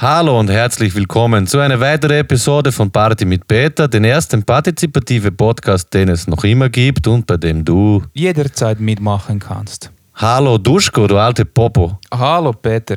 Hallo 0.00 0.40
und 0.40 0.48
herzlich 0.48 0.94
willkommen 0.94 1.46
zu 1.46 1.58
einer 1.58 1.78
weiteren 1.78 2.16
Episode 2.20 2.72
von 2.72 2.90
Party 2.90 3.26
mit 3.26 3.46
Peter, 3.46 3.86
den 3.86 4.04
ersten 4.04 4.42
partizipative 4.42 5.30
Podcast, 5.30 5.92
den 5.92 6.08
es 6.08 6.26
noch 6.26 6.42
immer 6.42 6.70
gibt 6.70 7.06
und 7.06 7.26
bei 7.26 7.36
dem 7.36 7.66
du 7.66 8.02
jederzeit 8.14 8.80
mitmachen 8.80 9.38
kannst. 9.38 9.90
Hallo 10.14 10.56
Duschko, 10.56 11.06
du 11.06 11.18
alte 11.18 11.44
Popo. 11.44 11.98
Hallo 12.10 12.54
Peter. 12.54 12.96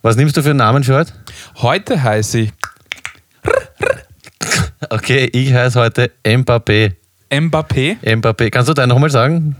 Was 0.00 0.16
nimmst 0.16 0.38
du 0.38 0.42
für 0.42 0.48
einen 0.48 0.60
Namen 0.60 0.82
für 0.82 0.94
heute? 0.94 1.12
Heute 1.56 2.02
heiße 2.02 2.38
ich 2.38 2.52
Okay, 4.88 5.28
ich 5.30 5.52
heiße 5.52 5.78
heute 5.78 6.12
Mbappé. 6.24 6.94
Mbappé. 7.30 7.98
Mbappé. 8.02 8.48
Kannst 8.48 8.70
du 8.70 8.72
deinen 8.72 8.88
nochmal 8.88 9.10
sagen? 9.10 9.54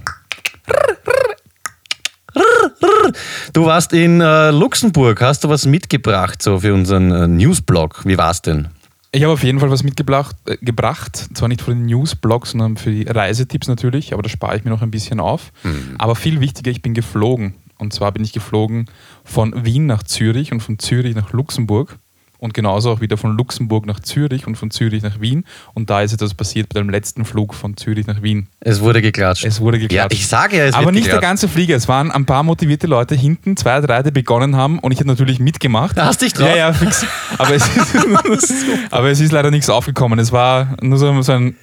Du 3.53 3.67
warst 3.67 3.93
in 3.93 4.21
äh, 4.21 4.51
Luxemburg, 4.51 5.21
hast 5.21 5.45
du 5.45 5.49
was 5.49 5.67
mitgebracht 5.67 6.43
so 6.43 6.61
für 6.61 6.75
unseren 6.75 7.11
äh, 7.11 7.27
Newsblog? 7.27 8.03
Wie 8.05 8.19
war's 8.19 8.43
denn? 8.43 8.69
Ich 9.11 9.23
habe 9.23 9.33
auf 9.33 9.43
jeden 9.43 9.59
Fall 9.59 9.71
was 9.71 9.83
mitgebracht, 9.83 10.37
äh, 10.47 10.59
gebracht. 10.61 11.29
zwar 11.35 11.49
nicht 11.49 11.63
für 11.63 11.71
den 11.71 11.87
Newsblog, 11.87 12.47
sondern 12.47 12.77
für 12.77 12.91
die 12.91 13.05
Reisetipps 13.05 13.69
natürlich, 13.69 14.13
aber 14.13 14.23
da 14.23 14.29
spare 14.29 14.57
ich 14.57 14.65
mir 14.65 14.71
noch 14.71 14.83
ein 14.83 14.91
bisschen 14.91 15.21
auf. 15.21 15.53
Hm. 15.63 15.97
Aber 15.99 16.15
viel 16.15 16.41
wichtiger, 16.41 16.71
ich 16.71 16.83
bin 16.83 16.95
geflogen. 16.95 17.55
Und 17.79 17.93
zwar 17.93 18.13
bin 18.13 18.25
ich 18.25 18.33
geflogen 18.33 18.87
von 19.25 19.65
Wien 19.65 19.87
nach 19.87 20.03
Zürich 20.03 20.53
und 20.53 20.61
von 20.61 20.79
Zürich 20.79 21.15
nach 21.15 21.33
Luxemburg 21.33 21.99
und 22.39 22.55
genauso 22.55 22.91
auch 22.91 23.01
wieder 23.01 23.17
von 23.17 23.37
Luxemburg 23.37 23.87
nach 23.87 24.01
Zürich 24.01 24.47
und 24.47 24.57
von 24.57 24.71
Zürich 24.71 25.03
nach 25.03 25.21
Wien. 25.21 25.45
Und 25.75 25.91
da 25.91 26.03
ist 26.03 26.13
etwas 26.13 26.35
passiert 26.35 26.73
bei 26.73 26.81
dem 26.81 26.89
letzten 26.89 27.25
Flug 27.25 27.55
von 27.55 27.77
Zürich 27.77 28.07
nach 28.07 28.23
Wien. 28.23 28.49
Es 28.61 28.81
wurde 28.81 29.03
geklatscht. 29.03 29.45
Es 29.45 29.61
wurde 29.61 29.79
ja, 29.79 29.83
geklatscht. 29.83 30.13
ich 30.13 30.27
sage 30.27 30.57
ja, 30.57 30.65
es 30.65 30.75
Aber 30.75 30.93
nicht 30.93 31.07
der 31.07 31.15
geklatscht. 31.15 31.23
ganze 31.23 31.49
Flieger. 31.49 31.77
Es 31.77 31.89
waren 31.89 32.11
ein 32.11 32.27
paar 32.27 32.43
motivierte 32.43 32.87
Leute 32.87 33.15
hinten, 33.15 33.57
zwei, 33.57 33.81
drei, 33.81 34.03
die 34.03 34.11
begonnen 34.11 34.57
haben 34.57 34.79
und 34.79 34.93
ich 34.93 34.99
habe 34.99 35.09
natürlich 35.09 35.41
mitgemacht. 35.41 36.01
Hast 36.01 36.23
dich 36.23 36.33
drauf? 36.33 36.49
Ja, 36.49 36.57
ja, 36.57 36.73
fix. 36.73 37.05
Aber 37.39 37.55
es, 37.55 37.67
ist, 37.67 37.97
aber 38.91 39.11
es 39.11 39.21
ist 39.21 39.33
leider 39.33 39.51
nichts 39.51 39.69
aufgekommen. 39.69 40.19
Es 40.19 40.33
war 40.33 40.77
nur 40.81 40.99
so, 40.99 41.21
so 41.23 41.33
ein. 41.33 41.57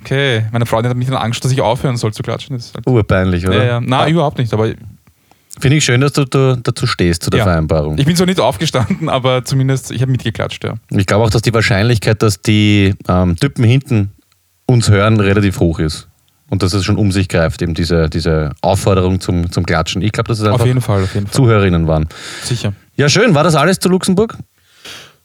Okay, 0.00 0.44
meine 0.52 0.64
Freundin 0.64 0.90
hat 0.90 0.96
mich 0.96 1.08
dann 1.08 1.16
Angst, 1.16 1.44
dass 1.44 1.52
ich 1.52 1.60
aufhören 1.60 1.96
soll 1.96 2.12
zu 2.12 2.22
klatschen. 2.22 2.56
Das 2.56 2.66
ist 2.66 2.74
halt, 2.74 2.86
Urpeinlich, 2.86 3.46
oder? 3.46 3.56
ja, 3.56 3.64
ja. 3.64 3.80
Nein, 3.80 4.12
überhaupt 4.12 4.38
nicht. 4.38 4.52
Aber 4.54 4.70
Finde 5.60 5.76
ich 5.76 5.84
schön, 5.84 6.00
dass 6.00 6.12
du, 6.12 6.24
du 6.24 6.56
dazu 6.56 6.86
stehst, 6.86 7.22
zu 7.22 7.30
der 7.30 7.38
Ja. 7.38 7.44
Vereinbarung. 7.44 7.98
ich 7.98 8.06
bin 8.06 8.14
zwar 8.16 8.26
nicht 8.26 8.40
aufgestanden, 8.40 9.08
aber 9.08 9.44
zumindest 9.44 9.90
ich 9.90 10.00
habe 10.02 10.10
mitgeklatscht, 10.12 10.64
ja. 10.64 10.74
Ich 10.90 11.06
glaube 11.06 11.24
auch, 11.24 11.30
dass 11.30 11.42
die 11.42 11.52
Wahrscheinlichkeit, 11.54 12.22
dass 12.22 12.40
die 12.42 12.94
ähm, 13.08 13.36
Typen 13.36 13.64
hinten 13.64 14.12
uns 14.66 14.88
hören, 14.90 15.18
relativ 15.20 15.60
hoch 15.60 15.78
ist. 15.78 16.08
Und 16.50 16.62
dass 16.62 16.72
es 16.72 16.82
schon 16.84 16.96
um 16.96 17.12
sich 17.12 17.28
greift, 17.28 17.60
eben 17.60 17.74
diese, 17.74 18.08
diese 18.08 18.52
Aufforderung 18.62 19.20
zum, 19.20 19.52
zum 19.52 19.66
Klatschen. 19.66 20.00
Ich 20.00 20.12
glaube, 20.12 20.28
dass 20.28 20.38
es 20.40 20.46
einfach 20.46 20.60
Auf 20.60 20.66
jeden 20.66 20.80
Fall, 20.80 21.02
auf 21.02 21.12
jeden 21.14 21.26
Fall. 21.26 21.34
Zuhörerinnen 21.34 21.86
waren. 21.86 22.08
Sicher. 22.42 22.72
Ja, 22.96 23.08
schön. 23.10 23.34
War 23.34 23.44
das 23.44 23.54
alles 23.54 23.78
zu 23.80 23.90
Luxemburg? 23.90 24.38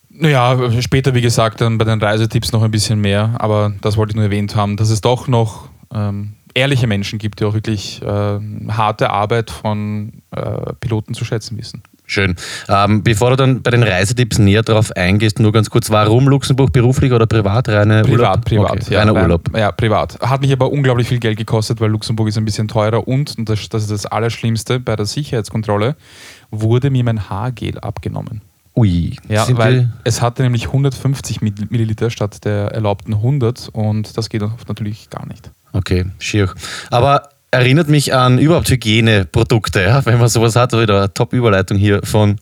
Naja, 0.09 0.57
später, 0.81 1.15
wie 1.15 1.21
gesagt, 1.21 1.61
dann 1.61 1.77
bei 1.77 1.85
den 1.85 1.99
Reisetipps 2.01 2.51
noch 2.51 2.61
ein 2.61 2.71
bisschen 2.71 2.99
mehr, 2.99 3.35
aber 3.39 3.73
das 3.81 3.97
wollte 3.97 4.11
ich 4.11 4.15
nur 4.15 4.25
erwähnt 4.25 4.55
haben, 4.55 4.77
dass 4.77 4.89
es 4.89 5.01
doch 5.01 5.27
noch 5.27 5.69
ähm, 5.93 6.33
ehrliche 6.53 6.87
Menschen 6.87 7.19
gibt, 7.19 7.39
die 7.39 7.45
auch 7.45 7.53
wirklich 7.53 8.01
ähm, 8.05 8.69
harte 8.75 9.09
Arbeit 9.09 9.51
von 9.51 10.21
äh, 10.31 10.73
Piloten 10.79 11.13
zu 11.13 11.25
schätzen 11.25 11.57
wissen. 11.57 11.83
Schön. 12.05 12.35
Ähm, 12.67 13.01
bevor 13.01 13.29
du 13.31 13.37
dann 13.37 13.61
bei 13.61 13.71
den 13.71 13.81
Reisetipps 13.81 14.37
näher 14.37 14.61
drauf 14.61 14.91
eingehst, 14.91 15.39
nur 15.39 15.53
ganz 15.53 15.69
kurz, 15.69 15.89
warum 15.89 16.27
Luxemburg 16.27 16.73
beruflich 16.73 17.13
oder 17.13 17.25
privat? 17.25 17.69
Reine 17.69 18.01
Privat, 18.03 18.19
Urlaub? 18.19 18.45
privat. 18.45 18.71
Okay, 18.71 18.93
ja, 18.93 18.99
reiner 18.99 19.15
rein- 19.15 19.23
Urlaub. 19.23 19.57
Ja, 19.57 19.71
privat. 19.71 20.19
Hat 20.19 20.41
mich 20.41 20.51
aber 20.51 20.69
unglaublich 20.69 21.07
viel 21.07 21.19
Geld 21.19 21.37
gekostet, 21.37 21.79
weil 21.79 21.89
Luxemburg 21.89 22.27
ist 22.27 22.37
ein 22.37 22.43
bisschen 22.45 22.67
teurer 22.67 23.07
und, 23.07 23.37
und 23.37 23.47
das, 23.47 23.69
das 23.69 23.83
ist 23.83 23.91
das 23.91 24.05
Allerschlimmste, 24.05 24.79
bei 24.81 24.95
der 24.97 25.05
Sicherheitskontrolle 25.05 25.95
wurde 26.51 26.89
mir 26.91 27.03
mein 27.05 27.29
Haargel 27.29 27.79
abgenommen. 27.79 28.41
Ui. 28.75 29.15
Ja, 29.29 29.47
weil 29.57 29.93
es 30.03 30.21
hatte 30.21 30.43
nämlich 30.43 30.65
150 30.67 31.41
Mill- 31.41 31.53
Milliliter 31.69 32.09
statt 32.09 32.43
der 32.43 32.71
erlaubten 32.73 33.13
100 33.13 33.69
und 33.71 34.17
das 34.17 34.29
geht 34.29 34.41
natürlich 34.67 35.09
gar 35.09 35.25
nicht. 35.25 35.51
Okay, 35.73 36.05
schier. 36.19 36.49
Aber 36.89 37.29
erinnert 37.51 37.89
mich 37.89 38.13
an 38.13 38.39
überhaupt 38.39 38.69
Hygieneprodukte, 38.69 39.81
ja? 39.81 40.05
wenn 40.05 40.19
man 40.19 40.29
sowas 40.29 40.55
hat, 40.55 40.73
wieder 40.73 41.13
Top-Überleitung 41.13 41.77
hier 41.77 42.01
von 42.03 42.39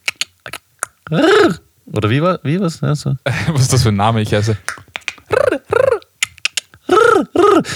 oder 1.92 2.10
wie 2.10 2.22
war 2.22 2.40
wie 2.44 2.60
war's? 2.60 2.80
Ja, 2.82 2.96
so. 2.96 3.16
Was 3.48 3.64
ist 3.64 3.74
das 3.74 3.84
für 3.84 3.90
ein 3.90 3.96
Name? 3.96 4.22
Ich 4.22 4.34
heiße. 4.34 4.58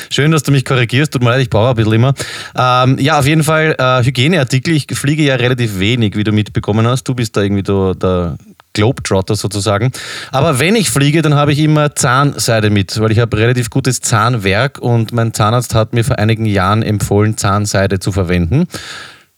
Schön, 0.10 0.32
dass 0.32 0.44
du 0.44 0.52
mich 0.52 0.66
korrigierst. 0.66 1.12
Tut 1.12 1.22
mir 1.22 1.32
leid, 1.32 1.42
ich 1.42 1.50
brauche 1.50 1.70
ein 1.70 1.76
bisschen 1.76 1.94
immer. 1.94 2.14
Ähm, 2.56 2.98
ja, 3.00 3.20
auf 3.20 3.26
jeden 3.26 3.44
Fall 3.44 3.76
äh, 3.78 4.04
Hygieneartikel. 4.04 4.74
Ich 4.74 4.88
fliege 4.94 5.24
ja 5.24 5.36
relativ 5.36 5.80
wenig, 5.80 6.16
wie 6.16 6.24
du 6.24 6.32
mitbekommen 6.32 6.88
hast. 6.88 7.04
Du 7.04 7.14
bist 7.14 7.36
da 7.36 7.42
irgendwie 7.42 7.64
der, 7.64 7.96
der 7.96 8.38
Globetrotter 8.76 9.36
sozusagen. 9.36 9.92
Aber 10.32 10.60
wenn 10.60 10.76
ich 10.76 10.92
fliege, 10.92 11.24
dann 11.24 11.34
habe 11.34 11.52
ich 11.52 11.60
immer 11.60 11.96
Zahnseide 11.96 12.70
mit, 12.70 13.00
weil 13.00 13.12
ich 13.12 13.20
habe 13.20 13.36
relativ 13.38 13.72
gutes 13.72 14.02
Zahnwerk 14.02 14.78
und 14.78 15.12
mein 15.12 15.34
Zahnarzt 15.34 15.74
hat 15.74 15.94
mir 15.94 16.04
vor 16.04 16.20
einigen 16.20 16.46
Jahren 16.46 16.84
empfohlen, 16.84 17.38
Zahnseide 17.38 18.00
zu 18.00 18.12
verwenden. 18.12 18.68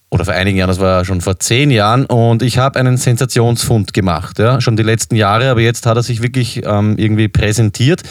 Oder 0.09 0.24
vor 0.24 0.34
einigen 0.34 0.58
Jahren, 0.58 0.70
das 0.70 0.80
war 0.80 1.03
schon 1.03 1.20
vor 1.20 1.38
zehn 1.40 1.70
Jahren. 1.70 2.06
Und 2.06 2.42
ich 2.42 2.58
habe 2.58 2.80
einen 2.80 2.96
Sensationsfund 2.96 3.94
gemacht, 3.94 4.40
ja, 4.40 4.62
schon 4.62 4.78
die 4.78 4.84
letzten 4.84 5.16
Jahre, 5.16 5.50
aber 5.50 5.59
jetzt 5.59 5.86
hat 5.86 5.98
er 5.98 6.04
sich 6.04 6.22
wirklich 6.22 6.66
ähm, 6.66 6.96
irgendwie 6.98 7.28
präsentiert. 7.28 8.04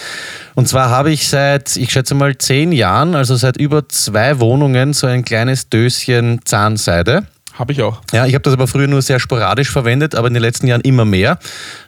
Und 0.54 0.68
zwar 0.68 0.90
habe 0.90 1.10
ich 1.10 1.26
seit, 1.26 1.74
ich 1.76 1.90
schätze 1.90 2.14
mal, 2.14 2.36
zehn 2.36 2.72
Jahren, 2.72 3.14
also 3.14 3.34
seit 3.36 3.56
über 3.56 3.88
zwei 3.88 4.40
Wohnungen, 4.40 4.92
so 4.92 5.06
ein 5.06 5.24
kleines 5.24 5.70
Döschen 5.70 6.40
Zahnseide. 6.44 7.26
Habe 7.58 7.72
ich 7.72 7.82
auch. 7.82 8.02
Ja, 8.12 8.26
ich 8.26 8.34
habe 8.34 8.42
das 8.42 8.52
aber 8.52 8.66
früher 8.66 8.86
nur 8.86 9.00
sehr 9.00 9.18
sporadisch 9.18 9.70
verwendet, 9.70 10.14
aber 10.14 10.28
in 10.28 10.34
den 10.34 10.42
letzten 10.42 10.66
Jahren 10.66 10.82
immer 10.82 11.06
mehr, 11.06 11.38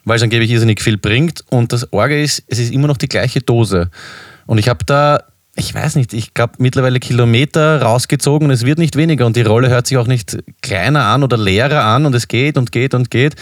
weil 0.04 0.16
es 0.16 0.22
angeblich 0.22 0.50
irrsinnig 0.50 0.80
viel 0.80 0.96
bringt. 0.96 1.44
Und 1.50 1.72
das 1.72 1.92
Orge 1.92 2.20
ist, 2.20 2.42
es 2.46 2.58
ist 2.58 2.72
immer 2.72 2.88
noch 2.88 2.96
die 2.96 3.08
gleiche 3.08 3.40
Dose. 3.40 3.90
Und 4.46 4.56
ich 4.56 4.68
habe 4.70 4.84
da, 4.86 5.24
ich 5.56 5.74
weiß 5.74 5.96
nicht, 5.96 6.14
ich 6.14 6.32
glaube 6.32 6.54
mittlerweile 6.58 7.00
Kilometer 7.00 7.82
rausgezogen 7.82 8.48
und 8.48 8.54
es 8.54 8.64
wird 8.64 8.78
nicht 8.78 8.96
weniger 8.96 9.26
und 9.26 9.36
die 9.36 9.42
Rolle 9.42 9.68
hört 9.68 9.86
sich 9.86 9.98
auch 9.98 10.06
nicht 10.06 10.38
kleiner 10.62 11.04
an 11.04 11.22
oder 11.22 11.36
leerer 11.36 11.84
an 11.84 12.06
und 12.06 12.14
es 12.14 12.28
geht 12.28 12.56
und 12.56 12.72
geht 12.72 12.94
und 12.94 13.10
geht. 13.10 13.36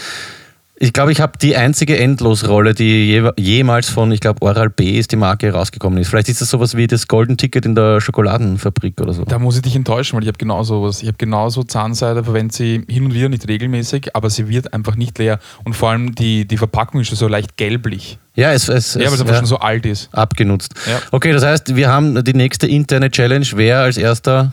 Ich 0.79 0.93
glaube, 0.93 1.11
ich 1.11 1.23
habe 1.23 1.39
die 1.41 1.57
einzige 1.57 1.99
Endlosrolle, 1.99 2.75
die 2.75 3.07
je, 3.07 3.31
jemals 3.39 3.89
von, 3.89 4.13
ich 4.13 4.21
glaube, 4.21 4.43
Oral 4.43 4.69
B 4.69 4.99
ist 4.99 5.11
die 5.11 5.17
Marke 5.17 5.51
rausgekommen 5.51 5.99
ist. 5.99 6.09
Vielleicht 6.09 6.29
ist 6.29 6.43
das 6.43 6.51
sowas 6.51 6.77
wie 6.77 6.87
das 6.87 7.09
Golden 7.09 7.39
Ticket 7.39 7.65
in 7.65 7.75
der 7.75 8.03
Schokoladenfabrik 8.03 9.01
oder 9.01 9.15
so. 9.15 9.25
Da 9.25 9.39
muss 9.39 9.57
ich 9.57 9.63
dich 9.63 9.75
enttäuschen, 9.75 10.17
weil 10.17 10.25
ich 10.25 10.29
habe 10.29 10.37
genauso 10.37 10.83
was. 10.83 11.01
Ich 11.01 11.09
habe 11.09 11.17
genauso 11.17 11.63
Zahnseide, 11.63 12.25
verwende 12.25 12.55
sie 12.55 12.85
hin 12.91 13.07
und 13.07 13.15
wieder 13.15 13.31
nicht 13.31 13.49
regelmäßig, 13.49 14.15
aber 14.15 14.29
sie 14.29 14.51
wird 14.51 14.75
einfach 14.75 14.97
nicht 14.97 15.17
leer. 15.19 15.39
Und 15.65 15.75
vor 15.75 15.91
allem 15.91 16.15
die, 16.15 16.47
die 16.47 16.59
Verpackung 16.59 17.01
ist 17.01 17.09
schon 17.09 17.17
so 17.17 17.27
leicht 17.27 17.57
gelblich. 17.57 18.19
Ja, 18.35 18.53
es, 18.53 18.69
es, 18.69 18.95
Ja, 18.95 19.07
weil 19.07 19.15
es 19.15 19.21
einfach 19.21 19.33
ja. 19.33 19.39
schon 19.39 19.47
so 19.47 19.59
alt 19.59 19.87
ist. 19.87 20.11
abgenutzt. 20.13 20.75
Ja. 20.87 21.01
Okay, 21.11 21.33
das 21.33 21.43
heißt, 21.43 21.75
wir 21.75 21.89
haben 21.89 22.23
die 22.23 22.35
nächste 22.35 22.67
interne 22.67 23.11
Challenge, 23.11 23.47
wer 23.55 23.79
als 23.81 23.97
erster 23.97 24.53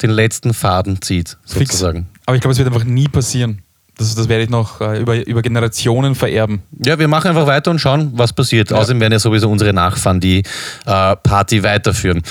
den 0.00 0.10
letzten 0.10 0.54
Faden 0.54 1.02
zieht, 1.02 1.36
Fix. 1.44 1.72
sozusagen. 1.72 2.08
Aber 2.24 2.36
ich 2.36 2.40
glaube, 2.40 2.52
es 2.52 2.58
wird 2.58 2.68
einfach 2.68 2.84
nie 2.84 3.08
passieren. 3.08 3.60
Das, 3.98 4.14
das 4.14 4.28
werde 4.28 4.44
ich 4.44 4.48
noch 4.48 4.80
äh, 4.80 5.00
über, 5.00 5.26
über 5.26 5.42
Generationen 5.42 6.14
vererben. 6.14 6.62
Ja, 6.84 7.00
wir 7.00 7.08
machen 7.08 7.28
einfach 7.28 7.48
weiter 7.48 7.72
und 7.72 7.80
schauen, 7.80 8.12
was 8.14 8.32
passiert. 8.32 8.70
Ja. 8.70 8.76
Außerdem 8.76 9.00
werden 9.00 9.12
ja 9.12 9.18
sowieso 9.18 9.50
unsere 9.50 9.72
Nachfahren 9.72 10.20
die 10.20 10.38
äh, 10.86 11.16
Party 11.16 11.64
weiterführen. 11.64 12.22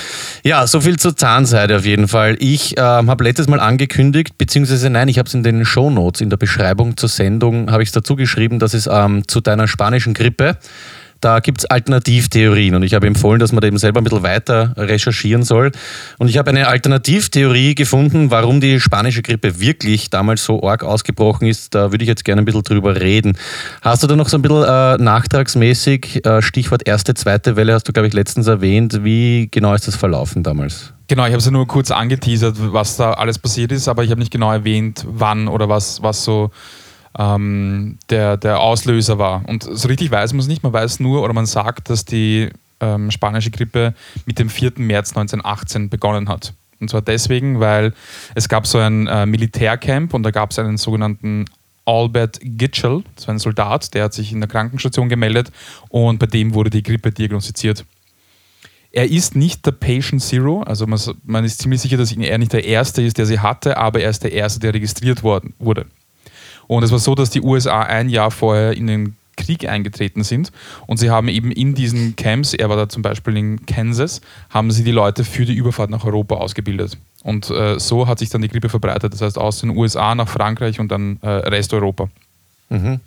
Ja, 0.42 0.66
so 0.66 0.80
viel 0.80 0.98
zur 0.98 1.14
Zahnseide 1.14 1.76
auf 1.76 1.84
jeden 1.84 2.08
Fall. 2.08 2.36
Ich 2.40 2.74
ähm, 2.78 3.10
habe 3.10 3.22
letztes 3.22 3.48
Mal 3.48 3.60
angekündigt, 3.60 4.38
beziehungsweise 4.38 4.88
nein, 4.88 5.08
ich 5.08 5.18
habe 5.18 5.28
es 5.28 5.34
in 5.34 5.42
den 5.42 5.66
Shownotes, 5.66 6.22
in 6.22 6.30
der 6.30 6.38
Beschreibung 6.38 6.96
zur 6.96 7.10
Sendung, 7.10 7.70
habe 7.70 7.82
ich 7.82 7.90
es 7.90 7.92
dazu 7.92 8.16
geschrieben, 8.16 8.58
dass 8.58 8.72
es 8.72 8.88
ähm, 8.90 9.28
zu 9.28 9.42
deiner 9.42 9.68
spanischen 9.68 10.14
Grippe 10.14 10.56
da 11.20 11.40
gibt 11.40 11.58
es 11.58 11.64
Alternativtheorien 11.66 12.74
und 12.74 12.82
ich 12.82 12.94
habe 12.94 13.06
empfohlen, 13.06 13.40
dass 13.40 13.52
man 13.52 13.60
da 13.60 13.68
eben 13.68 13.78
selber 13.78 14.00
ein 14.00 14.04
bisschen 14.04 14.22
weiter 14.22 14.74
recherchieren 14.76 15.42
soll. 15.42 15.72
Und 16.18 16.28
ich 16.28 16.38
habe 16.38 16.50
eine 16.50 16.68
Alternativtheorie 16.68 17.74
gefunden, 17.74 18.30
warum 18.30 18.60
die 18.60 18.80
spanische 18.80 19.22
Grippe 19.22 19.60
wirklich 19.60 20.10
damals 20.10 20.44
so 20.44 20.62
arg 20.62 20.84
ausgebrochen 20.84 21.48
ist. 21.48 21.74
Da 21.74 21.90
würde 21.92 22.04
ich 22.04 22.08
jetzt 22.08 22.24
gerne 22.24 22.42
ein 22.42 22.44
bisschen 22.44 22.62
drüber 22.62 23.00
reden. 23.00 23.36
Hast 23.82 24.02
du 24.02 24.06
da 24.06 24.16
noch 24.16 24.28
so 24.28 24.38
ein 24.38 24.42
bisschen 24.42 24.64
äh, 24.64 24.96
nachtragsmäßig, 24.98 26.24
äh, 26.24 26.42
Stichwort 26.42 26.86
erste, 26.86 27.14
zweite 27.14 27.56
Welle, 27.56 27.74
hast 27.74 27.88
du, 27.88 27.92
glaube 27.92 28.08
ich, 28.08 28.14
letztens 28.14 28.46
erwähnt. 28.46 29.04
Wie 29.04 29.48
genau 29.50 29.74
ist 29.74 29.88
das 29.88 29.96
verlaufen 29.96 30.42
damals? 30.42 30.92
Genau, 31.08 31.24
ich 31.24 31.30
habe 31.30 31.38
es 31.38 31.46
ja 31.46 31.50
nur 31.50 31.66
kurz 31.66 31.90
angeteasert, 31.90 32.56
was 32.58 32.98
da 32.98 33.12
alles 33.12 33.38
passiert 33.38 33.72
ist, 33.72 33.88
aber 33.88 34.04
ich 34.04 34.10
habe 34.10 34.20
nicht 34.20 34.30
genau 34.30 34.52
erwähnt, 34.52 35.06
wann 35.08 35.48
oder 35.48 35.68
was, 35.68 36.02
was 36.02 36.22
so 36.22 36.50
ähm, 37.16 37.98
der, 38.10 38.36
der 38.36 38.60
Auslöser 38.60 39.18
war. 39.18 39.48
Und 39.48 39.62
so 39.62 39.88
richtig 39.88 40.10
weiß 40.10 40.32
man 40.32 40.40
es 40.40 40.48
nicht. 40.48 40.62
Man 40.62 40.72
weiß 40.72 41.00
nur 41.00 41.22
oder 41.22 41.32
man 41.32 41.46
sagt, 41.46 41.90
dass 41.90 42.04
die 42.04 42.50
ähm, 42.80 43.10
spanische 43.10 43.50
Grippe 43.50 43.94
mit 44.26 44.38
dem 44.38 44.48
4. 44.48 44.72
März 44.76 45.10
1918 45.10 45.88
begonnen 45.88 46.28
hat. 46.28 46.54
Und 46.80 46.90
zwar 46.90 47.02
deswegen, 47.02 47.60
weil 47.60 47.92
es 48.34 48.48
gab 48.48 48.66
so 48.66 48.78
ein 48.78 49.06
äh, 49.06 49.26
Militärcamp 49.26 50.14
und 50.14 50.22
da 50.22 50.30
gab 50.30 50.52
es 50.52 50.58
einen 50.58 50.76
sogenannten 50.76 51.46
Albert 51.84 52.38
Gitschel, 52.42 53.02
das 53.16 53.26
war 53.26 53.34
ein 53.34 53.38
Soldat, 53.38 53.94
der 53.94 54.04
hat 54.04 54.12
sich 54.12 54.30
in 54.30 54.40
der 54.40 54.48
Krankenstation 54.48 55.08
gemeldet 55.08 55.50
und 55.88 56.18
bei 56.18 56.26
dem 56.26 56.52
wurde 56.52 56.68
die 56.68 56.82
Grippe 56.82 57.10
diagnostiziert. 57.10 57.84
Er 58.92 59.10
ist 59.10 59.34
nicht 59.34 59.64
der 59.64 59.72
Patient 59.72 60.22
Zero, 60.22 60.62
also 60.62 60.86
man, 60.86 61.00
man 61.24 61.44
ist 61.44 61.60
ziemlich 61.60 61.80
sicher, 61.80 61.96
dass 61.96 62.12
er 62.12 62.38
nicht 62.38 62.52
der 62.52 62.64
Erste 62.64 63.02
ist, 63.02 63.16
der 63.16 63.26
sie 63.26 63.38
hatte, 63.40 63.78
aber 63.78 64.00
er 64.00 64.10
ist 64.10 64.22
der 64.22 64.32
Erste, 64.32 64.60
der 64.60 64.74
registriert 64.74 65.22
worden 65.22 65.54
wurde. 65.58 65.86
Und 66.68 66.84
es 66.84 66.92
war 66.92 67.00
so, 67.00 67.16
dass 67.16 67.30
die 67.30 67.42
USA 67.42 67.82
ein 67.82 68.08
Jahr 68.08 68.30
vorher 68.30 68.76
in 68.76 68.86
den 68.86 69.16
Krieg 69.36 69.68
eingetreten 69.68 70.22
sind 70.22 70.52
und 70.86 70.98
sie 70.98 71.10
haben 71.10 71.28
eben 71.28 71.50
in 71.50 71.74
diesen 71.74 72.16
Camps, 72.16 72.54
er 72.54 72.68
war 72.68 72.76
da 72.76 72.88
zum 72.88 73.02
Beispiel 73.02 73.36
in 73.36 73.66
Kansas, 73.66 74.20
haben 74.50 74.70
sie 74.70 74.84
die 74.84 74.90
Leute 74.90 75.24
für 75.24 75.44
die 75.44 75.54
Überfahrt 75.54 75.90
nach 75.90 76.04
Europa 76.04 76.34
ausgebildet. 76.36 76.98
Und 77.22 77.50
äh, 77.50 77.78
so 77.78 78.06
hat 78.06 78.18
sich 78.18 78.30
dann 78.30 78.42
die 78.42 78.48
Grippe 78.48 78.68
verbreitet. 78.68 79.12
Das 79.12 79.22
heißt 79.22 79.38
aus 79.38 79.60
den 79.60 79.70
USA 79.76 80.14
nach 80.14 80.28
Frankreich 80.28 80.78
und 80.78 80.88
dann 80.88 81.18
äh, 81.22 81.28
Rest 81.28 81.72
Europa. 81.72 82.08
Mhm. 82.68 83.00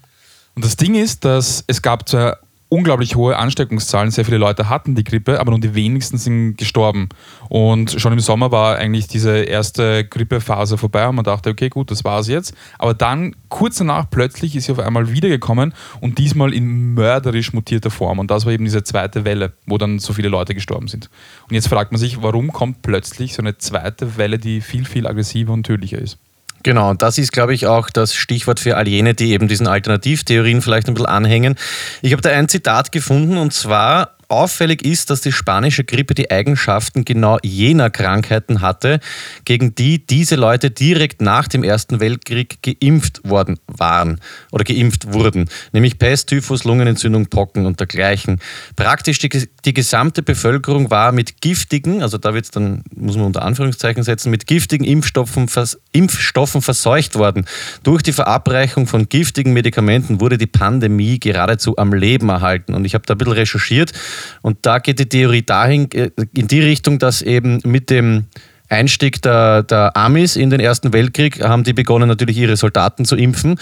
Und 0.55 0.65
das 0.65 0.75
Ding 0.75 0.95
ist, 0.95 1.23
dass 1.23 1.63
es 1.67 1.81
gab 1.81 2.09
zwar 2.09 2.37
unglaublich 2.71 3.17
hohe 3.17 3.35
Ansteckungszahlen. 3.35 4.11
Sehr 4.11 4.23
viele 4.23 4.37
Leute 4.37 4.69
hatten 4.69 4.95
die 4.95 5.03
Grippe, 5.03 5.41
aber 5.41 5.51
nur 5.51 5.59
die 5.59 5.75
wenigsten 5.75 6.17
sind 6.17 6.55
gestorben. 6.55 7.09
Und 7.49 7.99
schon 7.99 8.13
im 8.13 8.21
Sommer 8.21 8.53
war 8.53 8.77
eigentlich 8.77 9.07
diese 9.07 9.39
erste 9.39 10.05
Grippephase 10.05 10.77
vorbei 10.77 11.05
und 11.09 11.15
man 11.15 11.25
dachte, 11.25 11.49
okay, 11.49 11.67
gut, 11.67 11.91
das 11.91 12.05
war's 12.05 12.29
jetzt. 12.29 12.55
Aber 12.79 12.93
dann, 12.93 13.35
kurz 13.49 13.75
danach, 13.79 14.09
plötzlich 14.09 14.55
ist 14.55 14.65
sie 14.65 14.71
auf 14.71 14.79
einmal 14.79 15.11
wiedergekommen 15.11 15.73
und 15.99 16.17
diesmal 16.17 16.53
in 16.53 16.93
mörderisch 16.93 17.51
mutierter 17.51 17.91
Form. 17.91 18.19
Und 18.19 18.31
das 18.31 18.45
war 18.45 18.53
eben 18.53 18.63
diese 18.63 18.85
zweite 18.85 19.25
Welle, 19.25 19.51
wo 19.65 19.77
dann 19.77 19.99
so 19.99 20.13
viele 20.13 20.29
Leute 20.29 20.55
gestorben 20.55 20.87
sind. 20.87 21.09
Und 21.49 21.55
jetzt 21.55 21.67
fragt 21.67 21.91
man 21.91 21.99
sich, 21.99 22.21
warum 22.21 22.53
kommt 22.53 22.83
plötzlich 22.83 23.33
so 23.33 23.41
eine 23.41 23.57
zweite 23.57 24.15
Welle, 24.15 24.39
die 24.39 24.61
viel, 24.61 24.85
viel 24.85 25.07
aggressiver 25.07 25.51
und 25.51 25.65
tödlicher 25.65 25.99
ist? 25.99 26.17
Genau, 26.63 26.91
und 26.91 27.01
das 27.01 27.17
ist, 27.17 27.31
glaube 27.31 27.53
ich, 27.53 27.65
auch 27.67 27.89
das 27.89 28.13
Stichwort 28.13 28.59
für 28.59 28.77
all 28.77 28.87
jene, 28.87 29.13
die 29.13 29.31
eben 29.31 29.47
diesen 29.47 29.67
Alternativtheorien 29.67 30.61
vielleicht 30.61 30.87
ein 30.87 30.93
bisschen 30.93 31.07
anhängen. 31.07 31.55
Ich 32.01 32.11
habe 32.11 32.21
da 32.21 32.29
ein 32.29 32.49
Zitat 32.49 32.91
gefunden 32.91 33.37
und 33.37 33.53
zwar 33.53 34.15
Auffällig 34.31 34.85
ist, 34.85 35.09
dass 35.09 35.19
die 35.19 35.33
spanische 35.33 35.83
Grippe 35.83 36.13
die 36.13 36.31
Eigenschaften 36.31 37.03
genau 37.03 37.37
jener 37.43 37.89
Krankheiten 37.89 38.61
hatte, 38.61 39.01
gegen 39.43 39.75
die 39.75 40.05
diese 40.05 40.35
Leute 40.35 40.71
direkt 40.71 41.21
nach 41.21 41.49
dem 41.49 41.63
Ersten 41.63 41.99
Weltkrieg 41.99 42.59
geimpft 42.63 43.27
worden 43.27 43.59
waren 43.67 44.21
oder 44.51 44.63
geimpft 44.63 45.11
wurden, 45.11 45.49
nämlich 45.73 45.99
Pest, 45.99 46.29
Typhus, 46.29 46.63
Lungenentzündung, 46.63 47.27
Pocken 47.27 47.65
und 47.65 47.79
dergleichen. 47.81 48.39
Praktisch 48.77 49.19
die, 49.19 49.49
die 49.65 49.73
gesamte 49.73 50.23
Bevölkerung 50.23 50.89
war 50.89 51.11
mit 51.11 51.41
giftigen, 51.41 52.01
also 52.01 52.17
da 52.17 52.33
wird's 52.33 52.51
dann, 52.51 52.83
muss 52.95 53.17
man 53.17 53.25
unter 53.25 53.41
Anführungszeichen 53.41 54.03
setzen, 54.03 54.31
mit 54.31 54.47
giftigen 54.47 54.85
Impfstoffen, 54.85 55.49
vers, 55.49 55.77
Impfstoffen 55.91 56.61
verseucht 56.61 57.15
worden. 57.15 57.45
Durch 57.83 58.01
die 58.01 58.13
Verabreichung 58.13 58.87
von 58.87 59.09
giftigen 59.09 59.51
Medikamenten 59.51 60.21
wurde 60.21 60.37
die 60.37 60.47
Pandemie 60.47 61.19
geradezu 61.19 61.77
am 61.77 61.93
Leben 61.93 62.29
erhalten. 62.29 62.73
Und 62.73 62.85
ich 62.85 62.93
habe 62.93 63.05
da 63.05 63.13
ein 63.13 63.17
bisschen 63.17 63.33
recherchiert 63.33 63.91
und 64.41 64.59
da 64.61 64.79
geht 64.79 64.99
die 64.99 65.07
Theorie 65.09 65.43
dahin, 65.43 65.91
äh, 65.91 66.11
in 66.33 66.47
die 66.47 66.61
Richtung, 66.61 66.99
dass 66.99 67.21
eben 67.21 67.59
mit 67.63 67.89
dem 67.89 68.25
Einstieg 68.71 69.21
der, 69.21 69.63
der 69.63 69.95
Amis 69.97 70.35
in 70.35 70.49
den 70.49 70.59
Ersten 70.59 70.93
Weltkrieg 70.93 71.43
haben 71.43 71.63
die 71.63 71.73
begonnen, 71.73 72.07
natürlich 72.07 72.37
ihre 72.37 72.55
Soldaten 72.55 73.05
zu 73.05 73.15
impfen. 73.15 73.59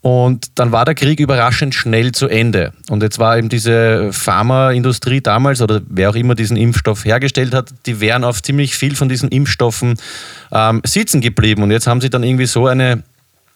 Und 0.00 0.58
dann 0.58 0.72
war 0.72 0.84
der 0.84 0.94
Krieg 0.94 1.20
überraschend 1.20 1.74
schnell 1.74 2.12
zu 2.12 2.28
Ende. 2.28 2.72
Und 2.90 3.02
jetzt 3.02 3.18
war 3.18 3.38
eben 3.38 3.48
diese 3.48 4.12
Pharmaindustrie 4.12 5.20
damals 5.20 5.62
oder 5.62 5.80
wer 5.88 6.10
auch 6.10 6.16
immer 6.16 6.34
diesen 6.34 6.56
Impfstoff 6.56 7.04
hergestellt 7.04 7.54
hat, 7.54 7.72
die 7.86 8.00
wären 8.00 8.24
auf 8.24 8.42
ziemlich 8.42 8.74
viel 8.74 8.96
von 8.96 9.08
diesen 9.08 9.28
Impfstoffen 9.28 9.94
ähm, 10.52 10.82
sitzen 10.84 11.20
geblieben. 11.20 11.62
Und 11.62 11.70
jetzt 11.70 11.86
haben 11.86 12.00
sie 12.00 12.10
dann 12.10 12.24
irgendwie 12.24 12.46
so 12.46 12.66
eine 12.66 13.04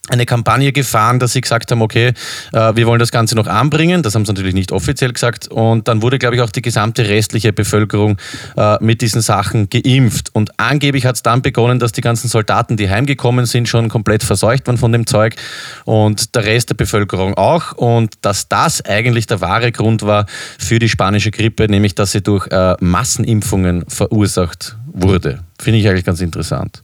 eine 0.08 0.26
Kampagne 0.26 0.72
gefahren, 0.72 1.20
dass 1.20 1.32
sie 1.32 1.40
gesagt 1.40 1.70
haben, 1.70 1.81
okay, 1.81 2.12
äh, 2.52 2.75
wir 2.75 2.88
wollen 2.88 2.99
das 2.99 3.12
Ganze 3.12 3.37
noch 3.37 3.46
anbringen. 3.46 4.02
Das 4.02 4.16
haben 4.16 4.25
sie 4.25 4.32
natürlich 4.32 4.54
nicht 4.54 4.72
offiziell 4.72 5.12
gesagt. 5.12 5.46
Und 5.46 5.87
dann 5.87 6.02
wurde, 6.02 6.19
glaube 6.19 6.34
ich, 6.34 6.43
auch 6.43 6.50
die 6.50 6.60
gesamte 6.60 7.08
restliche 7.08 7.52
Bevölkerung 7.52 8.19
äh, 8.56 8.82
mit 8.82 9.00
diesen 9.00 9.20
Sachen 9.20 9.70
geimpft. 9.70 10.34
Und 10.34 10.58
angeblich 10.58 11.06
hat 11.06 11.14
es 11.14 11.22
dann 11.22 11.40
begonnen, 11.40 11.78
dass 11.78 11.93
die 11.93 12.00
ganzen 12.00 12.26
Soldaten, 12.26 12.76
die 12.76 12.90
heimgekommen 12.90 13.46
sind, 13.46 13.69
schon 13.69 13.88
komplett 13.88 14.25
verseucht 14.25 14.66
waren 14.66 14.76
von 14.76 14.90
dem 14.90 15.06
Zeug 15.06 15.37
und 15.84 16.34
der 16.34 16.46
Rest 16.46 16.70
der 16.70 16.75
Bevölkerung 16.75 17.34
auch. 17.34 17.72
Und 17.72 18.14
dass 18.22 18.49
das 18.49 18.84
eigentlich 18.84 19.28
der 19.28 19.40
wahre 19.40 19.70
Grund 19.70 20.02
war 20.02 20.26
für 20.58 20.81
die 20.81 20.88
spanische 20.88 21.31
Grippe, 21.31 21.69
nämlich 21.69 21.94
dass 21.94 22.10
sie 22.10 22.22
durch 22.22 22.49
äh, 22.49 22.75
Massenimpfungen 22.81 23.84
verursacht 23.87 24.76
wurde. 24.87 25.44
Finde 25.60 25.78
ich 25.78 25.88
eigentlich 25.88 26.04
ganz 26.04 26.20
interessant. 26.20 26.82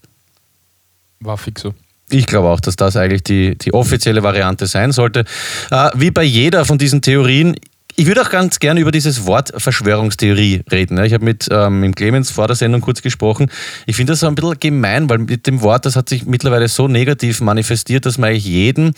War 1.18 1.36
fix 1.36 1.62
so. 1.62 1.74
Ich 2.10 2.26
glaube 2.26 2.48
auch, 2.48 2.60
dass 2.60 2.76
das 2.76 2.96
eigentlich 2.96 3.22
die, 3.22 3.56
die 3.56 3.74
offizielle 3.74 4.22
Variante 4.22 4.66
sein 4.66 4.92
sollte. 4.92 5.24
Äh, 5.70 5.90
wie 5.94 6.10
bei 6.10 6.24
jeder 6.24 6.64
von 6.64 6.78
diesen 6.78 7.02
Theorien, 7.02 7.56
ich 7.98 8.06
würde 8.06 8.22
auch 8.22 8.30
ganz 8.30 8.60
gerne 8.60 8.78
über 8.78 8.92
dieses 8.92 9.26
Wort 9.26 9.52
Verschwörungstheorie 9.56 10.62
reden. 10.70 11.02
Ich 11.02 11.12
habe 11.12 11.24
mit 11.24 11.48
ähm, 11.50 11.92
Clemens 11.96 12.30
vor 12.30 12.46
der 12.46 12.54
Sendung 12.54 12.80
kurz 12.80 13.02
gesprochen. 13.02 13.50
Ich 13.86 13.96
finde 13.96 14.12
das 14.12 14.20
so 14.20 14.28
ein 14.28 14.36
bisschen 14.36 14.60
gemein, 14.60 15.10
weil 15.10 15.18
mit 15.18 15.48
dem 15.48 15.62
Wort, 15.62 15.84
das 15.84 15.96
hat 15.96 16.08
sich 16.08 16.24
mittlerweile 16.24 16.68
so 16.68 16.86
negativ 16.86 17.40
manifestiert, 17.40 18.06
dass 18.06 18.16
man 18.16 18.30
eigentlich 18.30 18.46
jeden 18.46 18.94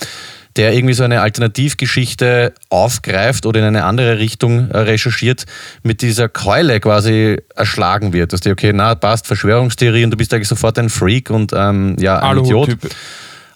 der 0.56 0.74
irgendwie 0.74 0.94
so 0.94 1.04
eine 1.04 1.20
Alternativgeschichte 1.20 2.52
aufgreift 2.70 3.46
oder 3.46 3.60
in 3.60 3.66
eine 3.66 3.84
andere 3.84 4.18
Richtung 4.18 4.68
äh, 4.70 4.78
recherchiert, 4.78 5.46
mit 5.84 6.02
dieser 6.02 6.28
Keule 6.28 6.80
quasi 6.80 7.38
erschlagen 7.54 8.12
wird. 8.12 8.32
Dass 8.32 8.40
die, 8.40 8.50
okay, 8.50 8.72
na, 8.74 8.96
passt, 8.96 9.28
Verschwörungstheorie 9.28 10.04
und 10.04 10.10
du 10.10 10.16
bist 10.16 10.34
eigentlich 10.34 10.48
sofort 10.48 10.76
ein 10.78 10.90
Freak 10.90 11.30
und 11.30 11.52
ähm, 11.54 11.96
ja, 12.00 12.18
ein 12.18 12.38
Idiot. 12.38 12.76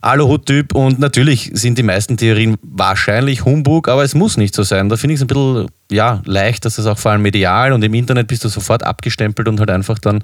Aluhut-Typ 0.05 0.75
und 0.75 0.99
natürlich 0.99 1.51
sind 1.55 1.79
die 1.79 1.83
meisten 1.83 2.17
Theorien 2.17 2.57
wahrscheinlich 2.63 3.45
Humbug, 3.45 3.89
aber 3.89 4.05
es 4.05 4.15
muss 4.15 4.37
nicht 4.37 4.55
so 4.55 4.63
sein. 4.63 4.89
Da 4.89 4.97
finde 4.97 5.15
ich 5.15 5.19
es 5.19 5.25
ein 5.25 5.29
bisschen 5.29 5.69
ja, 5.91 6.23
leicht, 6.27 6.65
dass 6.65 6.77
das 6.77 6.87
auch 6.87 6.99
vor 6.99 7.13
allem 7.13 7.23
medial 7.23 7.73
und 7.73 7.83
im 7.83 7.95
Internet 7.95 8.29
bist 8.29 8.45
du 8.45 8.49
sofort 8.49 8.83
abgestempelt 8.83 9.49
und 9.49 9.59
halt 9.61 9.71
einfach 9.71 9.99
dann 9.99 10.23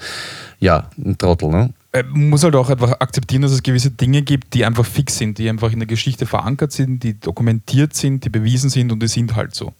ja, 0.58 0.90
ein 0.98 1.16
Trottel. 1.16 1.48
Ne? 1.48 1.72
Man 1.92 2.04
äh, 2.04 2.04
muss 2.04 2.44
halt 2.44 2.54
auch 2.54 2.68
einfach 2.68 2.92
akzeptieren, 3.00 3.42
dass 3.42 3.52
es 3.52 3.62
gewisse 3.62 3.90
Dinge 3.90 4.22
gibt, 4.22 4.54
die 4.54 4.64
einfach 4.64 4.84
fix 4.84 5.16
sind, 5.16 5.38
die 5.38 5.48
einfach 5.48 5.72
in 5.72 5.78
der 5.78 5.88
Geschichte 5.88 6.26
verankert 6.26 6.72
sind, 6.72 7.02
die 7.02 7.18
dokumentiert 7.18 7.94
sind, 7.94 8.24
die 8.24 8.30
bewiesen 8.30 8.70
sind 8.70 8.92
und 8.92 9.02
die 9.02 9.08
sind 9.08 9.34
halt 9.34 9.54
so. 9.54 9.72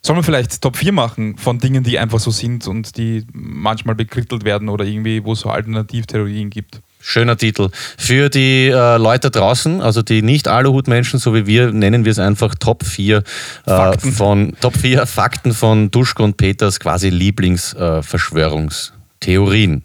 Soll 0.00 0.14
man 0.14 0.24
vielleicht 0.24 0.62
Top 0.62 0.76
4 0.76 0.92
machen 0.92 1.36
von 1.36 1.58
Dingen, 1.58 1.82
die 1.82 1.98
einfach 1.98 2.20
so 2.20 2.30
sind 2.30 2.68
und 2.68 2.96
die 2.96 3.26
manchmal 3.32 3.96
bekrittelt 3.96 4.44
werden 4.44 4.68
oder 4.68 4.84
irgendwie, 4.84 5.24
wo 5.24 5.32
es 5.32 5.40
so 5.40 5.50
Alternativtheorien 5.50 6.48
gibt? 6.48 6.80
Schöner 7.08 7.36
Titel. 7.36 7.68
Für 7.96 8.28
die 8.28 8.66
äh, 8.66 8.98
Leute 8.98 9.30
draußen, 9.30 9.80
also 9.80 10.02
die 10.02 10.22
nicht 10.22 10.48
Aluhut-Menschen, 10.48 11.20
so 11.20 11.36
wie 11.36 11.46
wir, 11.46 11.70
nennen 11.70 12.04
wir 12.04 12.10
es 12.10 12.18
einfach 12.18 12.56
Top 12.56 12.84
4 12.84 13.22
äh, 13.64 13.98
von 13.98 14.56
Top 14.60 14.76
4 14.76 15.06
Fakten 15.06 15.54
von 15.54 15.92
Duschko 15.92 16.24
und 16.24 16.36
Peters 16.36 16.80
quasi 16.80 17.10
Lieblingsverschwörungstheorien. 17.10 19.84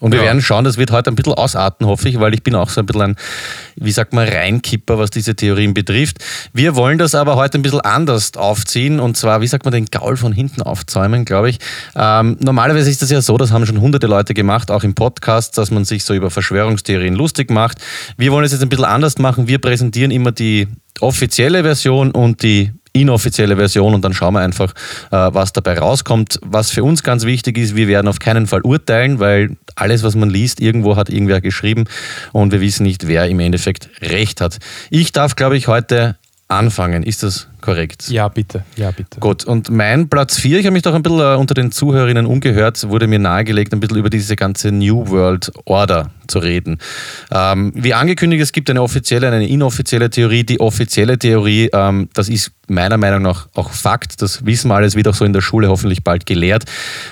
Und 0.00 0.12
wir 0.12 0.20
ja. 0.20 0.24
werden 0.26 0.40
schauen, 0.40 0.64
das 0.64 0.78
wird 0.78 0.90
heute 0.90 1.10
ein 1.10 1.14
bisschen 1.14 1.34
ausarten, 1.34 1.86
hoffe 1.86 2.08
ich, 2.08 2.18
weil 2.18 2.32
ich 2.32 2.42
bin 2.42 2.54
auch 2.54 2.70
so 2.70 2.80
ein 2.80 2.86
bisschen 2.86 3.02
ein, 3.02 3.16
wie 3.76 3.92
sagt 3.92 4.14
man, 4.14 4.26
Reinkipper, 4.26 4.98
was 4.98 5.10
diese 5.10 5.36
Theorien 5.36 5.74
betrifft. 5.74 6.18
Wir 6.54 6.74
wollen 6.74 6.98
das 6.98 7.14
aber 7.14 7.36
heute 7.36 7.58
ein 7.58 7.62
bisschen 7.62 7.82
anders 7.82 8.34
aufziehen 8.36 8.98
und 8.98 9.18
zwar, 9.18 9.42
wie 9.42 9.46
sagt 9.46 9.66
man, 9.66 9.72
den 9.72 9.86
Gaul 9.86 10.16
von 10.16 10.32
hinten 10.32 10.62
aufzäumen, 10.62 11.26
glaube 11.26 11.50
ich. 11.50 11.58
Ähm, 11.94 12.38
normalerweise 12.40 12.90
ist 12.90 13.02
das 13.02 13.10
ja 13.10 13.20
so, 13.20 13.36
das 13.36 13.52
haben 13.52 13.66
schon 13.66 13.80
hunderte 13.80 14.06
Leute 14.06 14.32
gemacht, 14.32 14.70
auch 14.70 14.84
im 14.84 14.94
Podcast, 14.94 15.58
dass 15.58 15.70
man 15.70 15.84
sich 15.84 16.04
so 16.04 16.14
über 16.14 16.30
Verschwörungstheorien 16.30 17.14
lustig 17.14 17.50
macht. 17.50 17.78
Wir 18.16 18.32
wollen 18.32 18.46
es 18.46 18.52
jetzt 18.52 18.62
ein 18.62 18.70
bisschen 18.70 18.86
anders 18.86 19.18
machen. 19.18 19.48
Wir 19.48 19.58
präsentieren 19.58 20.10
immer 20.10 20.32
die 20.32 20.66
offizielle 21.00 21.62
Version 21.62 22.10
und 22.10 22.42
die 22.42 22.72
inoffizielle 22.92 23.56
Version 23.56 23.94
und 23.94 24.04
dann 24.04 24.12
schauen 24.12 24.34
wir 24.34 24.40
einfach, 24.40 24.72
äh, 25.10 25.16
was 25.32 25.52
dabei 25.52 25.78
rauskommt. 25.78 26.38
Was 26.42 26.70
für 26.70 26.84
uns 26.84 27.02
ganz 27.02 27.24
wichtig 27.24 27.58
ist, 27.58 27.76
wir 27.76 27.88
werden 27.88 28.08
auf 28.08 28.18
keinen 28.18 28.46
Fall 28.46 28.62
urteilen, 28.62 29.18
weil 29.18 29.56
alles, 29.76 30.02
was 30.02 30.14
man 30.14 30.30
liest, 30.30 30.60
irgendwo 30.60 30.96
hat 30.96 31.08
irgendwer 31.08 31.40
geschrieben 31.40 31.84
und 32.32 32.52
wir 32.52 32.60
wissen 32.60 32.84
nicht, 32.84 33.06
wer 33.06 33.26
im 33.28 33.40
Endeffekt 33.40 33.88
recht 34.02 34.40
hat. 34.40 34.58
Ich 34.90 35.12
darf, 35.12 35.36
glaube 35.36 35.56
ich, 35.56 35.68
heute 35.68 36.16
anfangen. 36.50 37.02
Ist 37.02 37.22
das 37.22 37.48
korrekt? 37.60 38.08
Ja, 38.08 38.28
bitte. 38.28 38.64
Ja, 38.76 38.90
bitte. 38.90 39.20
Gut, 39.20 39.44
und 39.44 39.70
mein 39.70 40.08
Platz 40.08 40.38
4, 40.38 40.58
ich 40.58 40.66
habe 40.66 40.72
mich 40.72 40.82
doch 40.82 40.94
ein 40.94 41.02
bisschen 41.02 41.20
äh, 41.20 41.36
unter 41.36 41.54
den 41.54 41.72
Zuhörerinnen 41.72 42.26
umgehört, 42.26 42.88
wurde 42.88 43.06
mir 43.06 43.18
nahegelegt, 43.18 43.72
ein 43.72 43.80
bisschen 43.80 43.98
über 43.98 44.10
diese 44.10 44.36
ganze 44.36 44.72
New 44.72 45.08
World 45.08 45.52
Order 45.64 46.10
zu 46.26 46.40
reden. 46.40 46.78
Ähm, 47.30 47.72
wie 47.74 47.94
angekündigt, 47.94 48.42
es 48.42 48.52
gibt 48.52 48.70
eine 48.70 48.82
offizielle, 48.82 49.28
eine 49.28 49.48
inoffizielle 49.48 50.10
Theorie. 50.10 50.44
Die 50.44 50.60
offizielle 50.60 51.18
Theorie, 51.18 51.70
ähm, 51.72 52.08
das 52.14 52.28
ist 52.28 52.52
meiner 52.68 52.96
Meinung 52.96 53.22
nach 53.22 53.48
auch 53.54 53.70
Fakt, 53.70 54.22
das 54.22 54.44
wissen 54.44 54.68
wir 54.68 54.76
alles, 54.76 54.96
wird 54.96 55.08
auch 55.08 55.14
so 55.14 55.24
in 55.24 55.32
der 55.32 55.40
Schule 55.40 55.68
hoffentlich 55.68 56.04
bald 56.04 56.26
gelehrt, 56.26 56.64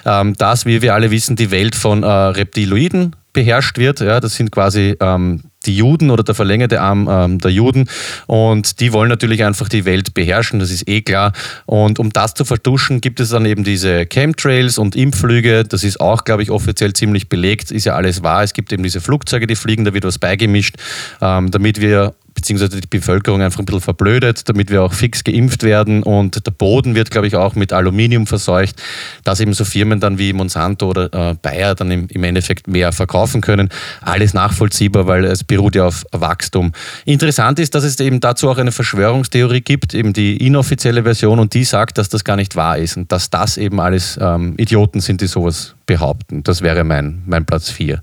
ähm, 0.05 0.35
dass, 0.35 0.67
wie 0.67 0.83
wir 0.83 0.95
alle 0.95 1.11
wissen, 1.11 1.37
die 1.37 1.51
Welt 1.51 1.75
von 1.75 2.03
äh, 2.03 2.07
Reptiloiden 2.07 3.17
beherrscht 3.33 3.79
wird. 3.79 4.01
Ja, 4.01 4.21
das 4.21 4.35
sind 4.35 4.51
quasi 4.51 4.97
ähm, 5.01 5.43
die 5.69 5.77
Juden 5.77 6.11
oder 6.11 6.25
der 6.25 6.35
verlängerte 6.35 6.81
Arm 6.81 7.09
ähm, 7.11 7.39
der 7.39 7.53
Juden 7.53 7.89
und 8.27 8.81
die 8.81 8.93
wollen 8.93 9.09
natürlich 9.09 9.45
einfach 9.45 9.69
die 9.69 9.85
Welt 9.85 10.15
beherrschen, 10.15 10.59
das 10.59 10.71
ist 10.71 10.89
eh 10.89 11.03
klar. 11.03 11.33
Und 11.67 11.99
um 11.99 12.11
das 12.11 12.35
zu 12.35 12.45
vertuschen, 12.45 13.01
gibt 13.01 13.21
es 13.21 13.29
dann 13.29 13.45
eben 13.45 13.65
diese 13.65 14.07
Chemtrails 14.07 14.79
und 14.79 14.97
Impfflüge, 14.97 15.65
das 15.65 15.85
ist 15.85 16.01
auch, 16.01 16.25
glaube 16.25 16.43
ich, 16.43 16.51
offiziell 16.51 16.93
ziemlich 16.95 17.29
belegt, 17.29 17.71
ist 17.71 17.85
ja 17.85 17.95
alles 17.95 18.23
wahr. 18.23 18.43
Es 18.43 18.55
gibt 18.55 18.73
eben 18.73 18.83
diese 18.83 19.01
Flugzeuge, 19.01 19.47
die 19.47 19.57
fliegen, 19.57 19.85
da 19.85 19.93
wird 19.93 20.05
was 20.05 20.19
beigemischt, 20.19 20.77
ähm, 21.21 21.51
damit 21.51 21.81
wir 21.81 22.15
beziehungsweise 22.39 22.81
die 22.81 22.87
Bevölkerung 22.87 23.43
einfach 23.43 23.59
ein 23.59 23.65
bisschen 23.65 23.81
verblödet, 23.81 24.49
damit 24.49 24.71
wir 24.71 24.85
auch 24.85 24.93
fix 24.93 25.25
geimpft 25.25 25.65
werden 25.65 26.05
und 26.05 26.47
der 26.47 26.53
Boden 26.53 26.95
wird, 26.95 27.11
glaube 27.11 27.27
ich, 27.27 27.35
auch 27.35 27.57
mit 27.57 27.73
Aluminium 27.73 28.29
verseucht, 28.29 28.81
dass 29.25 29.41
eben 29.41 29.55
so 29.55 29.65
Firmen 29.65 29.99
dann 29.99 30.19
wie 30.19 30.33
Monsanto 30.33 30.89
oder 30.89 31.13
äh, 31.13 31.35
Bayer 31.35 31.75
dann 31.75 31.91
im, 31.91 32.07
im 32.07 32.23
Endeffekt 32.23 32.69
mehr 32.69 32.93
verkaufen 32.93 33.41
können. 33.41 33.71
Alles 34.03 34.35
nachvollziehbar, 34.35 35.09
weil 35.09 35.25
es 35.25 35.43
beruht 35.43 35.75
ja 35.75 35.87
auf 35.87 36.05
Wachstum. 36.13 36.73
Interessant 37.05 37.59
ist, 37.59 37.75
dass 37.75 37.83
es 37.83 37.99
eben 37.99 38.21
dazu 38.21 38.49
auch 38.49 38.59
eine 38.59 38.71
Verschwörungstheorie 38.71 39.61
gibt, 39.61 39.95
eben 39.95 40.13
die 40.13 40.37
inoffizielle 40.37 41.03
Version 41.03 41.41
und 41.41 41.55
die 41.55 41.65
sagt, 41.65 41.99
dass 41.99 42.09
das 42.09 42.23
gar 42.23 42.37
nicht 42.37 42.55
wahr 42.55 42.79
ist 42.79 42.97
und 42.97 43.11
dass 43.11 43.31
das 43.31 43.57
eben 43.57 43.81
alles 43.81 44.17
ähm, 44.23 44.55
Idioten 44.59 45.01
sind, 45.01 45.23
die 45.23 45.27
sowas 45.27 45.75
behaupten. 45.87 46.45
Das 46.45 46.63
wäre 46.63 46.85
mein, 46.85 47.23
mein 47.27 47.45
Platz 47.45 47.71
4. 47.71 48.01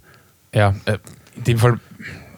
Ja, 0.54 0.76
äh, 0.84 0.98
in 1.38 1.44
dem 1.44 1.58
Fall 1.58 1.80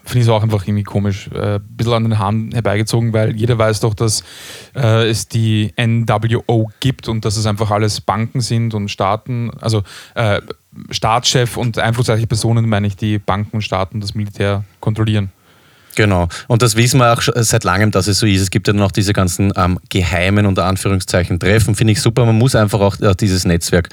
finde 0.08 0.20
ich 0.20 0.26
es 0.26 0.30
auch 0.30 0.44
einfach 0.44 0.66
irgendwie 0.66 0.84
komisch. 0.84 1.30
Äh, 1.34 1.56
ein 1.56 1.64
bisschen 1.70 1.94
an 1.94 2.04
den 2.04 2.20
Haaren 2.20 2.52
herbeigezogen, 2.52 3.14
weil 3.14 3.36
jeder 3.36 3.58
weiß 3.58 3.82
doch, 3.82 3.94
dass 3.94 4.24
äh, 4.76 5.08
es 5.10 5.28
die 5.28 5.74
NWO 5.78 6.70
gibt 6.80 7.08
und 7.08 7.26
dass 7.26 7.38
es 7.38 7.46
einfach 7.46 7.72
alles 7.72 8.02
Banken 8.02 8.42
sind 8.42 8.74
und 8.74 8.90
Staaten, 8.90 9.52
also 9.60 9.84
äh, 10.16 10.42
Staatschef 10.92 11.58
und 11.58 11.78
einflussreiche 11.78 12.28
Personen, 12.28 12.70
meine 12.70 12.88
ich, 12.88 12.96
die 12.96 13.20
Banken 13.20 13.58
und 13.58 13.62
Staaten 13.62 14.00
das 14.00 14.16
Militär 14.16 14.64
kontrollieren. 14.80 15.32
Genau. 15.98 16.28
Und 16.48 16.62
das 16.62 16.76
wissen 16.76 17.00
wir 17.00 17.12
auch 17.12 17.24
seit 17.24 17.64
langem, 17.64 17.90
dass 17.90 18.06
es 18.06 18.20
so 18.20 18.28
ist. 18.28 18.42
Es 18.42 18.52
gibt 18.52 18.68
ja 18.68 18.74
noch 18.74 18.92
diese 18.92 19.14
ganzen 19.14 19.52
ähm, 19.56 19.80
geheimen, 19.90 20.46
unter 20.46 20.66
Anführungszeichen, 20.66 21.40
Treffen. 21.40 21.74
Finde 21.74 21.94
ich 21.94 22.02
super. 22.02 22.24
Man 22.24 22.38
muss 22.38 22.54
einfach 22.54 22.80
auch 22.80 23.00
äh, 23.00 23.16
dieses 23.20 23.46
Netzwerk 23.46 23.90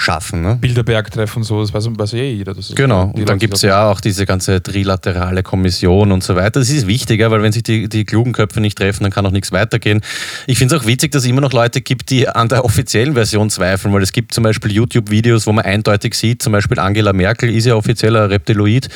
schaffen. 0.00 0.40
Ne? 0.40 0.56
Bilderberg-Treffen, 0.60 1.42
so, 1.42 1.60
das 1.60 1.74
weiß, 1.74 1.86
weiß 1.90 2.14
eh 2.14 2.32
jeder. 2.32 2.54
genau, 2.74 3.12
und 3.14 3.28
dann 3.28 3.38
gibt 3.38 3.54
es 3.54 3.62
ja 3.62 3.90
auch 3.90 4.00
diese 4.00 4.24
ganze 4.24 4.62
trilaterale 4.62 5.42
Kommission 5.42 6.10
und 6.10 6.24
so 6.24 6.36
weiter. 6.36 6.60
Das 6.60 6.70
ist 6.70 6.86
wichtiger, 6.86 7.30
weil 7.30 7.42
wenn 7.42 7.52
sich 7.52 7.62
die, 7.62 7.86
die 7.88 8.04
klugen 8.04 8.32
Köpfe 8.32 8.60
nicht 8.62 8.78
treffen, 8.78 9.02
dann 9.02 9.12
kann 9.12 9.26
auch 9.26 9.30
nichts 9.30 9.52
weitergehen. 9.52 10.00
Ich 10.46 10.56
finde 10.56 10.74
es 10.74 10.80
auch 10.80 10.86
witzig, 10.86 11.12
dass 11.12 11.24
es 11.24 11.28
immer 11.28 11.42
noch 11.42 11.52
Leute 11.52 11.82
gibt, 11.82 12.08
die 12.10 12.26
an 12.26 12.48
der 12.48 12.64
offiziellen 12.64 13.12
Version 13.12 13.50
zweifeln, 13.50 13.92
weil 13.92 14.02
es 14.02 14.12
gibt 14.12 14.32
zum 14.32 14.42
Beispiel 14.42 14.72
YouTube-Videos, 14.72 15.46
wo 15.46 15.52
man 15.52 15.66
eindeutig 15.66 16.14
sieht, 16.14 16.42
zum 16.42 16.54
Beispiel 16.54 16.78
Angela 16.78 17.12
Merkel 17.12 17.50
ist 17.54 17.66
ja 17.66 17.74
offizieller 17.74 18.30
Reptiloid, 18.30 18.88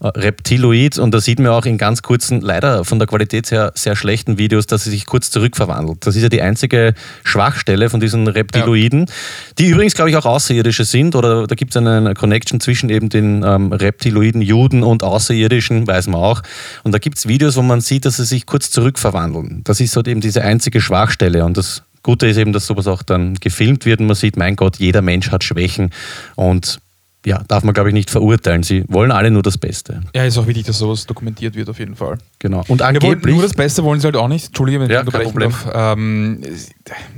äh, 0.00 0.06
Reptiloid 0.06 0.98
und 0.98 1.12
da 1.12 1.20
sieht 1.20 1.40
man 1.40 1.48
auch 1.48 1.66
in 1.66 1.76
ganz 1.76 2.02
kurzen, 2.02 2.40
leider 2.40 2.84
von 2.84 3.00
der 3.00 3.08
Qualität 3.08 3.50
her 3.50 3.72
sehr 3.74 3.96
schlechten 3.96 4.38
Videos, 4.38 4.66
dass 4.68 4.84
sie 4.84 4.90
sich 4.90 5.06
kurz 5.06 5.30
zurückverwandelt. 5.30 6.06
Das 6.06 6.14
ist 6.14 6.22
ja 6.22 6.28
die 6.28 6.40
einzige 6.40 6.94
Schwachstelle 7.24 7.90
von 7.90 7.98
diesen 7.98 8.28
Reptiloiden, 8.28 9.06
ja. 9.06 9.14
die 9.58 9.66
übrigens, 9.66 9.94
glaube 9.94 10.10
ich, 10.10 10.16
auch 10.16 10.24
aussehen 10.26 10.51
Außerirdische 10.52 10.84
sind 10.84 11.16
oder 11.16 11.46
da 11.46 11.54
gibt 11.54 11.74
es 11.74 11.76
eine 11.76 12.12
Connection 12.14 12.60
zwischen 12.60 12.90
eben 12.90 13.08
den 13.08 13.42
ähm, 13.42 13.72
Reptiloiden, 13.72 14.42
Juden 14.42 14.82
und 14.82 15.02
Außerirdischen, 15.02 15.86
weiß 15.86 16.08
man 16.08 16.20
auch. 16.20 16.42
Und 16.84 16.92
da 16.92 16.98
gibt 16.98 17.16
es 17.18 17.26
Videos, 17.26 17.56
wo 17.56 17.62
man 17.62 17.80
sieht, 17.80 18.04
dass 18.04 18.16
sie 18.16 18.24
sich 18.24 18.44
kurz 18.44 18.70
zurückverwandeln. 18.70 19.62
Das 19.64 19.80
ist 19.80 19.96
halt 19.96 20.08
eben 20.08 20.20
diese 20.20 20.42
einzige 20.42 20.80
Schwachstelle 20.80 21.44
und 21.44 21.56
das 21.56 21.82
Gute 22.02 22.26
ist 22.26 22.36
eben, 22.36 22.52
dass 22.52 22.66
sowas 22.66 22.86
auch 22.86 23.02
dann 23.02 23.34
gefilmt 23.34 23.86
wird 23.86 24.00
und 24.00 24.06
man 24.06 24.16
sieht, 24.16 24.36
mein 24.36 24.56
Gott, 24.56 24.76
jeder 24.76 25.02
Mensch 25.02 25.30
hat 25.30 25.44
Schwächen 25.44 25.90
und 26.34 26.80
ja, 27.24 27.42
darf 27.46 27.62
man, 27.62 27.72
glaube 27.72 27.90
ich, 27.90 27.94
nicht 27.94 28.10
verurteilen. 28.10 28.62
Sie 28.62 28.84
wollen 28.88 29.12
alle 29.12 29.30
nur 29.30 29.42
das 29.42 29.58
Beste. 29.58 30.00
Ja, 30.14 30.24
ist 30.24 30.38
auch 30.38 30.46
wichtig, 30.46 30.66
dass 30.66 30.78
sowas 30.78 31.06
dokumentiert 31.06 31.54
wird, 31.54 31.68
auf 31.68 31.78
jeden 31.78 31.94
Fall. 31.94 32.18
Genau. 32.38 32.64
Und 32.68 32.82
angeblich... 32.82 33.24
Ja, 33.24 33.30
nur 33.30 33.42
das 33.42 33.54
Beste 33.54 33.84
wollen 33.84 34.00
sie 34.00 34.06
halt 34.06 34.16
auch 34.16 34.28
nicht. 34.28 34.46
Entschuldige, 34.46 34.80
wenn 34.80 34.86
ich 34.86 34.92
ja, 34.92 35.00
unterbrechen 35.00 35.38
darf. 35.38 35.68
Ähm, 35.72 36.42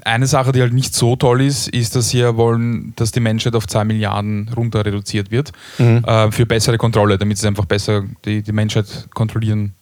eine 0.05 0.27
Sache, 0.27 0.53
die 0.53 0.61
halt 0.61 0.75
nicht 0.75 0.95
so 0.95 1.17
toll 1.17 1.41
ist, 1.41 1.69
ist, 1.69 1.97
dass 1.97 2.11
sie 2.11 2.19
ja 2.19 2.37
wollen, 2.37 2.93
dass 2.97 3.13
die 3.13 3.21
Menschheit 3.21 3.55
auf 3.55 3.67
2 3.67 3.85
Milliarden 3.85 4.51
runter 4.55 4.85
reduziert 4.85 5.31
wird. 5.31 5.53
Mhm. 5.79 6.05
Äh, 6.05 6.31
für 6.31 6.45
bessere 6.45 6.77
Kontrolle, 6.77 7.17
damit 7.17 7.39
sie 7.39 7.47
einfach 7.47 7.65
besser 7.65 8.05
die, 8.25 8.43
die 8.43 8.53
Menschheit 8.53 9.09
kontrollieren 9.15 9.75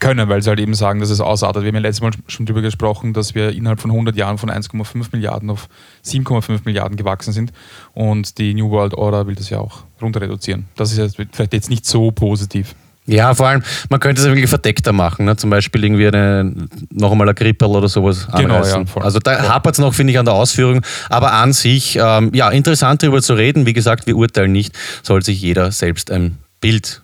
können, 0.00 0.28
weil 0.28 0.42
sie 0.42 0.48
halt 0.48 0.60
eben 0.60 0.74
sagen, 0.74 1.00
dass 1.00 1.10
es 1.10 1.20
ausartet. 1.20 1.62
Wir 1.62 1.68
haben 1.68 1.76
ja 1.76 1.82
letztes 1.82 2.02
Mal 2.02 2.10
schon 2.26 2.46
darüber 2.46 2.62
gesprochen, 2.62 3.12
dass 3.12 3.34
wir 3.34 3.50
innerhalb 3.50 3.80
von 3.80 3.90
100 3.90 4.16
Jahren 4.16 4.38
von 4.38 4.50
1,5 4.50 5.08
Milliarden 5.12 5.50
auf 5.50 5.68
7,5 6.04 6.60
Milliarden 6.64 6.96
gewachsen 6.96 7.32
sind 7.32 7.52
und 7.92 8.38
die 8.38 8.54
New 8.54 8.70
World 8.70 8.94
Order 8.94 9.26
will 9.26 9.34
das 9.34 9.50
ja 9.50 9.58
auch 9.58 9.84
runter 10.02 10.20
reduzieren. 10.20 10.66
Das 10.76 10.90
ist 10.90 10.98
jetzt 10.98 11.16
vielleicht 11.32 11.52
jetzt 11.52 11.70
nicht 11.70 11.86
so 11.86 12.10
positiv. 12.10 12.74
Ja, 13.06 13.34
vor 13.34 13.48
allem, 13.48 13.62
man 13.88 13.98
könnte 13.98 14.22
es 14.22 14.28
wirklich 14.28 14.48
verdeckter 14.48 14.92
machen, 14.92 15.24
ne? 15.24 15.36
zum 15.36 15.50
Beispiel 15.50 15.82
irgendwie 15.82 16.06
eine, 16.06 16.54
noch 16.92 17.10
einmal 17.10 17.28
ein 17.28 17.34
Grippel 17.34 17.68
oder 17.68 17.88
sowas 17.88 18.28
genau, 18.36 18.64
Ja, 18.64 18.84
also 18.96 19.18
da 19.18 19.48
hapert 19.48 19.74
es 19.74 19.78
noch, 19.80 19.92
finde 19.94 20.12
ich, 20.12 20.18
an 20.18 20.26
der 20.26 20.34
Ausführung, 20.34 20.82
aber 21.08 21.32
an 21.32 21.52
sich, 21.52 21.98
ähm, 22.00 22.30
ja, 22.34 22.50
interessant 22.50 23.02
darüber 23.02 23.20
zu 23.20 23.34
reden. 23.34 23.66
Wie 23.66 23.72
gesagt, 23.72 24.06
wir 24.06 24.16
urteilen 24.16 24.52
nicht, 24.52 24.76
soll 25.02 25.22
sich 25.22 25.40
jeder 25.40 25.72
selbst 25.72 26.10
ein 26.10 26.38
Bild 26.60 27.02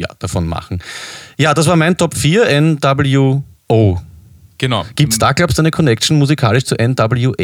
ja, 0.00 0.08
davon 0.18 0.46
machen. 0.46 0.82
Ja, 1.36 1.54
das 1.54 1.66
war 1.66 1.76
mein 1.76 1.96
Top 1.96 2.14
4, 2.14 2.60
NWO. 2.60 4.00
Genau. 4.58 4.84
Gibt 4.94 5.12
es 5.12 5.18
da, 5.18 5.32
glaubst 5.32 5.56
du, 5.56 5.62
eine 5.62 5.70
Connection 5.70 6.18
musikalisch 6.18 6.64
zu 6.64 6.74
NWA? 6.74 7.34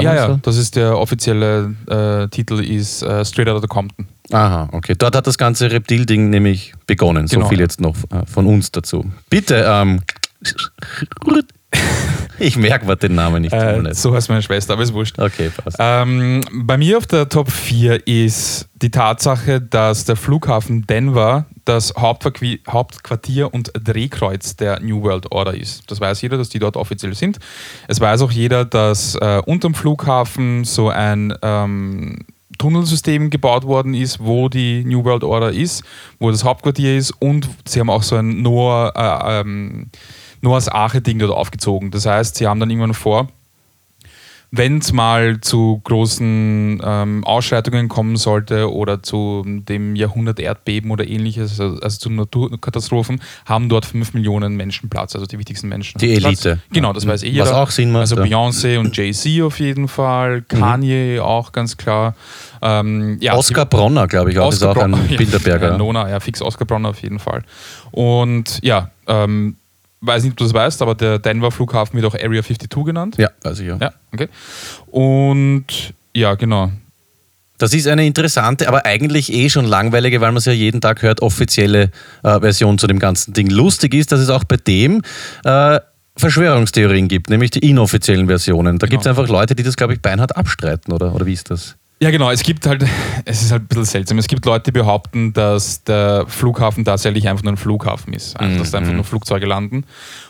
Ja, 0.00 0.14
ja, 0.14 0.38
das 0.40 0.56
ist 0.56 0.76
der 0.76 0.96
offizielle 0.96 1.74
äh, 1.86 2.28
Titel, 2.28 2.62
ist 2.62 3.02
äh, 3.02 3.24
Straight 3.24 3.48
Outta 3.48 3.66
Compton. 3.66 4.06
Aha, 4.32 4.68
okay. 4.72 4.94
Dort 4.96 5.14
hat 5.14 5.26
das 5.26 5.38
ganze 5.38 5.70
Reptil-Ding 5.70 6.30
nämlich 6.30 6.74
begonnen. 6.86 7.26
Genau, 7.26 7.42
so 7.44 7.48
viel 7.48 7.60
jetzt 7.60 7.80
noch 7.80 7.94
äh, 8.10 8.24
von 8.26 8.46
uns 8.46 8.72
dazu. 8.72 9.04
Bitte, 9.28 9.64
ähm, 9.66 10.00
ich 12.38 12.56
merke 12.56 12.86
mal 12.86 12.96
den 12.96 13.14
Namen 13.14 13.42
nicht. 13.42 13.52
Äh, 13.52 13.94
so 13.94 14.14
heißt 14.14 14.28
meine 14.28 14.42
Schwester, 14.42 14.74
aber 14.74 14.82
ist 14.82 14.92
wurscht. 14.92 15.18
Okay, 15.18 15.50
passt. 15.56 15.76
Ähm, 15.78 16.42
bei 16.52 16.76
mir 16.76 16.98
auf 16.98 17.06
der 17.06 17.28
Top 17.28 17.50
4 17.50 18.06
ist 18.06 18.68
die 18.74 18.90
Tatsache, 18.90 19.60
dass 19.60 20.04
der 20.04 20.16
Flughafen 20.16 20.86
Denver 20.86 21.46
das 21.64 21.94
Hauptquartier 21.96 23.52
und 23.52 23.72
Drehkreuz 23.74 24.56
der 24.56 24.80
New 24.80 25.02
World 25.02 25.32
Order 25.32 25.54
ist. 25.54 25.90
Das 25.90 26.00
weiß 26.00 26.22
jeder, 26.22 26.38
dass 26.38 26.48
die 26.48 26.58
dort 26.58 26.76
offiziell 26.76 27.14
sind. 27.14 27.38
Es 27.88 28.00
weiß 28.00 28.22
auch 28.22 28.30
jeder, 28.30 28.64
dass 28.64 29.16
äh, 29.16 29.42
unterm 29.44 29.74
Flughafen 29.74 30.64
so 30.64 30.88
ein 30.88 31.34
ähm, 31.42 32.18
Tunnelsystem 32.58 33.30
gebaut 33.30 33.64
worden 33.64 33.94
ist, 33.94 34.20
wo 34.20 34.48
die 34.48 34.84
New 34.84 35.04
World 35.04 35.24
Order 35.24 35.52
ist, 35.52 35.82
wo 36.18 36.30
das 36.30 36.44
Hauptquartier 36.44 36.96
ist 36.96 37.10
und 37.10 37.48
sie 37.66 37.80
haben 37.80 37.90
auch 37.90 38.02
so 38.02 38.16
ein 38.16 38.42
Noah, 38.42 38.92
äh, 38.94 39.40
ähm, 39.40 39.90
Noahs 40.40 40.68
Arche-Ding 40.68 41.18
dort 41.18 41.32
aufgezogen. 41.32 41.90
Das 41.90 42.06
heißt, 42.06 42.36
sie 42.36 42.46
haben 42.46 42.60
dann 42.60 42.70
irgendwann 42.70 42.94
vor, 42.94 43.28
wenn 44.52 44.78
es 44.78 44.92
mal 44.92 45.40
zu 45.40 45.80
großen 45.84 46.80
ähm, 46.82 47.24
Ausschreitungen 47.24 47.88
kommen 47.88 48.16
sollte 48.16 48.72
oder 48.72 49.02
zu 49.02 49.42
dem 49.46 49.96
Jahrhundert-Erdbeben 49.96 50.90
oder 50.90 51.06
ähnliches, 51.06 51.60
also, 51.60 51.80
also 51.80 51.98
zu 51.98 52.10
Naturkatastrophen, 52.10 53.20
haben 53.44 53.68
dort 53.68 53.86
5 53.86 54.14
Millionen 54.14 54.56
Menschen 54.56 54.88
Platz, 54.88 55.14
also 55.14 55.26
die 55.26 55.38
wichtigsten 55.38 55.68
Menschen. 55.68 55.98
Die 55.98 56.14
Elite. 56.14 56.60
Genau, 56.72 56.92
das 56.92 57.06
weiß 57.06 57.24
eh 57.24 57.30
jeder. 57.30 57.44
Was 57.44 57.52
auch 57.52 57.70
Sinn 57.70 57.90
macht. 57.90 58.02
Also 58.02 58.16
Beyoncé 58.16 58.78
und 58.78 58.96
Jay-Z 58.96 59.42
auf 59.42 59.58
jeden 59.58 59.88
Fall, 59.88 60.40
mhm. 60.40 60.58
Kanye 60.58 61.16
mhm. 61.16 61.22
auch 61.22 61.52
ganz 61.52 61.76
klar. 61.76 62.14
Ähm, 62.62 63.18
ja, 63.20 63.34
Oscar 63.34 63.66
Bronner, 63.66 64.06
glaube 64.06 64.30
ich, 64.30 64.38
auch, 64.38 64.48
Oscar 64.48 64.70
ist 64.70 64.76
auch 64.78 64.82
ein 64.82 65.08
Bilderberger. 65.16 65.72
Ja, 65.72 65.78
Nona, 65.78 66.08
ja, 66.08 66.20
fix 66.20 66.40
Oscar 66.40 66.64
Bronner 66.64 66.90
auf 66.90 67.02
jeden 67.02 67.18
Fall. 67.18 67.42
Und 67.90 68.60
ja, 68.62 68.90
ähm, 69.08 69.56
weiß 70.00 70.22
nicht, 70.22 70.32
ob 70.32 70.36
du 70.36 70.44
das 70.44 70.54
weißt, 70.54 70.82
aber 70.82 70.94
der 70.94 71.18
Denver 71.18 71.50
Flughafen 71.50 72.00
wird 72.00 72.06
auch 72.06 72.14
Area 72.14 72.42
52 72.42 72.84
genannt. 72.84 73.16
Ja, 73.18 73.30
weiß 73.42 73.60
ich 73.60 73.68
ja. 73.68 73.78
Ja, 73.80 73.92
okay. 74.12 74.28
Und 74.86 75.94
ja, 76.14 76.34
genau. 76.34 76.70
Das 77.58 77.72
ist 77.72 77.86
eine 77.86 78.06
interessante, 78.06 78.68
aber 78.68 78.84
eigentlich 78.84 79.32
eh 79.32 79.48
schon 79.48 79.64
langweilige, 79.64 80.20
weil 80.20 80.28
man 80.28 80.36
es 80.36 80.44
ja 80.44 80.52
jeden 80.52 80.80
Tag 80.80 81.02
hört, 81.02 81.22
offizielle 81.22 81.90
äh, 82.22 82.40
Version 82.40 82.78
zu 82.78 82.86
dem 82.86 82.98
ganzen 82.98 83.32
Ding. 83.32 83.48
Lustig 83.48 83.94
ist, 83.94 84.12
dass 84.12 84.20
es 84.20 84.28
auch 84.28 84.44
bei 84.44 84.56
dem 84.56 85.00
äh, 85.44 85.80
Verschwörungstheorien 86.16 87.08
gibt, 87.08 87.30
nämlich 87.30 87.50
die 87.50 87.68
inoffiziellen 87.68 88.26
Versionen. 88.26 88.78
Da 88.78 88.86
genau. 88.86 88.90
gibt 88.90 89.02
es 89.02 89.06
einfach 89.06 89.28
Leute, 89.28 89.54
die 89.54 89.62
das, 89.62 89.76
glaube 89.76 89.94
ich, 89.94 90.02
beinhart 90.02 90.36
abstreiten, 90.36 90.92
oder, 90.92 91.14
oder 91.14 91.24
wie 91.24 91.32
ist 91.32 91.50
das? 91.50 91.76
Ja, 91.98 92.10
genau. 92.10 92.30
Es 92.30 92.42
gibt 92.42 92.66
halt, 92.66 92.84
es 93.24 93.42
ist 93.42 93.52
halt 93.52 93.62
ein 93.62 93.68
bisschen 93.68 93.84
seltsam. 93.84 94.18
Es 94.18 94.26
gibt 94.26 94.44
Leute, 94.44 94.64
die 94.64 94.72
behaupten, 94.72 95.32
dass 95.32 95.82
der 95.82 96.26
Flughafen 96.28 96.84
tatsächlich 96.84 97.26
einfach 97.26 97.42
nur 97.42 97.54
ein 97.54 97.56
Flughafen 97.56 98.12
ist. 98.12 98.38
Also, 98.38 98.58
dass 98.58 98.70
da 98.70 98.78
einfach 98.78 98.90
mhm. 98.90 98.96
nur 98.96 99.04
Flugzeuge 99.04 99.46
landen. 99.46 99.84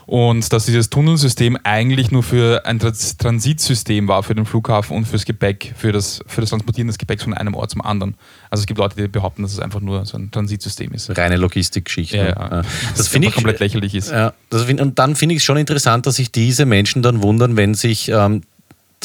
Und 0.07 0.53
dass 0.53 0.67
dieses 0.67 0.91
Tunnelsystem 0.91 1.59
eigentlich 1.65 2.13
nur 2.13 2.23
für 2.23 2.65
ein 2.67 2.79
Transitsystem 2.79 4.07
war 4.07 4.23
für 4.23 4.37
den 4.37 4.47
Flughafen 4.47 4.97
und 4.97 5.07
fürs 5.07 5.25
Gepäck, 5.25 5.75
für 5.77 5.91
das, 5.91 6.21
für 6.29 6.41
das 6.41 6.51
Transportieren 6.51 6.87
des 6.87 6.99
Gepäcks 6.99 7.25
von 7.25 7.35
einem 7.35 7.55
Ort 7.55 7.73
zum 7.73 7.83
anderen. 7.83 8.15
Also 8.49 8.63
es 8.63 8.67
gibt 8.67 8.79
Leute, 8.79 8.95
die 8.95 9.09
behaupten, 9.09 9.43
dass 9.43 9.53
es 9.53 9.59
einfach 9.59 9.81
nur 9.81 10.07
so 10.07 10.17
ein 10.17 10.31
Transitsystem 10.31 10.93
ist. 10.93 11.19
Reine 11.19 11.37
Logistikgeschichte. 11.37 12.17
Ja, 12.17 12.27
ja. 12.27 12.49
Das, 12.49 12.67
das 12.95 13.09
finde 13.09 13.27
ich 13.27 13.35
komplett 13.35 13.59
lächerlich 13.59 13.97
ist. 13.97 14.13
Ja, 14.13 14.35
find, 14.53 14.81
und 14.81 15.01
dann 15.01 15.17
finde 15.17 15.35
ich 15.35 15.41
es 15.41 15.45
schon 15.45 15.57
interessant, 15.57 16.07
dass 16.07 16.15
sich 16.15 16.31
diese 16.31 16.65
Menschen 16.65 17.03
dann 17.03 17.23
wundern, 17.23 17.57
wenn 17.57 17.75
sich 17.75 18.09
ähm, 18.09 18.43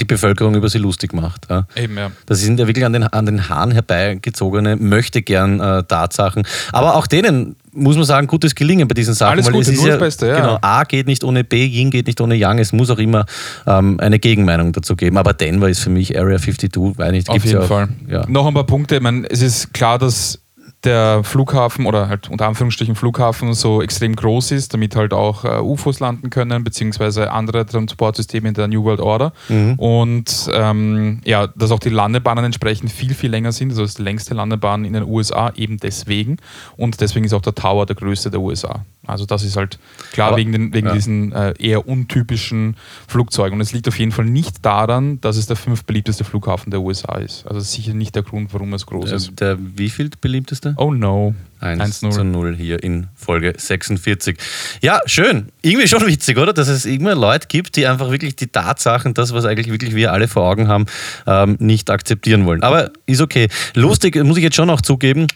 die 0.01 0.05
Bevölkerung 0.05 0.55
über 0.55 0.67
sie 0.69 0.79
lustig 0.79 1.13
macht. 1.13 1.47
Ja. 1.49 1.65
Eben, 1.75 1.97
ja. 1.97 2.11
Das 2.25 2.39
sind 2.39 2.59
ja 2.59 2.67
wirklich 2.67 2.85
an 2.85 2.93
den, 2.93 3.03
an 3.03 3.25
den 3.25 3.47
Haaren 3.47 3.71
herbeigezogene, 3.71 4.75
möchte 4.75 5.21
gern 5.21 5.59
äh, 5.59 5.83
Tatsachen. 5.83 6.43
Aber 6.71 6.95
auch 6.95 7.07
denen 7.07 7.55
muss 7.73 7.95
man 7.95 8.05
sagen, 8.05 8.27
gutes 8.27 8.55
Gelingen 8.55 8.87
bei 8.87 8.93
diesen 8.93 9.13
Sachen. 9.13 9.33
Alles 9.33 9.45
weil 9.45 9.53
Gute, 9.53 9.71
es 9.71 9.77
ist 9.77 9.85
ja, 9.85 9.97
Beste, 9.97 10.27
ja. 10.27 10.35
Genau, 10.35 10.57
A 10.61 10.83
geht 10.83 11.07
nicht 11.07 11.23
ohne 11.23 11.43
B, 11.43 11.65
Yin 11.65 11.89
geht 11.89 12.07
nicht 12.07 12.19
ohne 12.19 12.35
Yang. 12.35 12.59
Es 12.59 12.73
muss 12.73 12.89
auch 12.89 12.97
immer 12.97 13.25
ähm, 13.65 13.99
eine 13.99 14.19
Gegenmeinung 14.19 14.73
dazu 14.73 14.95
geben. 14.95 15.17
Aber 15.17 15.33
Denver 15.33 15.69
ist 15.69 15.79
für 15.79 15.89
mich 15.89 16.17
Area 16.17 16.37
52, 16.37 16.97
weiß 16.97 17.11
nicht. 17.11 17.29
Auf 17.29 17.45
jeden 17.45 17.57
ja 17.57 17.59
auch, 17.61 17.67
Fall. 17.67 17.89
Ja. 18.07 18.25
Noch 18.27 18.47
ein 18.47 18.53
paar 18.53 18.65
Punkte. 18.65 18.95
Ich 18.95 19.01
meine, 19.01 19.29
es 19.29 19.41
ist 19.41 19.73
klar, 19.73 19.99
dass 19.99 20.39
der 20.83 21.23
Flughafen 21.23 21.85
oder 21.85 22.09
halt 22.09 22.29
unter 22.29 22.47
Anführungsstrichen 22.47 22.95
Flughafen 22.95 23.53
so 23.53 23.81
extrem 23.81 24.15
groß 24.15 24.51
ist, 24.51 24.73
damit 24.73 24.95
halt 24.95 25.13
auch 25.13 25.45
äh, 25.45 25.59
UFOs 25.59 25.99
landen 25.99 26.29
können, 26.29 26.63
beziehungsweise 26.63 27.31
andere 27.31 27.65
Transportsysteme 27.65 28.49
in 28.49 28.53
der 28.55 28.67
New 28.67 28.83
World 28.83 28.99
Order. 28.99 29.33
Mhm. 29.49 29.75
Und 29.75 30.49
ähm, 30.53 31.21
ja, 31.23 31.47
dass 31.47 31.71
auch 31.71 31.79
die 31.79 31.89
Landebahnen 31.89 32.45
entsprechend 32.45 32.91
viel, 32.91 33.13
viel 33.13 33.29
länger 33.29 33.51
sind. 33.51 33.69
Also 33.69 33.83
das 33.83 33.91
ist 33.91 33.99
die 33.99 34.03
längste 34.03 34.33
Landebahn 34.33 34.85
in 34.85 34.93
den 34.93 35.03
USA 35.03 35.51
eben 35.55 35.77
deswegen. 35.77 36.37
Und 36.77 36.99
deswegen 36.99 37.25
ist 37.25 37.33
auch 37.33 37.41
der 37.41 37.55
Tower 37.55 37.85
der 37.85 37.95
größte 37.95 38.31
der 38.31 38.41
USA. 38.41 38.83
Also 39.05 39.25
das 39.25 39.43
ist 39.43 39.57
halt 39.57 39.79
klar 40.11 40.29
Aber, 40.29 40.37
wegen, 40.37 40.51
den, 40.51 40.73
wegen 40.73 40.87
ja. 40.87 40.93
diesen 40.93 41.31
äh, 41.31 41.53
eher 41.57 41.87
untypischen 41.87 42.75
Flugzeugen. 43.07 43.55
Und 43.55 43.61
es 43.61 43.73
liegt 43.73 43.87
auf 43.87 43.97
jeden 43.97 44.11
Fall 44.11 44.25
nicht 44.25 44.63
daran, 44.65 45.19
dass 45.21 45.37
es 45.37 45.47
der 45.47 45.55
fünftbeliebteste 45.55 46.23
Flughafen 46.23 46.71
der 46.71 46.81
USA 46.81 47.15
ist. 47.15 47.45
Also 47.47 47.59
sicher 47.59 47.93
nicht 47.93 48.15
der 48.15 48.23
Grund, 48.23 48.53
warum 48.53 48.73
es 48.73 48.85
groß 48.85 49.09
der, 49.09 49.15
ist. 49.15 49.39
Der 49.39 49.57
wieviel 49.59 50.11
beliebteste? 50.21 50.70
Oh 50.77 50.93
no. 50.93 51.35
1 51.61 51.99
zu 51.99 52.23
0 52.23 52.55
hier 52.55 52.81
in 52.83 53.07
Folge 53.15 53.53
46. 53.55 54.35
Ja, 54.81 54.99
schön. 55.05 55.49
Irgendwie 55.61 55.87
schon 55.87 56.05
witzig, 56.07 56.37
oder? 56.39 56.53
Dass 56.53 56.67
es 56.67 56.85
immer 56.85 57.13
Leute 57.13 57.47
gibt, 57.47 57.75
die 57.75 57.85
einfach 57.85 58.09
wirklich 58.09 58.35
die 58.35 58.47
Tatsachen, 58.47 59.13
das, 59.13 59.31
was 59.33 59.45
eigentlich 59.45 59.69
wirklich 59.69 59.95
wir 59.95 60.11
alle 60.11 60.27
vor 60.27 60.43
Augen 60.49 60.67
haben, 60.67 60.87
ähm, 61.27 61.57
nicht 61.59 61.91
akzeptieren 61.91 62.45
wollen. 62.45 62.63
Aber 62.63 62.89
ist 63.05 63.21
okay. 63.21 63.47
Lustig, 63.75 64.15
muss 64.23 64.37
ich 64.37 64.43
jetzt 64.43 64.55
schon 64.55 64.71
auch 64.71 64.81
zugeben, 64.81 65.27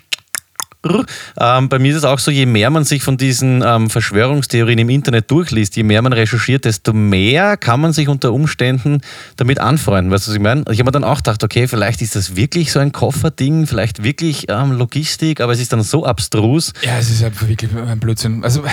ähm, 1.39 1.69
bei 1.69 1.79
mir 1.79 1.91
ist 1.91 1.97
es 1.97 2.03
auch 2.03 2.19
so, 2.19 2.31
je 2.31 2.45
mehr 2.45 2.69
man 2.69 2.83
sich 2.83 3.03
von 3.03 3.17
diesen 3.17 3.63
ähm, 3.65 3.89
Verschwörungstheorien 3.89 4.79
im 4.79 4.89
Internet 4.89 5.29
durchliest, 5.31 5.75
je 5.75 5.83
mehr 5.83 6.01
man 6.01 6.13
recherchiert, 6.13 6.65
desto 6.65 6.93
mehr 6.93 7.57
kann 7.57 7.81
man 7.81 7.93
sich 7.93 8.07
unter 8.07 8.33
Umständen 8.33 9.01
damit 9.35 9.59
anfreunden. 9.59 10.11
Weißt 10.11 10.27
du, 10.27 10.31
was 10.31 10.35
ich 10.35 10.41
meine? 10.41 10.63
Ich 10.71 10.79
habe 10.79 10.85
mir 10.85 10.91
dann 10.91 11.03
auch 11.03 11.17
gedacht, 11.17 11.43
okay, 11.43 11.67
vielleicht 11.67 12.01
ist 12.01 12.15
das 12.15 12.35
wirklich 12.35 12.71
so 12.71 12.79
ein 12.79 12.91
Kofferding, 12.91 13.67
vielleicht 13.67 14.03
wirklich 14.03 14.47
ähm, 14.49 14.71
Logistik, 14.73 15.41
aber 15.41 15.53
es 15.53 15.59
ist 15.59 15.73
dann 15.73 15.83
so 15.83 16.05
abstrus. 16.05 16.73
Ja, 16.81 16.97
es 16.99 17.09
ist 17.09 17.23
einfach 17.23 17.47
wirklich 17.47 17.71
ein 17.75 17.99
Blödsinn. 17.99 18.43
Also 18.43 18.63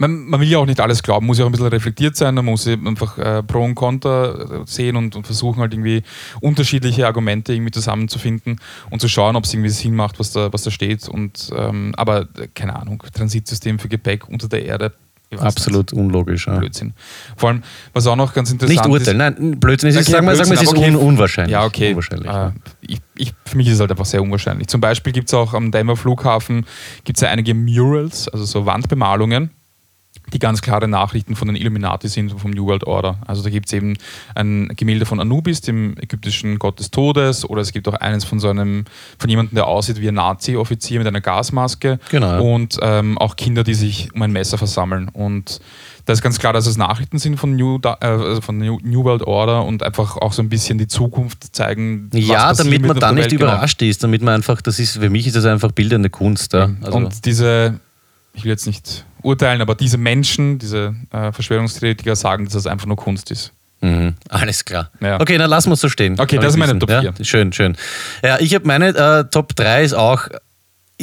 man, 0.00 0.24
man, 0.28 0.40
will 0.40 0.48
ja 0.48 0.58
auch 0.58 0.66
nicht 0.66 0.80
alles 0.80 1.02
glauben, 1.02 1.26
muss 1.26 1.38
ja 1.38 1.44
auch 1.44 1.48
ein 1.48 1.52
bisschen 1.52 1.66
reflektiert 1.66 2.16
sein, 2.16 2.34
man 2.34 2.46
muss 2.46 2.66
einfach 2.66 3.18
äh, 3.18 3.42
Pro 3.42 3.62
und 3.62 3.74
Contra 3.74 4.64
sehen 4.64 4.96
und, 4.96 5.14
und, 5.14 5.26
versuchen 5.26 5.60
halt 5.60 5.74
irgendwie 5.74 6.02
unterschiedliche 6.40 7.06
Argumente 7.06 7.52
irgendwie 7.52 7.70
zusammenzufinden 7.70 8.60
und 8.88 9.00
zu 9.00 9.08
schauen, 9.08 9.36
ob 9.36 9.44
es 9.44 9.52
irgendwie 9.52 9.68
Sinn 9.68 9.94
macht, 9.94 10.18
was 10.18 10.32
da, 10.32 10.52
was 10.52 10.62
da 10.62 10.70
steht. 10.70 11.06
Und, 11.06 11.50
ähm, 11.54 11.92
aber 11.96 12.26
keine 12.54 12.76
Ahnung, 12.76 13.02
Transitsystem 13.12 13.78
für 13.78 13.88
Gepäck 13.88 14.26
unter 14.28 14.48
der 14.48 14.64
Erde. 14.64 14.92
Absolut 15.38 15.92
nicht. 15.92 16.00
unlogisch. 16.00 16.46
Ja. 16.46 16.56
Blödsinn. 16.58 16.94
Vor 17.36 17.50
allem, 17.50 17.62
was 17.92 18.06
auch 18.06 18.16
noch 18.16 18.32
ganz 18.32 18.50
interessant 18.50 18.80
ist. 18.80 18.86
Nicht 18.86 18.92
urteilen, 18.92 19.18
nein, 19.18 19.60
Blödsinn. 19.60 19.90
Es 19.90 19.96
ist, 19.96 20.08
okay, 20.08 20.12
sagen 20.12 20.26
wir, 20.26 20.34
sagen 20.34 20.50
wir, 20.50 20.54
es 20.56 20.62
ist 20.62 20.68
okay. 20.70 20.88
un 20.88 20.96
unwahrscheinlich. 20.96 21.52
Ja, 21.52 21.64
okay. 21.64 21.90
Unwahrscheinlich, 21.90 22.28
äh, 22.28 22.32
ja. 22.32 22.52
Ich, 22.80 23.00
ich, 23.16 23.34
für 23.44 23.56
mich 23.56 23.68
ist 23.68 23.74
es 23.74 23.80
halt 23.80 23.90
einfach 23.90 24.06
sehr 24.06 24.22
unwahrscheinlich. 24.22 24.66
Zum 24.66 24.80
Beispiel 24.80 25.12
gibt 25.12 25.28
es 25.28 25.34
auch 25.34 25.54
am 25.54 25.70
Denver 25.70 25.96
Flughafen 25.96 26.66
gibt's 27.04 27.20
ja 27.20 27.28
einige 27.28 27.54
Murals, 27.54 28.28
also 28.28 28.44
so 28.44 28.66
Wandbemalungen, 28.66 29.50
die 30.32 30.38
ganz 30.38 30.62
klare 30.62 30.88
Nachrichten 30.88 31.36
von 31.36 31.48
den 31.48 31.56
Illuminati 31.56 32.08
sind 32.08 32.32
vom 32.38 32.50
New 32.50 32.66
World 32.66 32.86
Order. 32.86 33.18
Also 33.26 33.42
da 33.42 33.50
gibt 33.50 33.66
es 33.66 33.72
eben 33.72 33.96
ein 34.34 34.68
Gemälde 34.76 35.06
von 35.06 35.20
Anubis, 35.20 35.60
dem 35.60 35.96
ägyptischen 36.00 36.58
Gott 36.58 36.78
des 36.78 36.90
Todes, 36.90 37.48
oder 37.48 37.62
es 37.62 37.72
gibt 37.72 37.88
auch 37.88 37.94
eines 37.94 38.24
von 38.24 38.40
so 38.40 38.48
einem, 38.48 38.84
von 39.18 39.28
jemandem, 39.28 39.56
der 39.56 39.66
aussieht 39.66 40.00
wie 40.00 40.08
ein 40.08 40.14
Nazi-Offizier 40.14 40.98
mit 40.98 41.06
einer 41.06 41.20
Gasmaske 41.20 41.98
genau, 42.10 42.42
und 42.42 42.78
ähm, 42.82 43.18
auch 43.18 43.36
Kinder, 43.36 43.64
die 43.64 43.74
sich 43.74 44.12
um 44.14 44.22
ein 44.22 44.32
Messer 44.32 44.58
versammeln. 44.58 45.08
Und 45.08 45.60
da 46.06 46.12
ist 46.12 46.22
ganz 46.22 46.38
klar, 46.38 46.52
dass 46.52 46.66
es 46.66 46.76
Nachrichten 46.76 47.18
sind 47.18 47.36
von 47.36 47.54
New, 47.54 47.78
äh, 47.84 48.06
also 48.06 48.40
von 48.40 48.58
New, 48.58 49.04
World 49.04 49.22
Order 49.22 49.64
und 49.64 49.82
einfach 49.82 50.16
auch 50.16 50.32
so 50.32 50.42
ein 50.42 50.48
bisschen 50.48 50.78
die 50.78 50.88
Zukunft 50.88 51.54
zeigen. 51.54 52.10
Ja, 52.12 52.52
damit 52.52 52.86
man 52.86 52.98
da 52.98 53.12
nicht 53.12 53.32
überrascht 53.32 53.78
genau. 53.78 53.90
ist, 53.90 54.02
damit 54.02 54.22
man 54.22 54.34
einfach, 54.34 54.60
das 54.60 54.78
ist, 54.78 54.98
für 54.98 55.10
mich 55.10 55.26
ist 55.26 55.36
das 55.36 55.44
einfach 55.44 55.72
bildende 55.72 56.10
Kunst. 56.10 56.52
Ja. 56.52 56.70
Also 56.82 56.96
und 56.96 57.24
diese, 57.24 57.80
ich 58.34 58.44
will 58.44 58.50
jetzt 58.50 58.66
nicht 58.66 59.04
urteilen, 59.22 59.60
aber 59.60 59.74
diese 59.74 59.98
Menschen, 59.98 60.58
diese 60.58 60.94
äh, 61.12 61.32
Verschwörungstheoretiker 61.32 62.16
sagen, 62.16 62.44
dass 62.44 62.54
das 62.54 62.66
einfach 62.66 62.86
nur 62.86 62.96
Kunst 62.96 63.30
ist. 63.30 63.52
Mhm, 63.82 64.14
alles 64.28 64.64
klar. 64.64 64.90
Ja. 65.00 65.20
Okay, 65.20 65.38
dann 65.38 65.48
lassen 65.48 65.70
wir 65.70 65.74
es 65.74 65.80
so 65.80 65.88
stehen. 65.88 66.20
Okay, 66.20 66.36
das 66.36 66.54
ist 66.54 66.58
meine 66.58 66.78
Top 66.78 66.90
4. 66.90 67.02
Ja? 67.02 67.24
Schön, 67.24 67.52
schön. 67.52 67.76
Ja, 68.22 68.38
ich 68.38 68.54
habe 68.54 68.66
meine 68.66 68.88
äh, 68.88 69.24
Top 69.30 69.56
3 69.56 69.84
ist 69.84 69.94
auch 69.94 70.28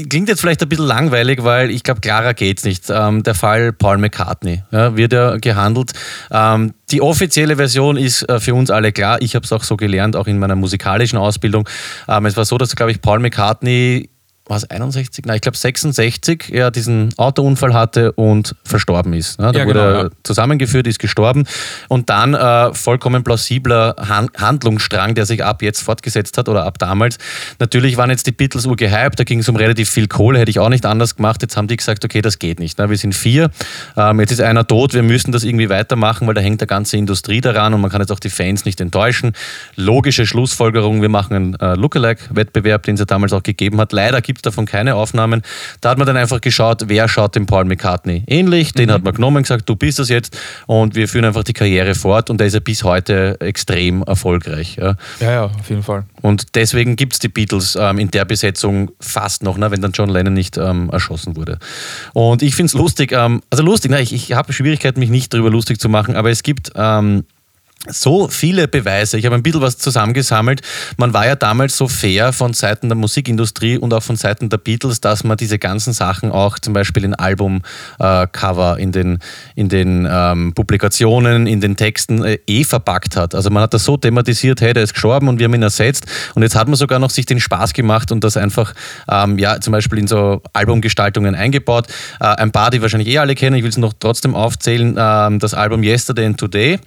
klingt 0.06 0.30
jetzt 0.30 0.42
vielleicht 0.42 0.62
ein 0.62 0.70
bisschen 0.70 0.86
langweilig, 0.86 1.44
weil 1.44 1.72
ich 1.72 1.84
glaube, 1.84 2.02
klarer 2.02 2.34
geht 2.34 2.60
es 2.60 2.63
nicht. 2.63 2.86
Ähm, 2.89 3.24
der 3.24 3.36
Fall 3.36 3.74
Paul 3.74 3.98
McCartney 3.98 4.63
ja, 4.72 4.96
wird 4.96 5.13
ja 5.13 5.38
gehandelt. 5.38 5.94
Ähm, 6.32 6.74
die 6.91 7.02
offizielle 7.02 7.56
Version 7.56 7.98
ist 7.98 8.24
äh, 8.30 8.39
für 8.39 8.54
uns 8.54 8.70
alle 8.70 8.91
klar. 8.91 9.22
Ich 9.22 9.36
habe 9.36 9.46
es 9.46 9.52
auch 9.52 9.63
so 9.63 9.78
gelernt, 9.78 10.15
auch 10.15 10.28
in 10.28 10.39
meiner 10.39 10.56
musikalischen 10.56 11.18
Ausbildung. 11.18 11.68
Ähm, 12.08 12.26
es 12.26 12.38
war 12.38 12.46
so, 12.46 12.58
dass, 12.58 12.76
glaube 12.76 12.91
ich, 12.91 13.02
Paul 13.02 13.20
McCartney 13.20 14.10
was 14.50 14.70
61? 14.70 15.26
Nein, 15.26 15.36
ich 15.36 15.42
glaube 15.42 15.58
66 15.58 16.54
er 16.54 16.72
diesen 16.72 17.14
Autounfall 17.18 17.74
hatte 17.74 18.12
und 18.14 18.56
verstorben 18.64 19.14
ist. 19.14 19.40
Ne? 19.40 19.52
Da 19.52 19.60
ja, 19.60 19.66
wurde 19.66 19.80
genau, 19.80 20.04
ja. 20.04 20.10
zusammengeführt, 20.24 20.88
ist 20.88 21.00
gestorben 21.00 21.46
und 21.88 22.10
dann 22.10 22.34
äh, 22.34 22.74
vollkommen 22.74 23.24
plausibler 23.24 23.96
Han 24.08 24.30
Handlungsstrang, 24.38 25.16
der 25.16 25.26
sich 25.26 25.44
ab 25.44 25.62
jetzt 25.62 25.82
fortgesetzt 25.82 26.38
hat 26.38 26.50
oder 26.50 26.66
ab 26.66 26.78
damals. 26.80 27.18
Natürlich 27.60 27.98
waren 27.98 28.10
jetzt 28.10 28.28
die 28.28 28.32
Beatles 28.32 28.66
urgehypt, 28.66 29.20
da 29.20 29.24
ging 29.24 29.40
es 29.40 29.50
um 29.50 29.56
relativ 29.56 29.90
viel 29.90 30.08
Kohle, 30.08 30.40
hätte 30.40 30.52
ich 30.52 30.60
auch 30.60 30.70
nicht 30.70 30.86
anders 30.86 31.16
gemacht. 31.16 31.42
Jetzt 31.42 31.58
haben 31.58 31.68
die 31.68 31.78
gesagt, 31.78 32.04
okay, 32.06 32.22
das 32.22 32.40
geht 32.40 32.60
nicht. 32.60 32.78
Ne? 32.78 32.90
Wir 32.90 32.98
sind 32.98 33.16
vier, 33.16 33.50
ähm, 33.96 34.20
jetzt 34.20 34.32
ist 34.32 34.42
einer 34.42 34.66
tot, 34.66 34.94
wir 34.94 35.04
müssen 35.04 35.32
das 35.32 35.44
irgendwie 35.44 35.70
weitermachen, 35.70 36.28
weil 36.28 36.34
da 36.34 36.42
hängt 36.42 36.62
der 36.62 36.68
ganze 36.68 36.98
Industrie 36.98 37.42
daran 37.42 37.74
und 37.74 37.82
man 37.82 37.92
kann 37.92 38.02
jetzt 38.02 38.12
auch 38.12 38.20
die 38.20 38.30
Fans 38.30 38.66
nicht 38.66 38.82
enttäuschen. 38.82 39.34
Logische 39.76 40.26
Schlussfolgerung, 40.26 41.02
wir 41.02 41.10
machen 41.10 41.36
einen 41.36 41.56
äh, 41.56 41.76
Lookalike-Wettbewerb, 41.76 42.84
den 42.84 42.96
es 42.96 43.00
ja 43.00 43.06
damals 43.06 43.34
auch 43.34 43.44
gegeben 43.44 43.80
hat. 43.80 43.92
Leider 43.92 44.22
gibt 44.22 44.37
gibt 44.38 44.45
davon 44.45 44.65
keine 44.65 44.95
Aufnahmen. 44.95 45.41
Da 45.82 45.89
hat 45.89 45.97
man 45.97 46.06
dann 46.06 46.15
einfach 46.15 46.41
geschaut, 46.41 46.84
wer 46.88 47.10
schaut 47.10 47.36
dem 47.36 47.47
Paul 47.47 47.65
McCartney 47.65 48.23
ähnlich. 48.28 48.71
Den 48.73 48.89
mhm. 48.89 48.93
hat 48.93 49.04
man 49.04 49.13
genommen, 49.15 49.41
gesagt, 49.41 49.67
du 49.67 49.76
bist 49.76 49.97
das 49.97 50.10
jetzt 50.10 50.38
und 50.67 50.95
wir 50.95 51.08
führen 51.08 51.26
einfach 51.26 51.43
die 51.43 51.54
Karriere 51.54 51.95
fort 51.95 52.30
und 52.30 52.39
der 52.39 52.47
ist 52.47 52.54
ja 52.54 52.60
bis 52.60 52.84
heute 52.84 53.38
extrem 53.41 54.04
erfolgreich. 54.04 54.78
Ja, 54.78 54.95
ja, 55.19 55.32
ja 55.32 55.43
auf 55.45 55.69
jeden 55.69 55.84
Fall. 55.84 56.06
Und 56.21 56.56
deswegen 56.56 56.95
gibt 56.95 57.13
es 57.13 57.19
die 57.19 57.30
Beatles 57.30 57.76
ähm, 57.80 57.97
in 57.97 58.12
der 58.12 58.26
Besetzung 58.26 58.91
fast 59.00 59.41
noch, 59.43 59.58
ne, 59.58 59.71
wenn 59.71 59.82
dann 59.82 59.91
John 59.91 60.10
Lennon 60.10 60.34
nicht 60.34 60.58
ähm, 60.58 60.89
erschossen 60.91 61.36
wurde. 61.36 61.58
Und 62.13 62.43
ich 62.43 62.56
finde 62.56 62.67
es 62.67 62.73
lustig, 62.73 63.12
ähm, 63.12 63.41
also 63.50 63.63
lustig, 63.63 63.91
ne, 63.91 64.02
ich, 64.02 64.13
ich 64.13 64.34
habe 64.34 64.54
Schwierigkeiten, 64.54 65.00
mich 65.00 65.10
nicht 65.10 65.34
darüber 65.34 65.50
lustig 65.50 65.80
zu 65.80 65.89
machen, 65.89 66.15
aber 66.15 66.30
es 66.30 66.43
gibt 66.43 66.71
ähm, 66.76 67.23
so 67.86 68.28
viele 68.28 68.68
Beweise. 68.68 69.18
Ich 69.18 69.26
habe 69.26 69.36
ein 69.36 69.44
bisschen 69.44 69.62
was 69.62 69.78
zusammengesammelt. 69.78 70.62
Man 70.98 71.13
war 71.13 71.28
ja 71.28 71.36
damals 71.36 71.78
so 71.78 71.88
fair 71.88 72.34
von 72.34 72.54
Seiten 72.54 72.90
der 72.90 72.98
Musikindustrie 72.98 73.78
und 73.78 73.94
auch 73.94 74.04
von 74.04 74.16
Seiten 74.16 74.50
der 74.50 74.58
Beatles, 74.58 75.00
dass 75.00 75.24
man 75.24 75.38
diese 75.38 75.60
ganzen 75.60 75.94
Sachen 75.94 76.32
auch 76.32 76.60
zum 76.60 76.74
Beispiel 76.74 77.04
in 77.04 77.13
Albumcover, 77.13 78.78
äh, 78.78 78.82
in 78.82 78.92
den, 78.92 79.20
in 79.56 79.70
den 79.70 80.08
ähm, 80.10 80.54
Publikationen, 80.54 81.48
in 81.48 81.62
den 81.62 81.76
Texten 81.76 82.24
äh, 82.24 82.40
eh 82.48 82.63
verpackt 82.63 83.16
hat. 83.16 83.36
Also 83.36 83.50
man 83.50 83.63
hat 83.63 83.74
das 83.74 83.84
so 83.84 83.96
thematisiert, 83.96 84.62
hey, 84.62 84.74
der 84.74 84.84
ist 84.84 84.94
gestorben 84.94 85.28
und 85.28 85.40
wir 85.40 85.46
haben 85.46 85.54
ihn 85.54 85.63
ersetzt. 85.63 86.06
Und 86.36 86.44
jetzt 86.44 86.56
hat 86.56 86.68
man 86.68 86.76
sogar 86.76 87.00
noch 87.00 87.12
sich 87.12 87.26
den 87.26 87.40
Spaß 87.40 87.74
gemacht 87.74 88.12
und 88.12 88.24
das 88.24 88.38
einfach, 88.38 88.74
ähm, 89.10 89.38
ja, 89.38 89.62
zum 89.62 89.72
Beispiel 89.72 90.00
in 90.00 90.08
so 90.08 90.42
Albumgestaltungen 90.54 91.36
eingebaut. 91.36 91.88
Äh, 92.20 92.26
ein 92.26 92.52
paar, 92.52 92.72
die 92.72 92.82
wahrscheinlich 92.82 93.10
eh 93.10 93.20
alle 93.20 93.36
kennen, 93.36 93.56
ich 93.56 93.63
will 93.63 93.70
es 93.70 93.78
noch 93.78 93.94
trotzdem 93.98 94.36
aufzählen, 94.36 94.96
ähm, 94.98 95.40
das 95.40 95.54
Album 95.54 95.84
Yesterday 95.84 96.26
and 96.26 96.38
Today 96.38 96.80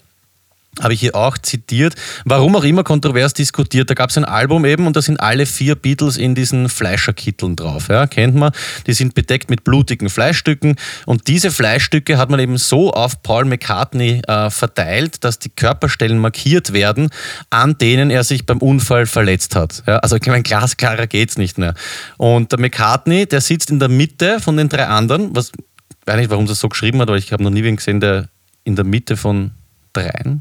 habe 0.79 0.95
ich 0.95 1.01
hier 1.01 1.17
auch 1.17 1.37
zitiert. 1.37 1.95
Warum 2.25 2.55
auch 2.55 2.63
immer 2.63 2.85
kontrovers 2.85 3.35
diskutiert. 3.35 3.91
Da 3.91 3.95
gab 3.95 4.11
es 4.11 4.17
ein 4.17 4.25
Album 4.25 4.65
eben 4.65 4.87
und 4.87 4.95
da 4.95 5.03
sind 5.03 5.19
alle 5.19 5.45
vier 5.45 5.75
Beatles 5.75 6.17
in 6.17 6.35
diesen 6.35 6.69
Fleischerkitteln 6.69 7.57
drauf. 7.57 7.89
Ja, 7.89 8.07
kennt 8.07 8.37
man. 8.37 8.53
Die 8.87 8.93
sind 8.93 9.15
bedeckt 9.15 9.51
mit 9.51 9.65
blutigen 9.65 10.09
Fleischstücken 10.09 10.77
und 11.07 11.27
diese 11.27 11.51
Fleischstücke 11.51 12.19
hat 12.19 12.31
man 12.31 12.39
eben 12.39 12.57
so 12.57 12.93
auf 12.93 13.23
Paul 13.23 13.47
McCartney 13.47 14.23
äh, 14.27 14.51
verteilt, 14.51 15.25
dass 15.25 15.39
die 15.39 15.51
Körperstellen 15.51 16.19
markiert 16.19 16.73
werden, 16.73 17.11
an 17.51 17.77
denen 17.77 18.11
er 18.11 18.23
sich 18.23 18.47
beim 18.47 18.59
Unfall 18.59 19.07
verletzt 19.07 19.57
hat. 19.57 19.83
Ja, 19.87 19.97
also 19.99 20.17
ich 20.17 20.27
meine, 20.27 20.43
glasklarer 20.43 21.09
geht 21.09 21.31
es 21.31 21.39
nicht 21.39 21.59
mehr. 21.59 21.75
Und 22.17 22.53
der 22.53 22.61
McCartney, 22.61 23.27
der 23.27 23.41
sitzt 23.41 23.71
in 23.71 23.81
der 23.81 23.89
Mitte 23.89 24.41
von 24.41 24.57
den 24.57 24.69
drei 24.69 24.87
anderen, 24.87 25.35
was, 25.35 25.49
ich 25.49 26.07
weiß 26.07 26.17
nicht, 26.17 26.31
warum 26.31 26.47
das 26.47 26.61
so 26.61 26.69
geschrieben 26.69 27.01
hat, 27.01 27.09
aber 27.09 27.19
ich 27.19 27.33
habe 27.33 27.43
noch 27.43 27.51
nie 27.51 27.65
wen 27.65 27.77
gesehen, 27.77 28.01
der 28.01 28.29
in 28.63 28.77
der 28.77 28.85
Mitte 28.85 29.17
von 29.17 29.51
dreien 29.93 30.41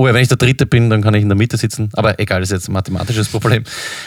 Oh 0.00 0.06
ja, 0.06 0.14
wenn 0.14 0.22
ich 0.22 0.28
der 0.28 0.38
Dritte 0.38 0.64
bin, 0.64 0.88
dann 0.88 1.02
kann 1.02 1.12
ich 1.12 1.20
in 1.20 1.28
der 1.28 1.36
Mitte 1.36 1.58
sitzen. 1.58 1.90
Aber 1.92 2.18
egal, 2.18 2.40
das 2.40 2.48
ist 2.48 2.54
jetzt 2.54 2.68
ein 2.70 2.72
mathematisches 2.72 3.28
Problem. 3.28 3.64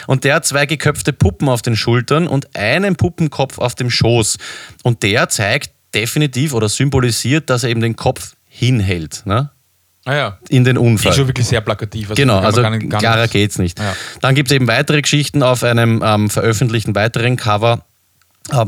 Und 0.08 0.24
der 0.24 0.34
hat 0.34 0.44
zwei 0.44 0.66
geköpfte 0.66 1.12
Puppen 1.12 1.48
auf 1.48 1.62
den 1.62 1.76
Schultern 1.76 2.26
und 2.26 2.56
einen 2.56 2.96
Puppenkopf 2.96 3.58
auf 3.58 3.76
dem 3.76 3.90
Schoß. 3.90 4.38
Und 4.82 5.04
der 5.04 5.28
zeigt 5.28 5.70
definitiv 5.94 6.52
oder 6.52 6.68
symbolisiert, 6.68 7.48
dass 7.48 7.62
er 7.62 7.70
eben 7.70 7.80
den 7.80 7.94
Kopf 7.94 8.34
hinhält. 8.48 9.22
Ne? 9.24 9.50
Ah 10.04 10.14
ja. 10.16 10.38
In 10.48 10.64
den 10.64 10.78
Unfall. 10.78 11.10
Ist 11.10 11.16
schon 11.16 11.28
wirklich 11.28 11.46
sehr 11.46 11.60
plakativ. 11.60 12.10
Also 12.10 12.20
genau, 12.20 12.40
also 12.40 12.60
gar, 12.60 12.76
gar 12.76 12.98
klarer 12.98 13.28
geht 13.28 13.52
es 13.52 13.58
nicht. 13.60 13.78
Ja. 13.78 13.94
Dann 14.20 14.34
gibt 14.34 14.50
es 14.50 14.56
eben 14.56 14.66
weitere 14.66 15.00
Geschichten 15.00 15.44
auf 15.44 15.62
einem 15.62 16.02
ähm, 16.04 16.28
veröffentlichten 16.28 16.96
weiteren 16.96 17.36
Cover 17.36 17.84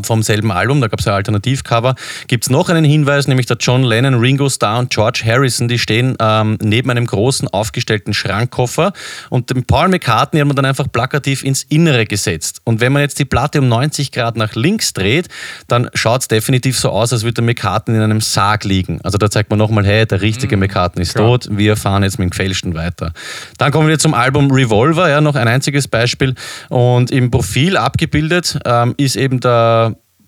vom 0.03 0.23
selben 0.23 0.51
Album, 0.51 0.81
da 0.81 0.89
gab 0.89 1.01
es 1.01 1.07
ein 1.07 1.13
Alternativcover, 1.13 1.97
gibt 2.29 2.45
es 2.45 2.51
noch 2.51 2.71
einen 2.71 2.85
Hinweis, 2.85 3.29
nämlich 3.29 3.45
der 3.45 3.59
John 3.61 3.83
Lennon, 3.83 4.15
Ringo 4.15 4.49
Starr 4.49 4.79
und 4.79 4.91
George 4.91 5.23
Harrison, 5.27 5.69
die 5.69 5.79
stehen 5.79 6.17
ähm, 6.19 6.57
neben 6.63 6.91
einem 6.91 7.07
großen 7.07 7.49
aufgestellten 7.49 8.15
Schrankkoffer 8.15 8.95
und 9.29 9.51
den 9.51 9.65
Paul 9.65 9.89
McCartney 9.89 10.41
hat 10.41 10.47
man 10.47 10.57
dann 10.57 10.65
einfach 10.65 10.91
plakativ 10.91 11.45
ins 11.45 11.65
Innere 11.65 12.07
gesetzt. 12.07 12.61
Und 12.65 12.81
wenn 12.81 12.93
man 12.93 13.03
jetzt 13.03 13.19
die 13.19 13.27
Platte 13.27 13.61
um 13.61 13.69
90 13.69 14.13
Grad 14.13 14.39
nach 14.39 14.55
links 14.55 14.95
dreht, 14.95 15.29
dann 15.69 15.91
schaut 15.93 16.23
es 16.23 16.29
definitiv 16.29 16.79
so 16.79 16.89
aus, 16.89 17.13
als 17.13 17.23
würde 17.23 17.35
der 17.35 17.45
McCartney 17.45 17.97
in 17.97 18.03
einem 18.03 18.23
Sarg 18.23 18.65
liegen. 18.65 19.01
Also 19.03 19.19
da 19.19 19.31
zeigt 19.31 19.51
man 19.51 19.59
nochmal, 19.59 19.85
hey, 19.85 20.07
der 20.07 20.23
richtige 20.23 20.57
mhm, 20.57 20.61
McCartney 20.61 21.03
ist 21.03 21.15
klar. 21.15 21.27
tot, 21.27 21.49
wir 21.51 21.77
fahren 21.77 22.03
jetzt 22.03 22.19
mit 22.19 22.29
dem 22.29 22.31
Gefälschten 22.31 22.75
weiter. 22.75 23.13
Dann 23.59 23.73
kommen 23.73 23.89
wir 23.89 23.99
zum 23.99 24.15
Album 24.15 24.51
Revolver, 24.51 25.11
ja, 25.11 25.21
noch 25.21 25.35
ein 25.35 25.49
einziges 25.49 25.87
Beispiel. 25.87 26.35
Und 26.71 27.11
im 27.11 27.31
Profil 27.31 27.77
abgebildet 27.77 28.59
ähm, 28.65 28.95
ist 28.97 29.17
eben 29.17 29.41
der 29.41 29.66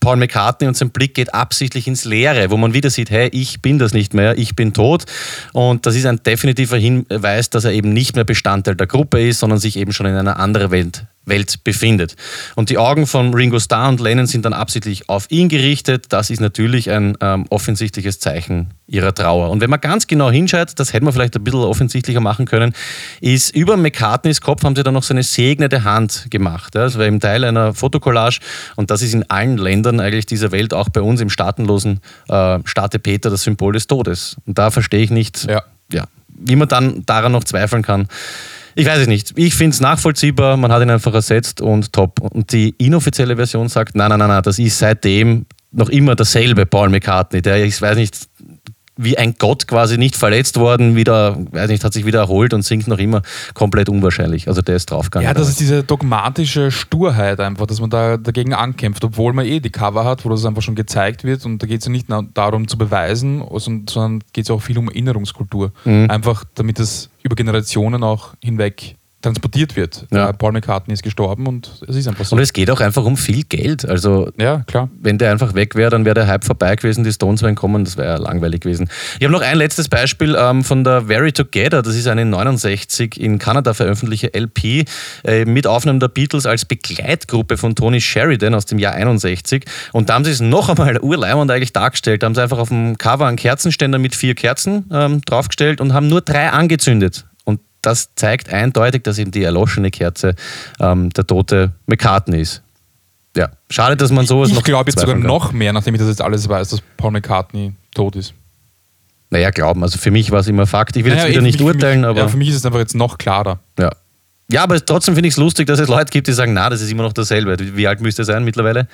Paul 0.01 0.17
McCartney 0.17 0.69
und 0.69 0.77
sein 0.77 0.91
Blick 0.91 1.15
geht 1.15 1.35
absichtlich 1.35 1.89
ins 1.89 2.05
Leere, 2.05 2.51
wo 2.51 2.57
man 2.57 2.73
wieder 2.73 2.91
sieht, 2.91 3.11
hey, 3.11 3.29
ich 3.33 3.61
bin 3.63 3.79
das 3.79 3.93
nicht 3.93 4.15
mehr, 4.15 4.39
ich 4.39 4.55
bin 4.55 4.73
tot. 4.73 5.05
Und 5.53 5.87
das 5.87 5.97
ist 5.97 6.07
ein 6.07 6.23
definitiver 6.23 6.77
Hinweis, 6.77 7.51
dass 7.51 7.65
er 7.65 7.73
eben 7.73 7.93
nicht 7.93 8.15
mehr 8.15 8.25
Bestandteil 8.25 8.77
der 8.77 8.87
Gruppe 8.87 9.27
ist, 9.27 9.41
sondern 9.41 9.59
sich 9.59 9.77
eben 9.77 9.93
schon 9.93 10.07
in 10.07 10.15
einer 10.15 10.39
anderen 10.39 10.71
Welt 10.71 11.07
Welt 11.29 11.65
befindet. 11.65 12.17
Und 12.57 12.71
die 12.71 12.79
Augen 12.79 13.07
von 13.07 13.35
Ringo 13.35 13.59
Starr 13.59 13.89
und 13.89 14.01
Lennon 14.01 14.27
sind 14.27 14.45
dann 14.45 14.53
absichtlich 14.53 15.09
auf 15.09 15.27
ihn 15.31 15.49
gerichtet. 15.49 16.07
Das 16.11 16.31
ist 16.31 16.41
natürlich 16.41 16.91
ein 16.91 17.17
ähm, 17.21 17.47
offensichtliches 17.51 18.21
Zeichen 18.21 18.75
ihrer 18.87 19.15
Trauer. 19.15 19.51
Und 19.51 19.61
wenn 19.61 19.71
man 19.71 19.81
ganz 19.81 20.07
genau 20.07 20.31
hinschaut, 20.31 20.73
das 20.77 20.93
hätte 20.93 21.05
man 21.05 21.13
vielleicht 21.13 21.37
ein 21.37 21.45
bisschen 21.45 21.61
offensichtlicher 21.61 22.21
machen 22.21 22.47
können, 22.47 22.73
ist 23.21 23.55
über 23.55 23.77
McCartneys 23.77 24.41
Kopf 24.41 24.65
haben 24.65 24.75
sie 24.75 24.83
dann 24.83 24.95
noch 24.95 25.03
so 25.03 25.13
eine 25.13 25.23
segnende 25.23 25.85
Hand 25.85 26.27
gemacht. 26.31 26.75
Das 26.75 26.99
war 26.99 27.07
eben 27.07 27.21
Teil 27.21 27.45
einer 27.45 27.75
Fotokollage 27.75 28.41
und 28.77 28.91
das 28.91 29.03
ist 29.03 29.13
in 29.13 29.29
allen 29.31 29.59
Ländern 29.59 30.01
eigentlich 30.01 30.27
dieser 30.27 30.53
Welt, 30.53 30.73
auch 30.73 30.89
bei 30.89 31.03
uns 31.03 31.21
im 31.21 31.29
staatenlosen 31.29 32.01
äh, 32.29 32.59
Staate 32.65 32.99
Peter, 32.99 33.29
das 33.29 33.43
Symbol 33.43 33.75
des 33.75 33.87
Todes. 33.87 34.37
Und 34.47 34.59
da 34.59 34.71
verstehe 34.71 35.01
ich 35.01 35.11
nicht, 35.11 35.45
ja. 35.45 35.63
Ja, 35.93 36.05
wie 36.29 36.57
man 36.57 36.69
dann 36.69 37.05
daran 37.07 37.33
noch 37.33 37.45
zweifeln 37.45 37.83
kann. 37.83 38.09
Ich 38.79 38.87
weiß 38.87 39.01
es 39.01 39.07
nicht. 39.09 39.33
Ich 39.35 39.57
finde 39.57 39.75
es 39.75 39.81
nachvollziehbar, 39.81 40.57
man 40.57 40.71
hat 40.71 40.81
ihn 40.81 40.91
einfach 40.91 41.13
ersetzt 41.13 41.61
und 41.61 41.93
top. 41.93 42.21
Und 42.21 42.53
die 42.53 42.77
inoffizielle 42.79 43.35
Version 43.35 43.69
sagt, 43.69 43.97
nein, 43.97 44.09
nein, 44.09 44.21
nein, 44.21 44.29
nein, 44.29 44.43
das 44.45 44.61
ist 44.61 44.79
seitdem 44.79 45.47
noch 45.73 45.89
immer 45.89 46.15
derselbe 46.15 46.65
Paul 46.65 46.89
McCartney, 46.89 47.43
der, 47.43 47.65
ich 47.65 47.83
weiß 47.83 47.97
nicht, 47.97 48.29
wie 48.99 49.17
ein 49.17 49.37
Gott 49.39 49.69
quasi 49.69 49.97
nicht 49.97 50.17
verletzt 50.17 50.59
worden, 50.59 50.97
wieder, 50.97 51.39
weiß 51.53 51.71
nicht, 51.71 51.85
hat 51.85 51.93
sich 51.93 52.05
wieder 52.05 52.19
erholt 52.19 52.53
und 52.53 52.63
singt 52.63 52.89
noch 52.89 52.99
immer 52.99 53.23
komplett 53.55 53.89
unwahrscheinlich. 53.89 54.49
Also 54.49 54.61
der 54.61 54.77
ist 54.77 54.91
draufgegangen. 54.91 55.27
Ja, 55.27 55.33
das 55.33 55.49
ist 55.49 55.61
diese 55.61 55.85
dogmatische 55.85 56.71
Sturheit 56.71 57.39
einfach, 57.39 57.67
dass 57.67 57.81
man 57.81 57.91
da 57.91 58.17
dagegen 58.17 58.55
ankämpft, 58.55 59.05
obwohl 59.05 59.33
man 59.33 59.47
eh 59.47 59.61
die 59.61 59.71
Cover 59.71 60.05
hat, 60.05 60.25
wo 60.25 60.29
das 60.29 60.45
einfach 60.45 60.63
schon 60.63 60.75
gezeigt 60.75 61.25
wird 61.25 61.47
und 61.47 61.63
da 61.63 61.67
geht 61.67 61.81
es 61.81 61.87
ja 61.87 61.93
nicht 61.93 62.09
darum 62.35 62.67
zu 62.67 62.77
beweisen, 62.77 63.43
sondern 63.87 64.25
geht 64.33 64.45
es 64.45 64.51
auch 64.51 64.61
viel 64.61 64.77
um 64.77 64.89
Erinnerungskultur. 64.89 65.73
Mhm. 65.85 66.11
Einfach 66.11 66.45
damit 66.57 66.81
es 66.81 67.09
über 67.23 67.37
Generationen 67.37 68.03
auch 68.03 68.35
hinweg 68.43 68.97
transportiert 69.21 69.75
wird. 69.75 70.07
Ja. 70.13 70.31
Äh, 70.31 70.33
Paul 70.33 70.53
McCartney 70.53 70.95
ist 70.95 71.03
gestorben 71.03 71.47
und 71.47 71.71
es 71.89 71.97
ist 71.97 72.07
einfach 72.07 72.25
so. 72.25 72.37
Und 72.37 72.43
es 72.43 72.53
geht 72.53 72.71
auch 72.71 72.81
einfach 72.81 73.05
um 73.05 73.17
viel 73.17 73.43
Geld. 73.45 73.89
Also, 73.89 74.31
ja, 74.39 74.63
klar. 74.67 74.89
wenn 75.01 75.19
der 75.19 75.33
einfach 75.33 75.55
weg 75.55 75.75
wäre, 75.75 75.91
dann 75.91 76.05
wäre 76.05 76.15
der 76.15 76.27
Hype 76.29 76.45
vorbei 76.45 76.77
gewesen, 76.77 77.03
die 77.03 77.13
Stones 77.13 77.43
wären 77.43 77.57
kommen, 77.57 77.85
das 77.85 77.97
wäre 77.97 78.09
ja 78.09 78.17
langweilig 78.17 78.61
gewesen. 78.61 78.89
Ich 79.19 79.25
habe 79.25 79.33
noch 79.33 79.43
ein 79.43 79.59
letztes 79.59 79.89
Beispiel 79.89 80.37
ähm, 80.39 80.63
von 80.63 80.85
der 80.85 81.03
Very 81.07 81.33
Together, 81.33 81.83
das 81.83 81.97
ist 81.97 82.07
eine 82.07 82.25
69 82.25 83.21
in 83.21 83.39
Kanada 83.39 83.75
veröffentlichte 83.75 84.33
LP 84.39 84.85
äh, 85.25 85.45
mit 85.45 85.67
Aufnahmen 85.67 85.99
der 85.99 86.09
Beatles 86.09 86.47
als 86.47 86.65
Begleitgruppe 86.65 87.57
von 87.57 87.75
Tony 87.75 88.01
Sheridan 88.01 88.55
aus 88.55 88.67
dem 88.67 88.79
Jahr 88.79 88.95
61. 88.95 89.65
Und 89.93 90.09
da 90.09 90.15
haben 90.15 90.25
sie 90.25 90.31
es 90.31 90.41
noch 90.41 90.69
einmal 90.69 91.01
urleimend 91.01 91.51
eigentlich 91.51 91.73
dargestellt. 91.73 92.23
Da 92.23 92.27
haben 92.27 92.35
sie 92.35 92.43
einfach 92.43 92.59
auf 92.59 92.69
dem 92.69 92.97
Cover 92.99 93.27
einen 93.27 93.37
Kerzenständer 93.37 93.99
mit 93.99 94.15
vier 94.15 94.37
Kerzen 94.37 94.85
ähm, 94.93 95.23
draufgestellt 95.23 95.81
und 95.81 95.93
haben 95.93 96.07
nur 96.07 96.21
drei 96.21 96.51
angezündet 96.51 97.28
das 97.83 98.15
zeigt 98.15 98.53
eindeutig, 98.53 99.03
dass 99.05 99.19
eben 99.19 99.31
die 99.31 99.43
erloschene 99.43 99.91
Kerze 99.91 100.35
ähm, 100.81 101.11
der 101.11 101.27
tote 101.27 101.73
McCartney 101.87 102.41
ist. 102.41 102.63
Ja, 103.37 103.51
schade, 103.71 103.97
dass 103.97 104.11
man 104.11 104.27
sowas 104.27 104.49
ich 104.49 104.55
noch. 104.55 104.63
Ich 104.63 104.65
glaube 104.65 104.91
jetzt 104.91 105.01
sogar 105.01 105.15
kann. 105.15 105.25
noch 105.25 105.53
mehr, 105.53 105.73
nachdem 105.73 105.95
ich 105.95 106.01
das 106.01 106.09
jetzt 106.09 106.23
alles 106.23 106.49
weiß, 106.49 106.71
dass 106.71 106.81
Paul 106.97 107.13
McCartney 107.13 107.73
tot 107.95 108.17
ist. 108.17 108.35
Naja, 109.31 109.51
glauben. 109.51 109.83
Also 109.83 109.99
für 109.99 110.11
mich 110.11 110.31
war 110.31 110.41
es 110.41 110.49
immer 110.49 110.67
Fakt. 110.67 110.97
Ich 110.97 111.05
will 111.05 111.13
naja, 111.13 111.25
jetzt 111.25 111.33
wieder 111.33 111.43
nicht 111.43 111.61
urteilen, 111.61 112.01
mich, 112.01 112.09
aber. 112.09 112.21
Ja, 112.21 112.29
für 112.29 112.37
mich 112.37 112.49
ist 112.49 112.57
es 112.57 112.67
einfach 112.67 112.79
jetzt 112.79 112.95
noch 112.95 113.19
klarer. 113.19 113.61
Ja. 113.79 113.91
Ja, 114.51 114.63
aber 114.63 114.83
trotzdem 114.85 115.15
finde 115.15 115.29
ich 115.29 115.35
es 115.35 115.39
lustig, 115.39 115.67
dass 115.67 115.79
es 115.79 115.89
Leute 115.89 116.11
gibt, 116.11 116.27
die 116.27 116.33
sagen, 116.33 116.55
na, 116.55 116.71
das 116.71 116.81
ist 116.81 116.91
immer 116.91 117.03
noch 117.03 117.13
dasselbe. 117.13 117.57
Wie 117.77 117.87
alt 117.87 118.01
müsste 118.01 118.23
er 118.23 118.25
sein 118.25 118.45
mittlerweile? 118.45 118.89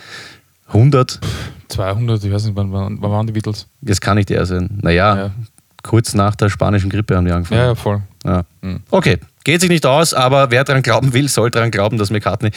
100? 0.67 1.21
200, 1.69 2.25
ich 2.25 2.33
weiß 2.33 2.47
nicht, 2.47 2.57
wann, 2.57 2.73
wann, 2.73 2.99
wann 3.01 3.11
waren 3.11 3.27
die 3.27 3.33
Beatles? 3.33 3.69
Das 3.81 4.01
kann 4.01 4.17
nicht 4.17 4.31
er 4.33 4.45
sein. 4.47 4.79
Naja, 4.83 5.17
ja. 5.17 5.31
kurz 5.85 6.15
nach 6.15 6.35
der 6.35 6.49
spanischen 6.49 6.91
Grippe 6.91 7.17
haben 7.17 7.25
die 7.25 7.33
angefangen. 7.33 7.61
Ja, 7.61 7.67
ja 7.69 7.75
voll. 7.77 8.03
Ja. 8.25 8.45
Hm. 8.63 8.81
Okay, 8.91 9.19
geht 9.45 9.61
sich 9.61 9.71
nicht 9.71 9.87
aus, 9.87 10.15
aber 10.15 10.51
wer 10.51 10.65
daran 10.65 10.83
glauben 10.83 11.13
will, 11.13 11.29
soll 11.29 11.51
daran 11.51 11.71
glauben, 11.71 11.99
dass 11.99 12.11
McCartney 12.11 12.51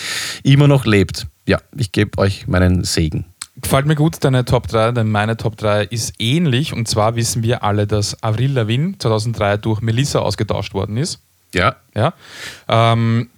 immer 0.44 0.68
noch 0.68 0.86
lebt. 0.86 1.28
Ja, 1.46 1.60
ich 1.76 1.92
gebe 1.92 2.18
euch 2.18 2.48
meinen 2.48 2.84
Segen. 2.84 3.26
Gefällt 3.62 3.88
mir 3.88 3.96
gut 3.96 4.24
deine 4.24 4.46
Top 4.46 4.68
3, 4.68 4.92
denn 4.92 5.10
meine 5.10 5.36
Top 5.36 5.58
3 5.58 5.86
ist 5.86 6.14
ähnlich. 6.20 6.74
Und 6.74 6.88
zwar 6.88 7.16
wissen 7.16 7.42
wir 7.42 7.64
alle, 7.64 7.88
dass 7.88 8.22
Avril 8.22 8.52
Lavigne 8.52 8.98
2003 9.00 9.58
durch 9.58 9.82
Melissa 9.82 10.20
ausgetauscht 10.20 10.74
worden 10.76 10.96
ist. 10.96 11.20
Ja. 11.54 11.76
ja. 11.96 12.14
Ähm, 12.68 13.30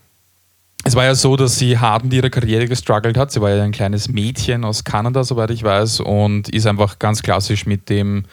es 0.85 0.95
war 0.95 1.03
ja 1.03 1.13
so, 1.13 1.35
dass 1.35 1.59
sie 1.59 1.77
hart 1.77 2.05
mit 2.05 2.13
ihrer 2.13 2.29
Karriere 2.29 2.67
gestruggelt 2.67 3.17
hat. 3.17 3.31
Sie 3.31 3.41
war 3.41 3.49
ja 3.49 3.63
ein 3.63 3.71
kleines 3.71 4.07
Mädchen 4.07 4.63
aus 4.63 4.85
Kanada, 4.85 5.23
soweit 5.23 5.51
ich 5.51 5.63
weiß, 5.63 5.99
und 5.99 6.47
ist 6.49 6.65
einfach 6.65 6.99
ganz 6.99 7.21
klassisch 7.21 7.65
mit 7.65 7.89
dem 7.89 8.23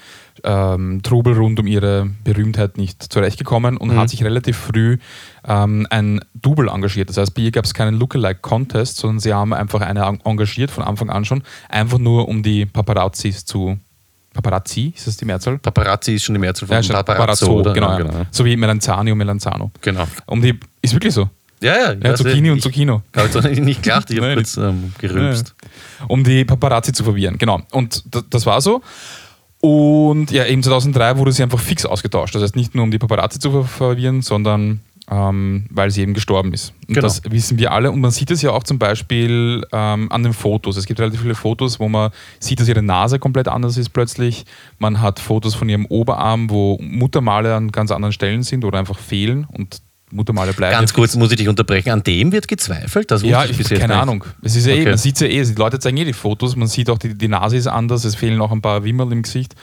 ähm, 0.45 1.01
Trubel 1.03 1.35
rund 1.37 1.59
um 1.59 1.67
ihre 1.67 2.09
Berühmtheit 2.23 2.79
nicht 2.79 3.03
zurechtgekommen 3.03 3.77
und 3.77 3.93
mhm. 3.93 3.99
hat 3.99 4.11
sich 4.11 4.23
relativ 4.23 4.57
früh 4.57 4.99
ähm, 5.47 5.87
ein 5.91 6.21
Double 6.35 6.69
engagiert. 6.69 7.09
Das 7.09 7.17
heißt, 7.17 7.35
bei 7.35 7.43
ihr 7.43 7.51
gab 7.51 7.65
es 7.65 7.75
keinen 7.75 7.99
Lookalike-Contest, 7.99 8.99
sondern 8.99 9.19
sie 9.19 9.35
haben 9.35 9.53
einfach 9.53 9.81
eine 9.81 10.19
engagiert 10.25 10.71
von 10.71 10.85
Anfang 10.85 11.11
an 11.11 11.25
schon, 11.25 11.43
einfach 11.69 11.99
nur 11.99 12.29
um 12.29 12.43
die 12.43 12.65
Paparazzis 12.65 13.45
zu 13.45 13.79
Paparazzi, 14.37 14.93
ist 14.95 15.07
das 15.07 15.17
die 15.17 15.25
Mehrzahl? 15.25 15.59
Paparazzi 15.59 16.15
ist 16.15 16.25
schon 16.25 16.35
die 16.35 16.41
Mehrzahl 16.41 16.69
von 16.69 16.83
ja, 16.83 17.03
Paparazzo, 17.03 17.47
Paparazzo 17.47 17.73
genau, 17.73 17.91
ja, 17.91 17.97
genau. 17.97 18.27
So 18.31 18.45
wie 18.45 18.55
Melanzani 18.57 19.11
und 19.11 19.19
Melanzano. 19.19 19.71
Genau. 19.81 20.05
Um 20.27 20.43
die, 20.43 20.61
ist 20.83 20.93
wirklich 20.93 21.15
so. 21.15 21.31
Ja, 21.61 21.93
ja. 21.93 21.93
ja 21.93 22.15
Zucchini 22.15 22.51
und 22.51 22.61
Zucchino. 22.61 23.03
Ich 23.15 23.35
habe 23.35 23.61
nicht 23.61 23.83
gedacht, 23.83 24.11
ich 24.11 24.21
habe 24.21 24.35
kurz 24.35 24.57
ähm, 24.57 24.93
gerülpst. 24.99 25.55
Ja, 26.01 26.07
um 26.07 26.23
die 26.25 26.45
Paparazzi 26.45 26.93
zu 26.93 27.05
verwirren, 27.05 27.39
genau. 27.39 27.63
Und 27.73 28.05
das 28.31 28.47
war 28.47 28.61
so. 28.61 28.83
Und 29.61 30.31
ja, 30.31 30.45
eben 30.47 30.63
2003 30.63 31.17
wurde 31.17 31.33
sie 31.33 31.43
einfach 31.43 31.59
fix 31.59 31.87
ausgetauscht. 31.87 32.35
Das 32.35 32.43
heißt 32.43 32.57
nicht 32.57 32.75
nur, 32.75 32.85
um 32.85 32.91
die 32.91 32.99
Paparazzi 32.99 33.39
zu 33.39 33.65
verwirren, 33.65 34.23
sondern 34.23 34.81
ähm, 35.11 35.67
weil 35.71 35.91
sie 35.91 36.03
eben 36.03 36.15
gestorben 36.15 36.53
ist. 36.53 36.73
Und 36.89 36.95
genau. 36.95 37.03
das 37.03 37.23
wissen 37.31 37.59
wir 37.59 37.73
alle. 37.73 37.91
Und 37.91 38.01
man 38.01 38.11
sieht 38.11 38.31
es 38.31 38.43
ja 38.43 38.51
auch 38.51 38.65
zum 38.65 38.79
Beispiel 38.79 39.65
ähm, 39.73 40.11
an 40.11 40.23
den 40.23 40.33
Fotos. 40.33 40.77
Es 40.77 40.87
gibt 40.87 41.01
relativ 41.01 41.23
viele 41.23 41.35
Fotos, 41.35 41.79
wo 41.79 41.89
man 41.89 42.11
sieht, 42.41 42.61
dass 42.61 42.69
ihre 42.69 42.83
Nase 42.83 43.19
komplett 43.19 43.49
anders 43.49 43.77
ist 43.77 43.91
plötzlich. 43.91 44.45
Man 44.79 45.01
hat 45.01 45.21
Fotos 45.21 45.55
von 45.55 45.69
ihrem 45.69 45.87
Oberarm, 45.87 46.51
wo 46.51 46.79
Muttermale 46.81 47.55
an 47.55 47.71
ganz 47.71 47.93
anderen 47.93 48.13
Stellen 48.13 48.43
sind 48.43 48.65
oder 48.65 48.79
einfach 48.79 48.99
fehlen. 48.99 49.47
Und 49.53 49.81
Muttermale 50.11 50.53
bleiben. 50.53 50.73
Ganz 50.73 50.95
kurz 50.95 51.17
muss 51.17 51.31
ich 51.33 51.37
dich 51.37 51.49
unterbrechen. 51.49 51.91
An 51.91 52.03
dem 52.03 52.31
wird 52.31 52.47
gezweifelt? 52.47 53.11
Das 53.11 53.23
ja, 53.23 53.45
ich, 53.45 53.59
keine 53.69 53.89
nicht. 53.89 53.91
Ahnung. 53.91 54.25
Es 54.43 54.55
ist 54.55 54.67
ja 54.67 54.75
eh, 54.75 54.81
okay. 54.81 54.91
man 54.91 54.99
sieht 54.99 55.17
es 55.17 55.21
ja 55.21 55.27
eh. 55.27 55.45
Die 55.45 55.55
Leute 55.55 55.79
zeigen 55.81 55.97
eh 55.97 56.05
die 56.05 56.13
Fotos. 56.13 56.55
Man 56.55 56.69
sieht 56.69 56.89
auch, 56.91 56.99
die, 56.99 57.15
die 57.15 57.29
Nase 57.29 57.57
ist 57.57 57.67
anders. 57.67 58.05
Es 58.05 58.15
fehlen 58.15 58.41
auch 58.41 58.53
ein 58.53 58.63
paar 58.63 58.85
Wimmerl 58.85 59.13
im 59.13 59.23
Gesicht. 59.23 59.55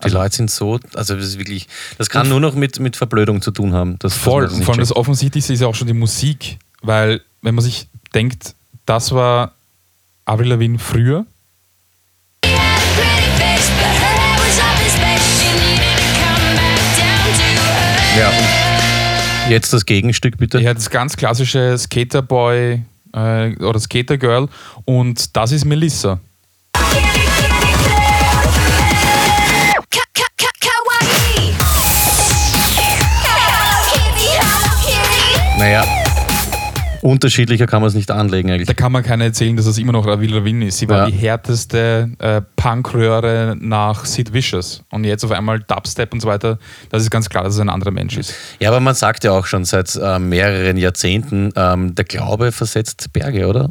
Die 0.00 0.04
also, 0.06 0.18
Leute 0.18 0.34
sind 0.34 0.50
so, 0.50 0.80
also 0.94 1.14
das 1.14 1.24
ist 1.24 1.38
wirklich, 1.38 1.68
das 1.98 2.10
kann 2.10 2.28
nur 2.28 2.40
noch 2.40 2.54
mit, 2.54 2.80
mit 2.80 2.96
Verblödung 2.96 3.40
zu 3.40 3.52
tun 3.52 3.72
haben. 3.72 3.96
Das, 4.00 4.14
voll. 4.14 4.46
Und 4.46 4.64
vor 4.64 4.74
allem 4.74 4.80
das 4.80 4.94
Offensichtlichste 4.94 5.52
ist 5.52 5.60
ja 5.60 5.68
auch 5.68 5.74
schon 5.74 5.86
die 5.86 5.94
Musik. 5.94 6.58
Weil, 6.82 7.22
wenn 7.40 7.54
man 7.54 7.64
sich 7.64 7.88
denkt, 8.12 8.54
das 8.84 9.12
war 9.12 9.52
Avril 10.26 10.48
Lavigne 10.48 10.78
früher. 10.78 11.24
Ja, 18.16 18.30
Jetzt 19.48 19.72
das 19.72 19.84
Gegenstück 19.84 20.38
bitte. 20.38 20.58
Ja, 20.60 20.72
das 20.72 20.88
ganz 20.88 21.16
klassische 21.16 21.76
Skaterboy 21.76 22.82
äh, 23.12 23.56
oder 23.56 23.78
Skatergirl 23.78 24.48
und 24.84 25.36
das 25.36 25.52
ist 25.52 25.64
Melissa. 25.64 26.18
Naja, 35.58 36.03
Unterschiedlicher 37.04 37.66
kann 37.66 37.82
man 37.82 37.88
es 37.88 37.94
nicht 37.94 38.10
anlegen 38.10 38.50
eigentlich. 38.50 38.66
Da 38.66 38.72
kann 38.72 38.90
man 38.90 39.02
keiner 39.02 39.24
erzählen, 39.24 39.54
dass 39.54 39.66
es 39.66 39.76
immer 39.76 39.92
noch 39.92 40.06
Avril 40.06 40.36
Lavigne 40.36 40.68
ist. 40.68 40.78
Sie 40.78 40.88
war 40.88 41.00
ja. 41.00 41.06
die 41.10 41.12
härteste 41.12 42.08
äh, 42.18 42.40
Punkröhre 42.56 43.54
nach 43.60 44.06
Sid 44.06 44.32
Vicious. 44.32 44.82
Und 44.90 45.04
jetzt 45.04 45.22
auf 45.22 45.30
einmal 45.30 45.60
Dubstep 45.60 46.14
und 46.14 46.20
so 46.20 46.28
weiter. 46.28 46.58
Das 46.88 47.02
ist 47.02 47.10
ganz 47.10 47.28
klar, 47.28 47.44
dass 47.44 47.52
es 47.52 47.60
ein 47.60 47.68
anderer 47.68 47.90
Mensch 47.90 48.16
ist. 48.16 48.34
Ja, 48.58 48.70
aber 48.70 48.80
man 48.80 48.94
sagt 48.94 49.22
ja 49.22 49.32
auch 49.32 49.44
schon 49.44 49.66
seit 49.66 49.94
äh, 49.96 50.18
mehreren 50.18 50.78
Jahrzehnten, 50.78 51.52
ähm, 51.56 51.94
der 51.94 52.06
Glaube 52.06 52.52
versetzt 52.52 53.12
Berge, 53.12 53.48
oder? 53.48 53.68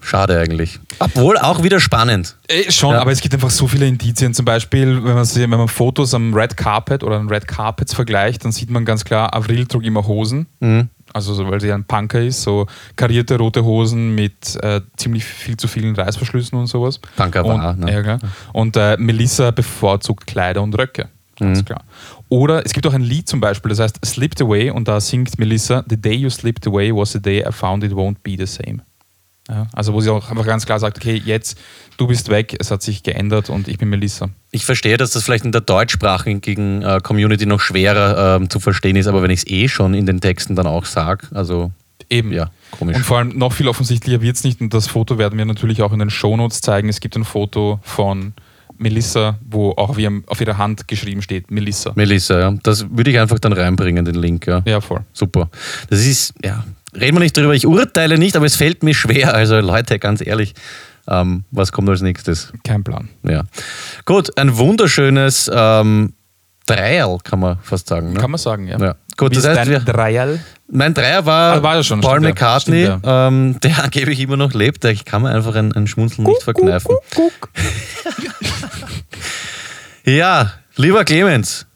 Schade 0.00 0.38
eigentlich. 0.38 0.78
Obwohl 1.00 1.36
auch 1.38 1.62
wieder 1.62 1.80
spannend. 1.80 2.36
Äh, 2.48 2.70
schon, 2.70 2.92
Ja. 2.94 3.00
aber 3.00 3.10
es 3.12 3.20
gibt 3.20 3.34
einfach 3.34 3.50
so 3.50 3.66
viele 3.66 3.86
Indizien. 3.86 4.32
Zum 4.32 4.44
Beispiel, 4.44 5.02
wenn 5.04 5.14
man, 5.14 5.24
sie- 5.24 5.40
wenn 5.42 5.50
man 5.50 5.68
Fotos 5.68 6.14
am 6.14 6.32
Red 6.34 6.56
Carpet 6.56 7.02
oder 7.02 7.16
an 7.18 7.28
Red 7.28 7.48
Carpets 7.48 7.94
vergleicht, 7.94 8.44
dann 8.44 8.52
sieht 8.52 8.70
man 8.70 8.84
ganz 8.84 9.04
klar, 9.04 9.34
Avril 9.34 9.66
trug 9.66 9.82
immer 9.84 10.06
Hosen. 10.06 10.46
Mhm. 10.60 10.88
Also, 11.12 11.32
so, 11.34 11.50
weil 11.50 11.60
sie 11.60 11.72
ein 11.72 11.84
Punker 11.84 12.20
ist, 12.22 12.42
so 12.42 12.66
karierte 12.94 13.38
rote 13.38 13.64
Hosen 13.64 14.14
mit 14.14 14.56
äh, 14.62 14.82
ziemlich 14.96 15.24
viel 15.24 15.56
zu 15.56 15.66
vielen 15.66 15.96
Reißverschlüssen 15.96 16.58
und 16.58 16.66
sowas. 16.66 17.00
Punker 17.16 17.44
und, 17.44 17.60
war, 17.60 17.74
ne? 17.74 17.90
Ja, 17.92 18.02
klar. 18.02 18.18
Und 18.52 18.76
äh, 18.76 18.96
Melissa 18.98 19.50
bevorzugt 19.50 20.26
Kleider 20.26 20.62
und 20.62 20.78
Röcke. 20.78 21.08
Mhm. 21.40 21.44
Ganz 21.46 21.64
klar. 21.64 21.82
Oder 22.28 22.64
es 22.66 22.72
gibt 22.74 22.86
auch 22.86 22.92
ein 22.92 23.00
Lied 23.00 23.26
zum 23.26 23.40
Beispiel, 23.40 23.70
das 23.70 23.78
heißt 23.78 24.04
Slipped 24.04 24.42
Away 24.42 24.70
und 24.70 24.86
da 24.86 25.00
singt 25.00 25.38
Melissa, 25.38 25.82
The 25.88 25.96
day 25.96 26.14
you 26.14 26.28
slipped 26.28 26.66
away 26.66 26.94
was 26.94 27.12
the 27.12 27.22
day 27.22 27.40
I 27.48 27.52
found 27.52 27.82
it 27.84 27.92
won't 27.92 28.16
be 28.22 28.36
the 28.38 28.46
same. 28.46 28.80
Ja, 29.48 29.66
also 29.72 29.94
wo 29.94 30.00
sie 30.00 30.10
auch 30.12 30.30
einfach 30.30 30.44
ganz 30.44 30.66
klar 30.66 30.78
sagt, 30.78 30.98
okay, 30.98 31.20
jetzt, 31.24 31.58
du 31.96 32.06
bist 32.06 32.28
weg, 32.28 32.54
es 32.58 32.70
hat 32.70 32.82
sich 32.82 33.02
geändert 33.02 33.48
und 33.48 33.66
ich 33.66 33.78
bin 33.78 33.88
Melissa. 33.88 34.28
Ich 34.50 34.66
verstehe, 34.66 34.98
dass 34.98 35.12
das 35.12 35.24
vielleicht 35.24 35.46
in 35.46 35.52
der 35.52 35.62
deutschsprachigen 35.62 36.82
äh, 36.82 37.00
Community 37.02 37.46
noch 37.46 37.60
schwerer 37.60 38.36
ähm, 38.36 38.50
zu 38.50 38.60
verstehen 38.60 38.96
ist, 38.96 39.06
aber 39.06 39.22
wenn 39.22 39.30
ich 39.30 39.40
es 39.40 39.46
eh 39.46 39.68
schon 39.68 39.94
in 39.94 40.04
den 40.04 40.20
Texten 40.20 40.54
dann 40.54 40.66
auch 40.66 40.84
sage, 40.84 41.28
also 41.32 41.72
Eben. 42.10 42.32
ja, 42.32 42.50
komisch. 42.78 42.96
Und 42.96 43.04
vor 43.04 43.18
allem 43.18 43.38
noch 43.38 43.52
viel 43.52 43.68
offensichtlicher 43.68 44.20
wird 44.20 44.36
es 44.36 44.44
nicht 44.44 44.60
und 44.60 44.72
das 44.74 44.86
Foto 44.86 45.18
werden 45.18 45.38
wir 45.38 45.44
natürlich 45.44 45.82
auch 45.82 45.92
in 45.92 45.98
den 45.98 46.10
Shownotes 46.10 46.60
zeigen. 46.60 46.88
Es 46.88 47.00
gibt 47.00 47.16
ein 47.16 47.24
Foto 47.24 47.80
von 47.82 48.34
Melissa, 48.78 49.38
wo 49.48 49.72
auch 49.72 49.90
auf, 49.90 49.98
ihrem, 49.98 50.24
auf 50.26 50.40
ihrer 50.40 50.56
Hand 50.56 50.88
geschrieben 50.88 51.20
steht, 51.22 51.50
Melissa. 51.50 51.92
Melissa, 51.94 52.38
ja. 52.38 52.54
Das 52.62 52.86
würde 52.90 53.10
ich 53.10 53.18
einfach 53.18 53.38
dann 53.38 53.52
reinbringen, 53.52 54.04
den 54.04 54.14
Link, 54.14 54.46
ja. 54.46 54.62
Ja, 54.64 54.80
voll. 54.80 55.00
Super. 55.12 55.50
Das 55.90 56.06
ist, 56.06 56.32
ja, 56.44 56.64
reden 56.94 57.16
wir 57.16 57.20
nicht 57.20 57.36
darüber. 57.36 57.54
Ich 57.54 57.66
urteile 57.66 58.18
nicht, 58.18 58.36
aber 58.36 58.46
es 58.46 58.56
fällt 58.56 58.82
mir 58.82 58.94
schwer. 58.94 59.34
Also 59.34 59.58
Leute, 59.60 59.98
ganz 59.98 60.24
ehrlich, 60.26 60.54
ähm, 61.08 61.44
was 61.50 61.72
kommt 61.72 61.88
als 61.88 62.00
nächstes? 62.02 62.52
Kein 62.64 62.84
Plan. 62.84 63.08
Ja. 63.22 63.44
Gut, 64.04 64.36
ein 64.38 64.56
wunderschönes 64.56 65.50
ähm, 65.52 66.12
Dreierl, 66.66 67.18
kann 67.24 67.40
man 67.40 67.58
fast 67.62 67.88
sagen. 67.88 68.12
Ne? 68.12 68.20
Kann 68.20 68.30
man 68.30 68.38
sagen, 68.38 68.66
ja. 68.68 68.78
Ja. 68.78 68.94
Gut, 69.16 69.32
Wie 69.32 69.36
das 69.36 69.46
heißt, 69.46 69.56
dein 69.58 69.68
wir, 69.70 69.80
Dreierl? 69.80 70.38
mein 70.70 70.92
Dreier 70.94 71.24
war, 71.26 71.54
Ah, 71.54 71.62
war 71.62 71.76
ja 71.76 71.82
schon, 71.82 72.00
Paul 72.00 72.18
stimmt, 72.20 72.24
ja. 72.24 72.30
McCartney, 72.30 72.84
Stimmt, 72.84 73.04
ähm, 73.06 73.60
der 73.62 73.78
angeblich 73.84 74.20
immer 74.20 74.36
noch 74.36 74.52
lebt. 74.52 74.84
Ich 74.84 75.04
kann 75.04 75.22
mir 75.22 75.30
einfach 75.30 75.54
ein, 75.56 75.72
ein 75.74 75.86
Schmunzeln 75.86 76.26
nicht 76.26 76.42
verkneifen. 76.42 76.94
Ja, 80.04 80.52
lieber 80.76 81.04
Clemens, 81.04 81.66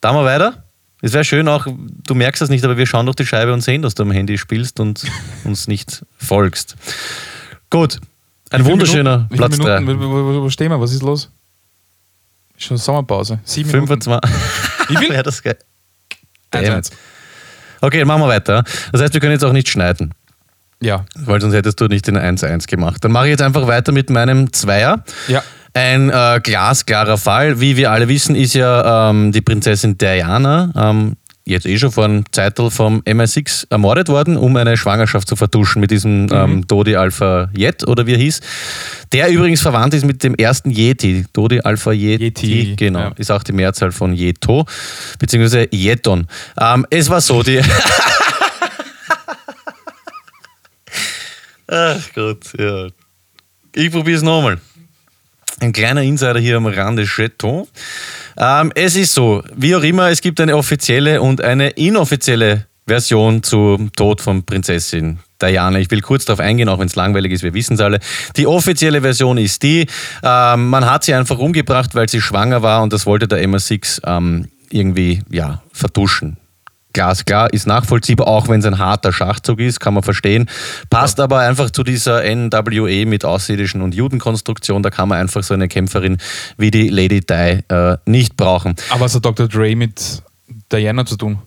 da 0.00 0.12
mal 0.12 0.24
weiter. 0.24 0.67
Es 1.00 1.12
wäre 1.12 1.24
schön 1.24 1.46
auch, 1.48 1.66
du 1.66 2.14
merkst 2.14 2.42
das 2.42 2.48
nicht, 2.48 2.64
aber 2.64 2.76
wir 2.76 2.86
schauen 2.86 3.06
durch 3.06 3.16
die 3.16 3.26
Scheibe 3.26 3.52
und 3.52 3.60
sehen, 3.60 3.82
dass 3.82 3.94
du 3.94 4.02
am 4.02 4.10
Handy 4.10 4.36
spielst 4.36 4.80
und 4.80 5.04
uns 5.44 5.68
nicht 5.68 6.04
folgst. 6.16 6.76
Gut, 7.70 8.00
ein 8.50 8.64
wunderschöner 8.64 9.18
Minuten, 9.18 9.32
wie 9.32 9.36
Platz 9.36 9.54
viele 9.56 9.68
3. 9.68 9.80
Minuten, 9.80 10.00
wo, 10.02 10.42
wo, 10.42 10.50
stehen 10.50 10.70
wir? 10.70 10.80
Was 10.80 10.92
ist 10.92 11.02
los? 11.02 11.30
Schon 12.56 12.78
Sommerpause. 12.78 13.38
Sieben 13.44 13.70
Minuten. 13.70 14.00
25. 14.02 14.88
Wie 14.88 14.96
viel? 14.96 15.22
Das 15.22 15.42
geil. 15.42 15.56
Eins. 16.50 16.90
Okay, 17.80 17.98
dann 17.98 18.08
machen 18.08 18.22
wir 18.22 18.28
weiter. 18.28 18.64
Das 18.90 19.00
heißt, 19.00 19.14
wir 19.14 19.20
können 19.20 19.32
jetzt 19.32 19.44
auch 19.44 19.52
nicht 19.52 19.68
schneiden, 19.68 20.12
Ja. 20.80 21.04
weil 21.14 21.40
sonst 21.40 21.54
hättest 21.54 21.80
du 21.80 21.86
nicht 21.86 22.06
den 22.06 22.16
1-1 22.16 22.66
gemacht. 22.66 23.04
Dann 23.04 23.12
mache 23.12 23.26
ich 23.26 23.30
jetzt 23.30 23.42
einfach 23.42 23.66
weiter 23.66 23.92
mit 23.92 24.10
meinem 24.10 24.52
Zweier. 24.52 25.04
Ja. 25.28 25.42
Ein 25.78 26.10
äh, 26.10 26.40
glasklarer 26.42 27.18
Fall. 27.18 27.60
Wie 27.60 27.76
wir 27.76 27.92
alle 27.92 28.08
wissen, 28.08 28.34
ist 28.34 28.54
ja 28.54 29.10
ähm, 29.10 29.30
die 29.30 29.40
Prinzessin 29.40 29.96
Diana 29.96 30.72
ähm, 30.74 31.14
jetzt 31.44 31.66
eh 31.66 31.78
schon 31.78 31.92
vor 31.92 32.04
einem 32.04 32.24
Zeitel 32.32 32.68
vom 32.72 32.98
MI6 33.02 33.68
ermordet 33.70 34.08
worden, 34.08 34.36
um 34.36 34.56
eine 34.56 34.76
Schwangerschaft 34.76 35.28
zu 35.28 35.36
vertuschen 35.36 35.78
mit 35.78 35.92
diesem 35.92 36.26
ähm, 36.32 36.66
Dodi 36.66 36.96
Alpha 36.96 37.48
Jet 37.56 37.86
oder 37.86 38.08
wie 38.08 38.14
er 38.14 38.18
hieß. 38.18 38.40
Der 39.12 39.30
übrigens 39.30 39.60
verwandt 39.60 39.94
ist 39.94 40.04
mit 40.04 40.24
dem 40.24 40.34
ersten 40.34 40.72
Yeti. 40.72 41.26
Dodi 41.32 41.60
Alpha 41.60 41.92
Yeti, 41.92 42.24
Yeti, 42.26 42.74
genau. 42.74 42.98
ja. 42.98 43.12
Ist 43.16 43.30
auch 43.30 43.44
die 43.44 43.52
Mehrzahl 43.52 43.92
von 43.92 44.14
Jeto, 44.14 44.66
beziehungsweise 45.20 45.68
Jeton. 45.70 46.26
Ähm, 46.60 46.88
es 46.90 47.08
war 47.08 47.20
so, 47.20 47.44
die. 47.44 47.60
Ach 51.68 52.00
Gott, 52.16 52.52
ja. 52.58 52.88
Ich 53.76 53.92
probiere 53.92 54.16
es 54.16 54.24
nochmal. 54.24 54.58
Ein 55.60 55.72
kleiner 55.72 56.02
Insider 56.02 56.38
hier 56.38 56.56
am 56.56 56.66
Rande 56.66 57.04
Jeton. 57.04 57.66
Ähm, 58.36 58.72
es 58.76 58.94
ist 58.94 59.12
so, 59.12 59.42
wie 59.56 59.74
auch 59.74 59.82
immer, 59.82 60.08
es 60.08 60.20
gibt 60.20 60.40
eine 60.40 60.56
offizielle 60.56 61.20
und 61.20 61.42
eine 61.42 61.70
inoffizielle 61.70 62.66
Version 62.86 63.42
zum 63.42 63.92
Tod 63.92 64.20
von 64.20 64.44
Prinzessin 64.44 65.18
Diana. 65.42 65.78
Ich 65.80 65.90
will 65.90 66.00
kurz 66.00 66.24
darauf 66.24 66.40
eingehen, 66.40 66.68
auch 66.68 66.78
wenn 66.78 66.86
es 66.86 66.94
langweilig 66.94 67.32
ist, 67.32 67.42
wir 67.42 67.54
wissen 67.54 67.74
es 67.74 67.80
alle. 67.80 67.98
Die 68.36 68.46
offizielle 68.46 69.00
Version 69.00 69.36
ist 69.36 69.62
die, 69.64 69.86
ähm, 70.22 70.68
man 70.68 70.86
hat 70.88 71.04
sie 71.04 71.14
einfach 71.14 71.38
umgebracht, 71.38 71.94
weil 71.94 72.08
sie 72.08 72.20
schwanger 72.20 72.62
war 72.62 72.82
und 72.82 72.92
das 72.92 73.04
wollte 73.04 73.26
der 73.26 73.44
MI6 73.44 74.00
ähm, 74.04 74.48
irgendwie 74.70 75.22
ja, 75.28 75.62
vertuschen. 75.72 76.36
Glasklar, 76.98 77.52
ist 77.52 77.68
nachvollziehbar, 77.68 78.26
auch 78.26 78.48
wenn 78.48 78.58
es 78.58 78.66
ein 78.66 78.80
harter 78.80 79.12
Schachzug 79.12 79.60
ist, 79.60 79.78
kann 79.78 79.94
man 79.94 80.02
verstehen. 80.02 80.50
Passt 80.90 81.20
aber 81.20 81.38
einfach 81.38 81.70
zu 81.70 81.84
dieser 81.84 82.24
NWE 82.24 83.06
mit 83.06 83.24
Außerirdischen 83.24 83.82
und 83.82 83.94
Judenkonstruktion. 83.94 84.82
Da 84.82 84.90
kann 84.90 85.08
man 85.08 85.20
einfach 85.20 85.44
so 85.44 85.54
eine 85.54 85.68
Kämpferin 85.68 86.16
wie 86.56 86.72
die 86.72 86.88
Lady 86.88 87.20
Di 87.20 87.62
äh, 87.68 87.98
nicht 88.04 88.36
brauchen. 88.36 88.74
Aber 88.90 89.02
was 89.02 89.14
hat 89.14 89.24
Dr. 89.24 89.46
Dre 89.46 89.76
mit 89.76 90.24
Diana 90.72 91.06
zu 91.06 91.16
tun? 91.16 91.38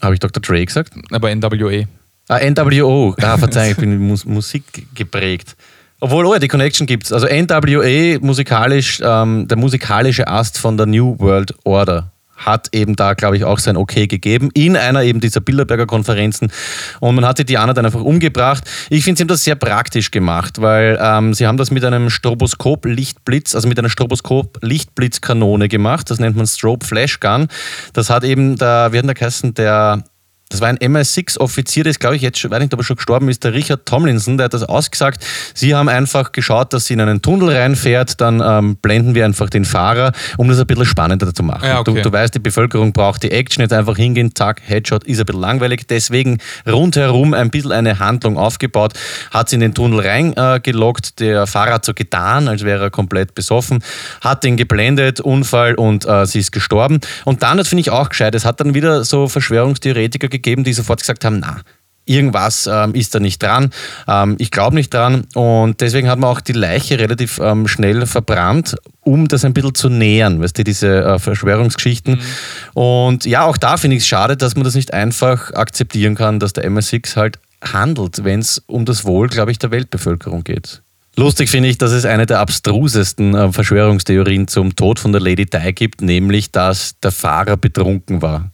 Habe 0.00 0.14
ich 0.14 0.20
Dr. 0.20 0.40
Dre 0.40 0.64
gesagt? 0.64 0.94
Aber 1.10 1.34
NWA. 1.34 1.84
Ah, 2.28 2.38
NWO. 2.38 3.14
Ah, 3.20 3.36
verzeihung, 3.36 3.72
ich 3.72 3.76
bin 3.76 3.98
Mus 3.98 4.24
Musik 4.24 4.86
geprägt. 4.94 5.54
Obwohl, 6.00 6.24
oh, 6.24 6.32
ja, 6.32 6.38
die 6.38 6.48
Connection 6.48 6.86
gibt's. 6.86 7.12
Also 7.12 7.26
NWA 7.26 8.18
musikalisch, 8.20 9.02
ähm, 9.04 9.48
der 9.48 9.58
musikalische 9.58 10.26
Ast 10.26 10.56
von 10.56 10.78
der 10.78 10.86
New 10.86 11.18
World 11.18 11.54
Order 11.64 12.10
hat 12.36 12.68
eben 12.72 12.96
da, 12.96 13.14
glaube 13.14 13.36
ich, 13.36 13.44
auch 13.44 13.58
sein 13.58 13.76
Okay 13.76 14.06
gegeben 14.06 14.50
in 14.54 14.76
einer 14.76 15.02
eben 15.02 15.20
dieser 15.20 15.40
Bilderberger 15.40 15.86
Konferenzen. 15.86 16.52
Und 17.00 17.14
man 17.14 17.24
hat 17.24 17.38
die 17.38 17.44
Diana 17.44 17.72
dann 17.72 17.86
einfach 17.86 18.02
umgebracht. 18.02 18.64
Ich 18.90 19.04
finde, 19.04 19.18
sie 19.18 19.22
haben 19.22 19.28
das 19.28 19.44
sehr 19.44 19.54
praktisch 19.54 20.10
gemacht, 20.10 20.60
weil 20.60 20.98
ähm, 21.00 21.34
sie 21.34 21.46
haben 21.46 21.56
das 21.56 21.70
mit 21.70 21.84
einem 21.84 22.10
Stroboskop-Lichtblitz, 22.10 23.54
also 23.54 23.68
mit 23.68 23.78
einer 23.78 23.88
Stroboskop-Lichtblitzkanone 23.88 25.68
gemacht. 25.68 26.10
Das 26.10 26.18
nennt 26.18 26.36
man 26.36 26.46
Strobe 26.46 26.84
Flash 26.84 27.20
Gun. 27.20 27.48
Das 27.92 28.10
hat 28.10 28.24
eben 28.24 28.56
der, 28.56 28.92
wie 28.92 28.98
hat 28.98 29.06
der 29.06 29.14
geheißen, 29.14 29.54
der 29.54 30.04
das 30.48 30.60
war 30.60 30.68
ein 30.68 30.78
MI6-Offizier, 30.78 31.82
der 31.82 31.90
ist, 31.90 31.98
glaube 31.98 32.14
ich, 32.14 32.22
jetzt 32.22 32.38
schon, 32.38 32.52
weiß 32.52 32.60
nicht, 32.60 32.72
ob 32.72 32.80
er 32.80 32.84
schon 32.84 32.96
gestorben 32.96 33.28
ist, 33.28 33.42
der 33.42 33.52
Richard 33.52 33.84
Tomlinson, 33.84 34.36
der 34.36 34.44
hat 34.44 34.54
das 34.54 34.62
ausgesagt. 34.62 35.24
Sie 35.54 35.74
haben 35.74 35.88
einfach 35.88 36.30
geschaut, 36.30 36.72
dass 36.72 36.86
sie 36.86 36.94
in 36.94 37.00
einen 37.00 37.20
Tunnel 37.20 37.50
reinfährt, 37.50 38.20
dann 38.20 38.40
ähm, 38.44 38.76
blenden 38.76 39.16
wir 39.16 39.24
einfach 39.24 39.50
den 39.50 39.64
Fahrer, 39.64 40.12
um 40.36 40.48
das 40.48 40.60
ein 40.60 40.66
bisschen 40.66 40.86
spannender 40.86 41.34
zu 41.34 41.42
machen. 41.42 41.64
Ja, 41.64 41.80
okay. 41.80 41.94
du, 41.94 42.02
du 42.02 42.12
weißt, 42.12 42.34
die 42.36 42.38
Bevölkerung 42.38 42.92
braucht 42.92 43.24
die 43.24 43.32
Action, 43.32 43.62
jetzt 43.62 43.72
einfach 43.72 43.96
hingehen, 43.96 44.36
zack, 44.36 44.62
Headshot, 44.64 45.02
ist 45.04 45.18
ein 45.18 45.26
bisschen 45.26 45.40
langweilig. 45.40 45.88
Deswegen 45.88 46.38
rundherum 46.64 47.34
ein 47.34 47.50
bisschen 47.50 47.72
eine 47.72 47.98
Handlung 47.98 48.38
aufgebaut, 48.38 48.92
hat 49.32 49.48
sie 49.48 49.56
in 49.56 49.60
den 49.60 49.74
Tunnel 49.74 49.98
reingelockt, 50.00 51.20
äh, 51.20 51.24
der 51.24 51.46
Fahrer 51.48 51.74
hat 51.74 51.84
so 51.84 51.92
getan, 51.92 52.46
als 52.46 52.62
wäre 52.62 52.84
er 52.84 52.90
komplett 52.90 53.34
besoffen, 53.34 53.82
hat 54.20 54.44
den 54.44 54.56
geblendet, 54.56 55.20
Unfall 55.20 55.74
und 55.74 56.06
äh, 56.06 56.24
sie 56.24 56.38
ist 56.38 56.52
gestorben. 56.52 57.00
Und 57.24 57.42
dann, 57.42 57.58
das 57.58 57.66
finde 57.66 57.80
ich 57.80 57.90
auch 57.90 58.10
gescheit, 58.10 58.36
es 58.36 58.44
hat 58.44 58.60
dann 58.60 58.74
wieder 58.74 59.02
so 59.02 59.26
Verschwörungstheoretiker 59.26 60.28
gegeben, 60.36 60.64
die 60.64 60.72
sofort 60.72 61.00
gesagt 61.00 61.24
haben, 61.24 61.40
na, 61.40 61.62
irgendwas 62.06 62.68
ähm, 62.72 62.94
ist 62.94 63.14
da 63.14 63.20
nicht 63.20 63.42
dran. 63.42 63.70
Ähm, 64.08 64.36
ich 64.38 64.50
glaube 64.50 64.76
nicht 64.76 64.94
dran. 64.94 65.26
Und 65.34 65.80
deswegen 65.80 66.08
hat 66.08 66.18
man 66.18 66.30
auch 66.30 66.40
die 66.40 66.52
Leiche 66.52 66.98
relativ 66.98 67.38
ähm, 67.38 67.68
schnell 67.68 68.06
verbrannt, 68.06 68.76
um 69.00 69.28
das 69.28 69.44
ein 69.44 69.52
bisschen 69.52 69.74
zu 69.74 69.88
nähern, 69.88 70.40
weißt 70.40 70.58
du, 70.58 70.64
diese 70.64 71.02
äh, 71.02 71.18
Verschwörungsgeschichten. 71.18 72.20
Und 72.74 73.26
ja, 73.26 73.44
auch 73.44 73.56
da 73.56 73.76
finde 73.76 73.96
ich 73.96 74.04
es 74.04 74.08
schade, 74.08 74.36
dass 74.36 74.54
man 74.54 74.64
das 74.64 74.74
nicht 74.74 74.94
einfach 74.94 75.52
akzeptieren 75.52 76.14
kann, 76.14 76.38
dass 76.38 76.52
der 76.52 76.70
MI6 76.70 77.16
halt 77.16 77.38
handelt, 77.62 78.24
wenn 78.24 78.40
es 78.40 78.62
um 78.66 78.84
das 78.84 79.04
Wohl, 79.04 79.28
glaube 79.28 79.50
ich, 79.50 79.58
der 79.58 79.70
Weltbevölkerung 79.70 80.44
geht. 80.44 80.82
Lustig 81.18 81.48
finde 81.48 81.70
ich, 81.70 81.78
dass 81.78 81.92
es 81.92 82.04
eine 82.04 82.26
der 82.26 82.40
abstrusesten 82.40 83.34
äh, 83.34 83.50
Verschwörungstheorien 83.50 84.48
zum 84.48 84.76
Tod 84.76 84.98
von 84.98 85.12
der 85.12 85.22
Lady 85.22 85.46
Di 85.46 85.72
gibt, 85.72 86.02
nämlich, 86.02 86.52
dass 86.52 87.00
der 87.00 87.10
Fahrer 87.10 87.56
betrunken 87.56 88.20
war. 88.20 88.50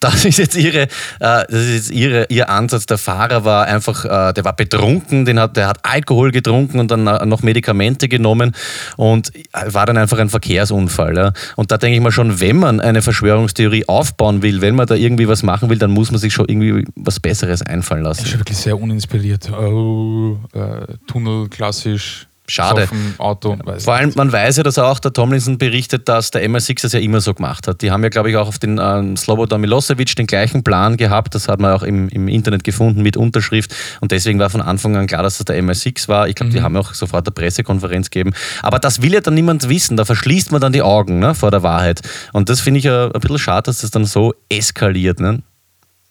Das 0.00 0.24
ist 0.24 0.38
jetzt 0.38 0.56
ihre, 0.56 0.82
äh, 0.82 0.88
das 1.18 1.48
ist 1.50 1.74
jetzt 1.74 1.90
ihre, 1.90 2.26
ihr 2.28 2.48
Ansatz. 2.50 2.86
Der 2.86 2.98
Fahrer 2.98 3.44
war 3.44 3.66
einfach, 3.66 4.04
äh, 4.04 4.32
der 4.32 4.44
war 4.44 4.54
betrunken, 4.54 5.24
den 5.24 5.38
hat, 5.40 5.56
der 5.56 5.68
hat 5.68 5.78
Alkohol 5.82 6.30
getrunken 6.30 6.78
und 6.78 6.90
dann 6.90 7.06
äh, 7.06 7.24
noch 7.26 7.42
Medikamente 7.42 8.08
genommen 8.08 8.54
und 8.96 9.30
war 9.66 9.86
dann 9.86 9.96
einfach 9.98 10.18
ein 10.18 10.28
Verkehrsunfall. 10.30 11.32
Und 11.56 11.70
da 11.70 11.78
denke 11.78 11.96
ich 11.96 12.02
mal 12.02 12.12
schon, 12.12 12.40
wenn 12.40 12.56
man 12.56 12.80
eine 12.80 13.02
Verschwörungstheorie 13.02 13.88
aufbauen 13.88 14.42
will, 14.42 14.60
wenn 14.60 14.74
man 14.74 14.86
da 14.86 14.94
irgendwie 14.94 15.28
was 15.28 15.42
machen 15.42 15.70
will, 15.70 15.78
dann 15.78 15.90
muss 15.90 16.10
man 16.10 16.20
sich 16.20 16.32
schon 16.34 16.46
irgendwie 16.48 16.86
was 16.96 17.20
Besseres 17.20 17.62
einfallen 17.62 18.04
Das 18.04 18.18
ist 18.18 18.26
lassen. 18.26 18.40
wirklich 18.40 18.58
sehr 18.58 18.78
uninspiriert. 18.80 19.50
Oh, 19.52 20.36
äh, 20.52 20.94
Tunnel, 21.06 21.48
klassisch. 21.48 22.26
Schade. 22.50 22.88
Auto. 23.18 23.56
Vor 23.78 23.94
allem, 23.94 24.12
man 24.16 24.32
weiß 24.32 24.56
ja, 24.56 24.62
dass 24.64 24.76
auch 24.78 24.98
der 24.98 25.12
Tomlinson 25.12 25.56
berichtet, 25.56 26.08
dass 26.08 26.32
der 26.32 26.44
MI6 26.48 26.82
das 26.82 26.92
ja 26.92 27.00
immer 27.00 27.20
so 27.20 27.32
gemacht 27.32 27.68
hat. 27.68 27.80
Die 27.80 27.92
haben 27.92 28.02
ja, 28.02 28.08
glaube 28.08 28.28
ich, 28.30 28.36
auch 28.36 28.48
auf 28.48 28.58
den 28.58 28.80
ähm, 28.82 29.16
Slobodan 29.16 29.60
Milosevic 29.60 30.16
den 30.16 30.26
gleichen 30.26 30.64
Plan 30.64 30.96
gehabt. 30.96 31.34
Das 31.36 31.46
hat 31.46 31.60
man 31.60 31.72
auch 31.72 31.84
im, 31.84 32.08
im 32.08 32.26
Internet 32.26 32.64
gefunden 32.64 33.02
mit 33.02 33.16
Unterschrift. 33.16 33.74
Und 34.00 34.10
deswegen 34.10 34.40
war 34.40 34.50
von 34.50 34.60
Anfang 34.60 34.96
an 34.96 35.06
klar, 35.06 35.22
dass 35.22 35.38
das 35.38 35.44
der 35.44 35.62
MI6 35.62 36.08
war. 36.08 36.28
Ich 36.28 36.34
glaube, 36.34 36.52
die 36.52 36.60
haben 36.60 36.76
auch 36.76 36.92
sofort 36.92 37.26
eine 37.26 37.32
Pressekonferenz 37.32 38.10
gegeben. 38.10 38.32
Aber 38.62 38.80
das 38.80 39.00
will 39.00 39.12
ja 39.14 39.20
dann 39.20 39.34
niemand 39.34 39.68
wissen. 39.68 39.96
Da 39.96 40.04
verschließt 40.04 40.50
man 40.50 40.60
dann 40.60 40.72
die 40.72 40.82
Augen 40.82 41.20
ne, 41.20 41.36
vor 41.36 41.52
der 41.52 41.62
Wahrheit. 41.62 42.00
Und 42.32 42.48
das 42.48 42.60
finde 42.60 42.78
ich 42.78 42.84
ja 42.84 43.06
ein 43.06 43.20
bisschen 43.20 43.38
schade, 43.38 43.66
dass 43.66 43.82
das 43.82 43.92
dann 43.92 44.04
so 44.04 44.34
eskaliert. 44.48 45.20
Ne? 45.20 45.42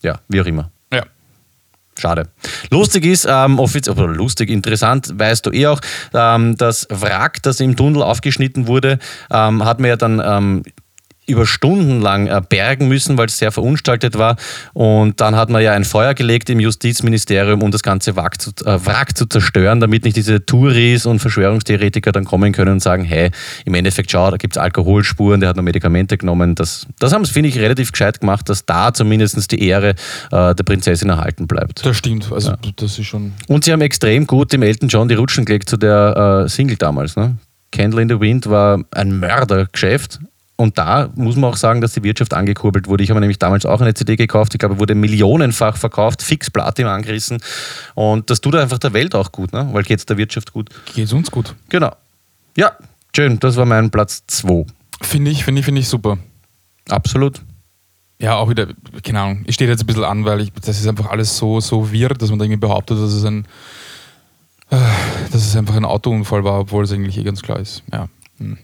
Ja, 0.02 0.20
wie 0.30 0.40
auch 0.40 0.46
immer. 0.46 0.72
Schade. 2.00 2.30
Lustig 2.72 3.06
ist, 3.06 3.28
ähm, 3.30 3.60
offiziell, 3.60 3.98
oder 3.98 4.08
lustig, 4.08 4.50
interessant, 4.50 5.12
weißt 5.14 5.46
du 5.46 5.52
eh 5.52 5.68
auch, 5.68 5.82
ähm, 6.14 6.56
das 6.56 6.88
Wrack, 6.90 7.44
das 7.44 7.60
im 7.60 7.76
Tunnel 7.76 8.04
aufgeschnitten 8.04 8.68
wurde, 8.68 9.00
ähm, 9.32 9.66
hat 9.66 9.80
man 9.80 9.90
ja 9.90 9.96
dann 9.98 10.22
ähm, 10.24 10.64
über 11.30 11.46
Stunden 11.46 12.02
lang 12.02 12.28
äh, 12.28 12.42
bergen 12.48 12.88
müssen, 12.88 13.18
weil 13.18 13.28
es 13.28 13.38
sehr 13.38 13.52
verunstaltet 13.52 14.18
war. 14.18 14.36
Und 14.74 15.22
dann 15.22 15.36
hat 15.36 15.50
man 15.50 15.62
ja 15.62 15.74
ein 15.74 15.86
Feuer 15.86 16.14
gelegt 16.14 16.50
im 16.50 16.60
Justizministerium, 16.60 17.62
um 17.62 17.72
das 17.72 17.84
ganze 17.84 18.16
Wrack 18.16 18.42
zu, 18.42 18.52
äh, 18.66 18.86
Wrack 18.86 19.18
zu 19.18 19.26
zerstören, 19.26 19.80
damit 19.80 20.04
nicht 20.04 20.18
diese 20.18 20.46
Touris 20.46 21.06
und 21.06 21.20
Verschwörungstheoretiker 21.20 22.12
dann 22.12 22.26
kommen 22.26 22.52
können 22.52 22.74
und 22.74 22.80
sagen, 22.82 23.04
hey, 23.04 23.32
im 23.66 23.74
Endeffekt, 23.74 24.12
schau, 24.12 24.30
da 24.32 24.38
gibt 24.38 24.56
es 24.56 24.62
Alkoholspuren, 24.62 25.40
der 25.40 25.50
hat 25.50 25.56
noch 25.56 25.64
Medikamente 25.64 26.18
genommen. 26.18 26.56
Das, 26.56 26.88
das 27.00 27.14
haben 27.14 27.22
es, 27.22 27.30
finde 27.30 27.50
ich, 27.50 27.60
relativ 27.60 27.92
gescheit 27.92 28.20
gemacht, 28.20 28.50
dass 28.50 28.66
da 28.66 28.94
zumindest 28.94 29.52
die 29.52 29.64
Ehre 29.64 29.92
äh, 30.32 30.56
der 30.56 30.64
Prinzessin 30.64 31.10
erhalten 31.10 31.48
bleibt. 31.48 31.86
Das 31.86 31.98
stimmt. 31.98 32.32
Also, 32.32 32.54
das 32.76 33.00
ist 33.00 33.06
schon. 33.06 33.34
Und 33.48 33.64
sie 33.64 33.72
haben 33.72 33.82
extrem 33.82 34.28
gut 34.28 34.52
dem 34.54 34.62
Elton 34.62 34.90
John 34.90 35.08
die 35.08 35.16
Rutschen 35.16 35.46
gelegt 35.46 35.70
zu 35.70 35.78
der 35.78 36.46
äh, 36.46 36.50
Single 36.50 36.78
damals. 36.78 37.16
Ne? 37.16 37.38
Candle 37.72 38.02
in 38.02 38.10
the 38.10 38.20
Wind 38.20 38.50
war 38.50 38.84
ein 38.92 39.20
Mördergeschäft. 39.20 40.20
Und 40.60 40.78
da 40.78 41.10
muss 41.16 41.38
man 41.38 41.52
auch 41.52 41.56
sagen, 41.56 41.80
dass 41.80 41.94
die 41.94 42.04
Wirtschaft 42.04 42.34
angekurbelt 42.34 42.90
wurde. 42.90 43.02
Ich 43.02 43.10
habe 43.12 43.22
nämlich 43.22 43.40
damals 43.40 43.66
auch 43.66 43.80
eine 43.80 43.94
CD 43.94 44.18
gekauft. 44.18 44.54
Ich 44.54 44.60
glaube, 44.60 44.78
wurde 44.78 44.94
millionenfach 44.94 45.78
verkauft, 45.78 46.22
fix 46.22 46.52
Platin 46.52 46.86
angerissen. 46.86 47.42
Und 47.96 48.30
das 48.30 48.42
tut 48.42 48.56
einfach 48.56 48.78
der 48.78 48.92
Welt 48.92 49.16
auch 49.16 49.32
gut, 49.32 49.54
ne? 49.54 49.70
weil 49.72 49.84
geht 49.84 50.00
es 50.00 50.06
der 50.06 50.18
Wirtschaft 50.18 50.52
gut. 50.52 50.70
Geht 50.94 51.14
uns 51.14 51.32
gut. 51.32 51.56
Genau. 51.70 51.96
Ja, 52.58 52.74
schön. 53.16 53.40
Das 53.40 53.56
war 53.56 53.66
mein 53.66 53.90
Platz 53.90 54.24
2. 54.28 54.66
Finde 55.02 55.32
ich, 55.32 55.46
finde 55.46 55.60
ich, 55.60 55.66
finde 55.66 55.80
ich 55.80 55.88
super. 55.88 56.18
Absolut. 56.90 57.40
Ja, 58.20 58.36
auch 58.36 58.50
wieder, 58.50 58.68
keine 59.02 59.22
Ahnung, 59.22 59.44
ich 59.48 59.56
stehe 59.56 59.72
jetzt 59.72 59.84
ein 59.84 59.88
bisschen 59.88 60.04
an, 60.04 60.26
weil 60.26 60.42
ich, 60.42 60.52
das 60.52 60.78
ist 60.78 60.88
einfach 60.90 61.10
alles 61.10 61.38
so, 61.38 61.62
so 61.62 61.90
wirr, 61.90 62.10
dass 62.10 62.32
man 62.32 62.40
da 62.40 62.44
irgendwie 62.44 62.60
behauptet, 62.60 62.98
dass 62.98 63.14
es 63.14 63.24
ein, 63.24 63.46
äh, 64.72 64.78
dass 65.32 65.42
es 65.42 65.56
einfach 65.56 65.78
ein 65.78 65.86
Autounfall 65.86 66.44
war, 66.44 66.60
obwohl 66.60 66.84
es 66.84 66.92
eigentlich 66.92 67.18
eh 67.18 67.24
ganz 67.24 67.42
klar 67.42 67.62
ist. 67.62 67.82
Ja. 67.94 68.10
Hm. 68.40 68.58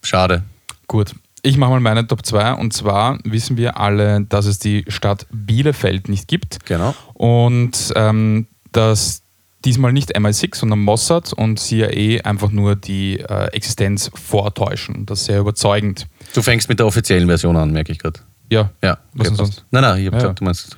Schade. 0.00 0.42
Gut. 0.86 1.14
Ich 1.46 1.58
mache 1.58 1.72
mal 1.72 1.80
meine 1.80 2.06
Top 2.06 2.24
2 2.24 2.54
und 2.54 2.72
zwar 2.72 3.18
wissen 3.24 3.58
wir 3.58 3.78
alle, 3.78 4.22
dass 4.22 4.46
es 4.46 4.58
die 4.58 4.84
Stadt 4.88 5.26
Bielefeld 5.30 6.08
nicht 6.08 6.26
gibt 6.26 6.64
Genau. 6.64 6.94
und 7.12 7.92
ähm, 7.96 8.46
dass 8.72 9.20
diesmal 9.62 9.92
nicht 9.92 10.16
MI6, 10.16 10.56
sondern 10.56 10.78
Mossad 10.80 11.34
und 11.34 11.58
CIA 11.60 12.22
einfach 12.24 12.50
nur 12.50 12.76
die 12.76 13.20
äh, 13.20 13.48
Existenz 13.52 14.10
vortäuschen. 14.14 15.04
Das 15.04 15.20
ist 15.20 15.26
sehr 15.26 15.40
überzeugend. 15.40 16.06
Du 16.34 16.40
fängst 16.40 16.70
mit 16.70 16.78
der 16.78 16.86
offiziellen 16.86 17.28
Version 17.28 17.56
an, 17.58 17.72
merke 17.72 17.92
ich 17.92 17.98
gerade. 17.98 18.20
Ja, 18.50 18.70
Ja, 18.82 18.96
Was 19.12 19.28
denn 19.28 19.36
passt. 19.36 19.52
sonst? 19.52 19.64
Nein, 19.70 19.82
nein, 19.82 20.00
ich 20.00 20.06
habe 20.06 20.16
Ja. 20.16 20.22
gesagt, 20.22 20.40
du 20.40 20.44
meinst. 20.44 20.76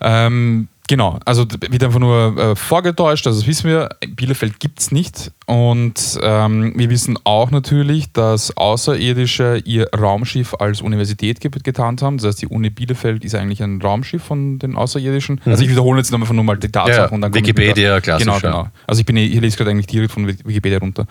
Ähm, 0.00 0.68
genau, 0.88 1.18
also 1.24 1.46
wird 1.48 1.82
einfach 1.84 1.98
nur 1.98 2.36
äh, 2.36 2.56
vorgetäuscht, 2.56 3.26
also 3.26 3.40
das 3.40 3.46
wissen 3.46 3.68
wir, 3.68 3.90
Bielefeld 4.08 4.60
gibt 4.60 4.80
es 4.80 4.92
nicht. 4.92 5.32
Und 5.46 6.18
ähm, 6.22 6.72
wir 6.76 6.90
wissen 6.90 7.18
auch 7.22 7.52
natürlich, 7.52 8.12
dass 8.12 8.56
Außerirdische 8.56 9.62
ihr 9.64 9.88
Raumschiff 9.96 10.54
als 10.54 10.80
Universität 10.80 11.40
ge 11.40 11.50
getarnt 11.62 12.02
haben. 12.02 12.16
Das 12.18 12.26
heißt, 12.26 12.42
die 12.42 12.48
Uni 12.48 12.70
Bielefeld 12.70 13.24
ist 13.24 13.36
eigentlich 13.36 13.62
ein 13.62 13.80
Raumschiff 13.80 14.24
von 14.24 14.58
den 14.58 14.74
Außerirdischen. 14.74 15.40
Also 15.44 15.62
ich 15.62 15.70
wiederhole 15.70 15.98
jetzt 15.98 16.12
einfach 16.12 16.32
nur 16.32 16.42
mal 16.42 16.56
die 16.56 16.68
Tatsachen. 16.68 16.96
Ja, 16.96 17.08
und 17.08 17.20
dann 17.20 17.30
komme 17.30 17.42
ich 17.42 17.48
Wikipedia, 17.48 18.00
klassisch, 18.00 18.26
Genau, 18.26 18.40
genau. 18.40 18.68
Also 18.86 19.00
ich 19.00 19.06
bin 19.06 19.16
hier 19.16 19.40
lese 19.40 19.56
gerade 19.56 19.70
eigentlich 19.70 19.86
direkt 19.86 20.12
von 20.12 20.26
Wikipedia 20.26 20.78
runter. 20.78 21.06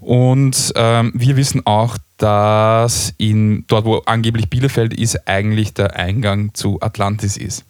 Und 0.00 0.72
ähm, 0.76 1.12
wir 1.14 1.36
wissen 1.36 1.64
auch, 1.64 1.96
dass 2.18 3.14
in, 3.16 3.64
dort, 3.66 3.86
wo 3.86 4.02
angeblich 4.04 4.50
Bielefeld 4.50 4.92
ist, 4.92 5.26
eigentlich 5.26 5.72
der 5.72 5.96
Eingang 5.96 6.52
zu 6.52 6.78
Atlantis 6.82 7.38
ist. 7.38 7.64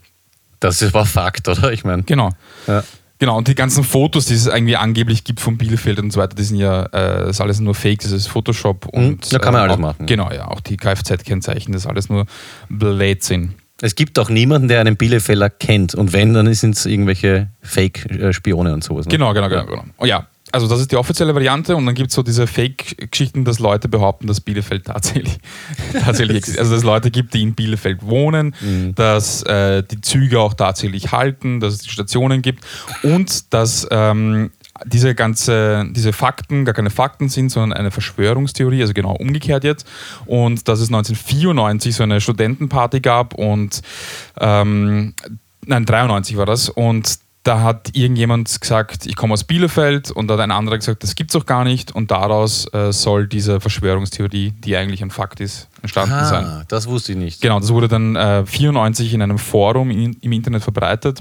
Das 0.60 0.80
ist- 0.82 0.94
war 0.94 1.06
Fakt, 1.06 1.48
oder? 1.48 1.72
Ich 1.72 1.84
meine. 1.84 2.02
Genau. 2.04 2.30
Ja. 2.66 2.84
Genau, 3.18 3.36
und 3.36 3.48
die 3.48 3.54
ganzen 3.54 3.84
Fotos, 3.84 4.24
die 4.24 4.34
es 4.34 4.46
irgendwie 4.46 4.76
angeblich 4.76 5.24
gibt 5.24 5.40
von 5.40 5.58
Bielefeld 5.58 5.98
und 5.98 6.10
so 6.10 6.20
weiter, 6.20 6.34
die 6.34 6.42
sind 6.42 6.56
ja, 6.56 6.84
äh, 6.86 6.90
das 7.26 7.30
ist 7.30 7.40
alles 7.42 7.60
nur 7.60 7.74
Fake, 7.74 8.00
das 8.00 8.12
ist 8.12 8.28
Photoshop 8.28 8.86
und. 8.86 9.30
da 9.30 9.38
kann 9.38 9.52
man 9.52 9.60
äh, 9.60 9.64
alles 9.64 9.76
auch, 9.76 9.80
machen. 9.80 10.06
Genau, 10.06 10.30
ja, 10.32 10.48
auch 10.48 10.60
die 10.60 10.78
Kfz-Kennzeichen, 10.78 11.72
das 11.72 11.82
ist 11.82 11.86
alles 11.86 12.08
nur 12.08 12.24
Blödsinn. 12.70 13.54
Es 13.82 13.94
gibt 13.94 14.18
auch 14.18 14.30
niemanden, 14.30 14.68
der 14.68 14.80
einen 14.80 14.96
Bielefelder 14.96 15.50
kennt. 15.50 15.94
Und 15.94 16.12
wenn, 16.14 16.32
dann 16.34 16.52
sind 16.54 16.76
es 16.76 16.86
irgendwelche 16.86 17.48
Fake-Spione 17.62 18.72
und 18.72 18.84
sowas. 18.84 19.06
Ne? 19.06 19.10
Genau, 19.10 19.32
genau, 19.34 19.48
genau. 19.48 19.66
genau. 19.66 19.84
Oh 19.98 20.04
ja, 20.06 20.26
also 20.52 20.66
das 20.66 20.80
ist 20.80 20.92
die 20.92 20.96
offizielle 20.96 21.34
Variante 21.34 21.76
und 21.76 21.86
dann 21.86 21.94
gibt 21.94 22.10
es 22.10 22.14
so 22.14 22.22
diese 22.22 22.46
Fake-Geschichten, 22.46 23.44
dass 23.44 23.58
Leute 23.58 23.88
behaupten, 23.88 24.26
dass 24.26 24.40
Bielefeld 24.40 24.86
tatsächlich, 24.86 25.38
tatsächlich 25.92 26.38
existiert. 26.38 26.60
Also 26.60 26.72
dass 26.72 26.78
es 26.78 26.84
Leute 26.84 27.10
gibt, 27.10 27.34
die 27.34 27.42
in 27.42 27.54
Bielefeld 27.54 28.02
wohnen, 28.02 28.54
dass 28.94 29.42
äh, 29.42 29.82
die 29.82 30.00
Züge 30.00 30.40
auch 30.40 30.54
tatsächlich 30.54 31.12
halten, 31.12 31.60
dass 31.60 31.74
es 31.74 31.80
die 31.80 31.90
Stationen 31.90 32.42
gibt 32.42 32.64
und 33.02 33.52
dass 33.52 33.86
ähm, 33.90 34.50
diese 34.84 35.14
ganze, 35.14 35.86
diese 35.90 36.12
Fakten 36.12 36.64
gar 36.64 36.74
keine 36.74 36.90
Fakten 36.90 37.28
sind, 37.28 37.50
sondern 37.50 37.78
eine 37.78 37.90
Verschwörungstheorie, 37.90 38.80
also 38.80 38.94
genau 38.94 39.14
umgekehrt 39.14 39.64
jetzt. 39.64 39.86
Und 40.26 40.68
dass 40.68 40.80
es 40.80 40.88
1994 40.88 41.94
so 41.94 42.02
eine 42.02 42.20
Studentenparty 42.20 43.00
gab 43.00 43.34
und 43.34 43.82
ähm, 44.38 45.14
nein, 45.66 45.84
93 45.84 46.36
war 46.36 46.46
das 46.46 46.68
und 46.68 47.18
da 47.42 47.62
hat 47.62 47.96
irgendjemand 47.96 48.60
gesagt, 48.60 49.06
ich 49.06 49.16
komme 49.16 49.32
aus 49.32 49.44
Bielefeld 49.44 50.10
und 50.10 50.28
da 50.28 50.34
hat 50.34 50.40
ein 50.40 50.50
anderer 50.50 50.76
gesagt, 50.76 51.02
das 51.02 51.14
gibt's 51.14 51.32
doch 51.32 51.46
gar 51.46 51.64
nicht 51.64 51.92
und 51.92 52.10
daraus 52.10 52.72
äh, 52.74 52.92
soll 52.92 53.26
diese 53.26 53.60
Verschwörungstheorie, 53.60 54.52
die 54.58 54.76
eigentlich 54.76 55.02
ein 55.02 55.10
Fakt 55.10 55.40
ist, 55.40 55.68
entstanden 55.80 56.24
sein. 56.26 56.44
Ah, 56.44 56.64
das 56.68 56.86
wusste 56.86 57.12
ich 57.12 57.18
nicht. 57.18 57.40
Genau, 57.40 57.58
das 57.58 57.72
wurde 57.72 57.88
dann 57.88 58.14
äh, 58.14 58.44
94 58.44 59.14
in 59.14 59.22
einem 59.22 59.38
Forum 59.38 59.90
in, 59.90 60.14
im 60.20 60.32
Internet 60.32 60.62
verbreitet. 60.62 61.20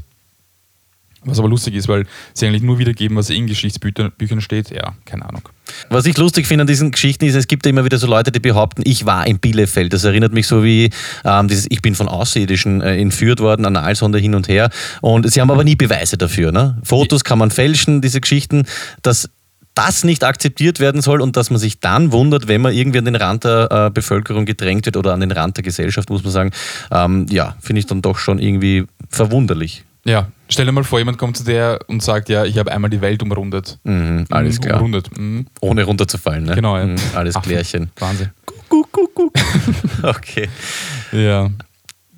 Was 1.24 1.40
aber 1.40 1.50
lustig 1.50 1.76
ist, 1.76 1.88
weil 1.88 2.06
sie 2.34 2.48
eigentlich 2.48 2.64
nur 2.64 2.80
wiedergeben, 2.80 3.18
was 3.18 3.30
in 3.30 3.48
Geschichtsbüchern 3.48 4.12
Büchern 4.18 4.40
steht. 4.40 4.70
Ja, 4.72 4.96
keine 5.06 5.28
Ahnung. 5.28 5.42
Was 5.90 6.06
ich 6.06 6.18
lustig 6.18 6.48
finde 6.48 6.64
an 6.64 6.68
diesen 6.68 6.92
Geschichten 6.92 7.26
ist, 7.26 7.36
es 7.36 7.48
gibt 7.48 7.66
ja 7.66 7.70
immer 7.70 7.86
wieder 7.86 7.98
so 7.98 8.08
Leute, 8.08 8.32
die 8.32 8.40
behaupten, 8.40 8.82
ich 8.86 9.06
war 9.06 9.26
in 9.28 9.40
Bielefeld. 9.40 9.94
Das 9.94 10.04
erinnert 10.04 10.34
mich 10.34 10.48
so 10.48 10.64
wie 10.64 10.90
ähm, 11.26 11.48
dieses, 11.48 11.68
ich 11.70 11.82
bin 11.82 11.96
von 11.96 12.08
Außerirdischen 12.08 12.82
äh, 12.82 12.98
entführt 12.98 13.40
worden, 13.40 13.66
Analsonde 13.66 14.20
hin 14.20 14.36
und 14.36 14.48
her. 14.48 14.70
Und 15.02 15.32
sie 15.32 15.42
haben 15.42 15.52
aber 15.52 15.64
nie 15.64 15.76
Beweise 15.76 16.18
dafür. 16.18 16.52
Ne? 16.52 16.78
Fotos 16.84 17.24
kann 17.24 17.40
man 17.40 17.52
fälschen, 17.52 18.02
diese 18.02 18.22
Geschichten, 18.22 18.66
dass 19.02 19.30
das 19.76 20.04
nicht 20.04 20.24
akzeptiert 20.24 20.80
werden 20.80 21.02
soll 21.02 21.22
und 21.22 21.38
dass 21.38 21.52
man 21.52 21.60
sich 21.60 21.80
dann 21.80 22.12
wundert, 22.12 22.48
wenn 22.48 22.62
man 22.62 22.74
irgendwie 22.74 23.00
an 23.00 23.06
den 23.06 23.16
Rand 23.16 23.46
der 23.46 23.70
äh, 23.72 23.90
Bevölkerung 23.92 24.46
gedrängt 24.46 24.86
wird 24.86 24.98
oder 24.98 25.14
an 25.14 25.22
den 25.22 25.32
Rand 25.32 25.58
der 25.58 25.64
Gesellschaft, 25.64 26.10
muss 26.10 26.24
man 26.24 26.34
sagen. 26.34 26.52
Ähm, 26.92 27.28
ja, 27.30 27.56
finde 27.62 27.80
ich 27.80 27.86
dann 27.86 28.02
doch 28.02 28.18
schon 28.18 28.40
irgendwie 28.40 28.86
verwunderlich. 29.10 29.86
Ja, 30.06 30.28
stell 30.50 30.66
dir 30.66 30.72
mal 30.72 30.84
vor, 30.84 31.00
jemand 31.00 31.18
kommt 31.18 31.38
zu 31.38 31.44
dir 31.44 31.80
und 31.88 32.04
sagt, 32.04 32.28
ja, 32.30 32.44
ich 32.46 32.58
habe 32.58 32.72
einmal 32.72 32.90
die 32.90 33.02
Welt 33.02 33.22
umrundet. 33.24 33.80
Mhm, 33.84 34.26
alles 34.30 34.58
Mhm, 34.58 34.62
klar. 34.64 34.76
Umrundet. 34.78 35.18
Mhm. 35.18 35.46
Ohne 35.62 35.84
runterzufallen. 35.84 36.44
Ne? 36.44 36.56
Genau, 36.56 36.78
ja. 36.78 36.86
Mhm, 36.86 36.98
alles 37.16 37.36
Affen. 37.36 37.50
klärchen. 37.50 37.92
Wahnsinn. 38.00 38.30
Guck, 38.68 38.90
guck. 38.92 39.34
Okay. 40.04 40.50
Ja. 41.12 41.50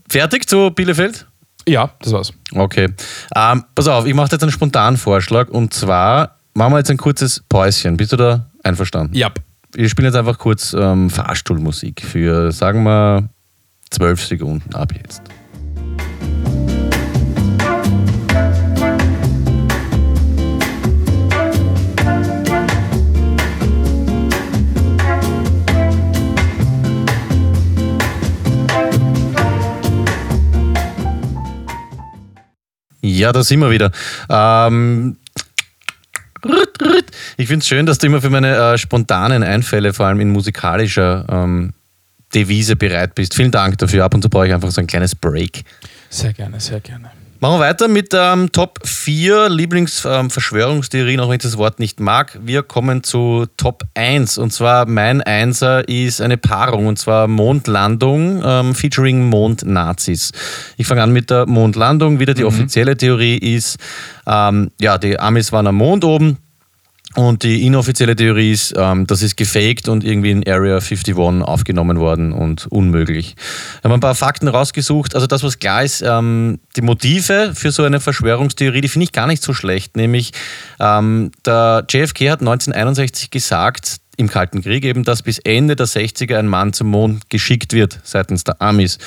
Fertig 0.10 0.48
zu 0.50 0.72
Bielefeld? 0.72 1.28
Ja, 1.68 1.92
das 2.02 2.12
war's. 2.12 2.34
Okay. 2.54 2.90
Ähm, 3.36 3.64
pass 3.76 3.88
auf, 3.88 4.06
ich 4.06 4.14
mache 4.14 4.30
jetzt 4.32 4.42
einen 4.44 4.52
spontanen 4.52 4.98
Vorschlag 4.98 5.50
und 5.50 5.74
zwar 5.74 6.38
machen 6.54 6.74
wir 6.74 6.78
jetzt 6.80 6.90
ein 6.92 6.98
kurzes 6.98 7.44
Päuschen. 7.48 7.98
Bist 7.98 8.12
du 8.12 8.18
da 8.18 8.48
einverstanden? 8.64 9.16
Ja. 9.16 9.30
Wir 9.74 9.88
spielen 9.88 10.08
jetzt 10.08 10.16
einfach 10.18 10.38
kurz 10.38 10.74
ähm, 10.78 11.10
Fahrstuhlmusik 11.10 12.02
für, 12.02 12.52
sagen 12.52 12.84
wir, 12.84 13.30
zwölf 13.90 14.22
Sekunden 14.26 14.76
ab 14.76 14.92
jetzt. 15.02 15.22
Ja, 33.02 33.32
da 33.32 33.44
sind 33.44 33.60
wir 33.60 33.72
wieder. 33.72 33.92
Ähm, 34.30 35.18
ich 37.38 37.48
finde 37.48 37.60
es 37.60 37.68
schön, 37.68 37.86
dass 37.86 37.98
du 37.98 38.08
immer 38.08 38.22
für 38.22 38.30
meine 38.30 38.56
äh, 38.56 38.78
spontanen 38.78 39.44
Einfälle, 39.44 39.94
vor 39.94 40.08
allem 40.08 40.20
in 40.20 40.30
musikalischer 40.30 41.26
ähm, 41.30 41.74
Devise 42.34 42.76
bereit 42.76 43.16
bist. 43.16 43.36
Vielen 43.36 43.52
Dank 43.52 43.78
dafür. 43.78 44.06
Ab 44.06 44.14
und 44.14 44.22
zu 44.22 44.30
brauche 44.30 44.48
ich 44.48 44.54
einfach 44.54 44.72
so 44.72 44.82
ein 44.82 44.88
kleines 44.88 45.16
Break. 45.16 45.64
Sehr 46.10 46.34
gerne, 46.34 46.60
sehr 46.60 46.80
gerne. 46.80 47.12
Machen 47.44 47.56
wir 47.56 47.62
weiter 47.62 47.88
mit 47.88 48.14
ähm, 48.14 48.52
Top 48.52 48.78
4 48.84 49.50
Lieblingsverschwörungstheorien, 49.50 51.20
ähm, 51.20 51.26
auch 51.26 51.30
wenn 51.30 51.38
ich 51.38 51.42
das 51.42 51.58
Wort 51.58 51.80
nicht 51.80 52.00
mag. 52.00 52.38
Wir 52.40 52.62
kommen 52.62 53.02
zu 53.02 53.48
Top 53.58 53.82
1 53.96 54.38
und 54.38 54.54
zwar 54.54 54.86
mein 54.86 55.24
Einser 55.24 55.90
ist 55.90 56.22
eine 56.22 56.38
Paarung 56.38 56.86
und 56.86 57.00
zwar 57.00 57.28
Mondlandung 57.28 58.44
ähm, 58.46 58.76
featuring 58.76 59.28
Mondnazis. 59.28 60.34
Ich 60.78 60.86
fange 60.86 61.02
an 61.02 61.14
mit 61.14 61.32
der 61.32 61.48
Mondlandung. 61.48 62.20
Wieder 62.20 62.36
die 62.36 62.44
mhm. 62.44 62.50
offizielle 62.50 62.96
Theorie 62.96 63.40
ist, 63.40 63.80
ähm, 64.28 64.70
ja, 64.80 65.00
die 65.00 65.20
Amis 65.20 65.52
waren 65.52 65.66
am 65.66 65.78
Mond 65.78 66.06
oben, 66.06 66.38
und 67.16 67.44
die 67.44 67.66
inoffizielle 67.66 68.16
Theorie 68.16 68.52
ist, 68.52 68.74
ähm, 68.78 69.06
das 69.08 69.22
ist 69.22 69.36
gefaked 69.36 69.90
und 69.90 70.04
irgendwie 70.04 70.32
in 70.32 70.48
Area 70.48 70.76
51 70.76 71.16
aufgenommen 71.18 72.00
worden 72.00 72.32
und 72.32 72.68
unmöglich. 72.68 73.36
Wir 73.82 73.90
haben 73.90 73.98
ein 73.98 74.02
paar 74.02 74.16
Fakten 74.16 74.48
rausgesucht. 74.48 75.16
Also 75.16 75.28
das, 75.28 75.44
was 75.44 75.60
klar 75.60 75.84
ist, 75.84 76.02
ähm, 76.02 76.60
die 76.76 76.82
Motive 76.82 77.54
für 77.54 77.72
so 77.72 77.84
eine 77.84 78.00
Verschwörungstheorie, 78.00 78.82
die 78.82 78.88
finde 78.88 79.04
ich 79.06 79.12
gar 79.12 79.28
nicht 79.28 79.44
so 79.44 79.54
schlecht. 79.54 79.98
Nämlich 79.98 80.32
ähm, 80.80 81.32
der 81.46 81.86
JFK 81.90 82.30
hat 82.30 82.40
1961 82.42 83.30
gesagt, 83.30 84.01
im 84.18 84.30
Kalten 84.30 84.62
Krieg 84.62 84.84
eben, 84.84 85.04
dass 85.04 85.24
bis 85.24 85.40
Ende 85.40 85.76
der 85.76 85.88
60er 85.88 86.38
ein 86.38 86.48
Mann 86.48 86.74
zum 86.74 86.88
Mond 86.88 87.30
geschickt 87.30 87.74
wird 87.74 88.00
seitens 88.04 88.44
der 88.44 88.62
Amis. 88.62 88.98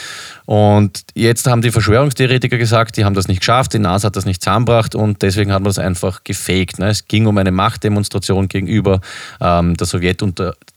Und 0.47 1.05
jetzt 1.15 1.47
haben 1.47 1.63
die 1.63 1.71
Verschwörungstheoretiker 1.71 2.59
gesagt, 2.59 2.97
die 2.97 3.05
haben 3.05 3.15
das 3.15 3.29
nicht 3.29 3.41
geschafft, 3.41 3.73
die 3.75 3.79
NASA 3.79 4.07
hat 4.07 4.17
das 4.17 4.27
nicht 4.27 4.43
zusammengebracht 4.43 4.95
und 4.95 5.23
deswegen 5.23 5.53
hat 5.53 5.61
man 5.61 5.69
das 5.69 5.79
einfach 5.79 6.25
gefaked. 6.25 6.79
Ne? 6.79 6.89
Es 6.89 7.07
ging 7.07 7.27
um 7.27 7.39
eine 7.39 7.51
Machtdemonstration 7.51 8.49
gegenüber 8.49 9.01
ähm, 9.41 9.77
der, 9.77 9.87
Sowjet 9.87 10.23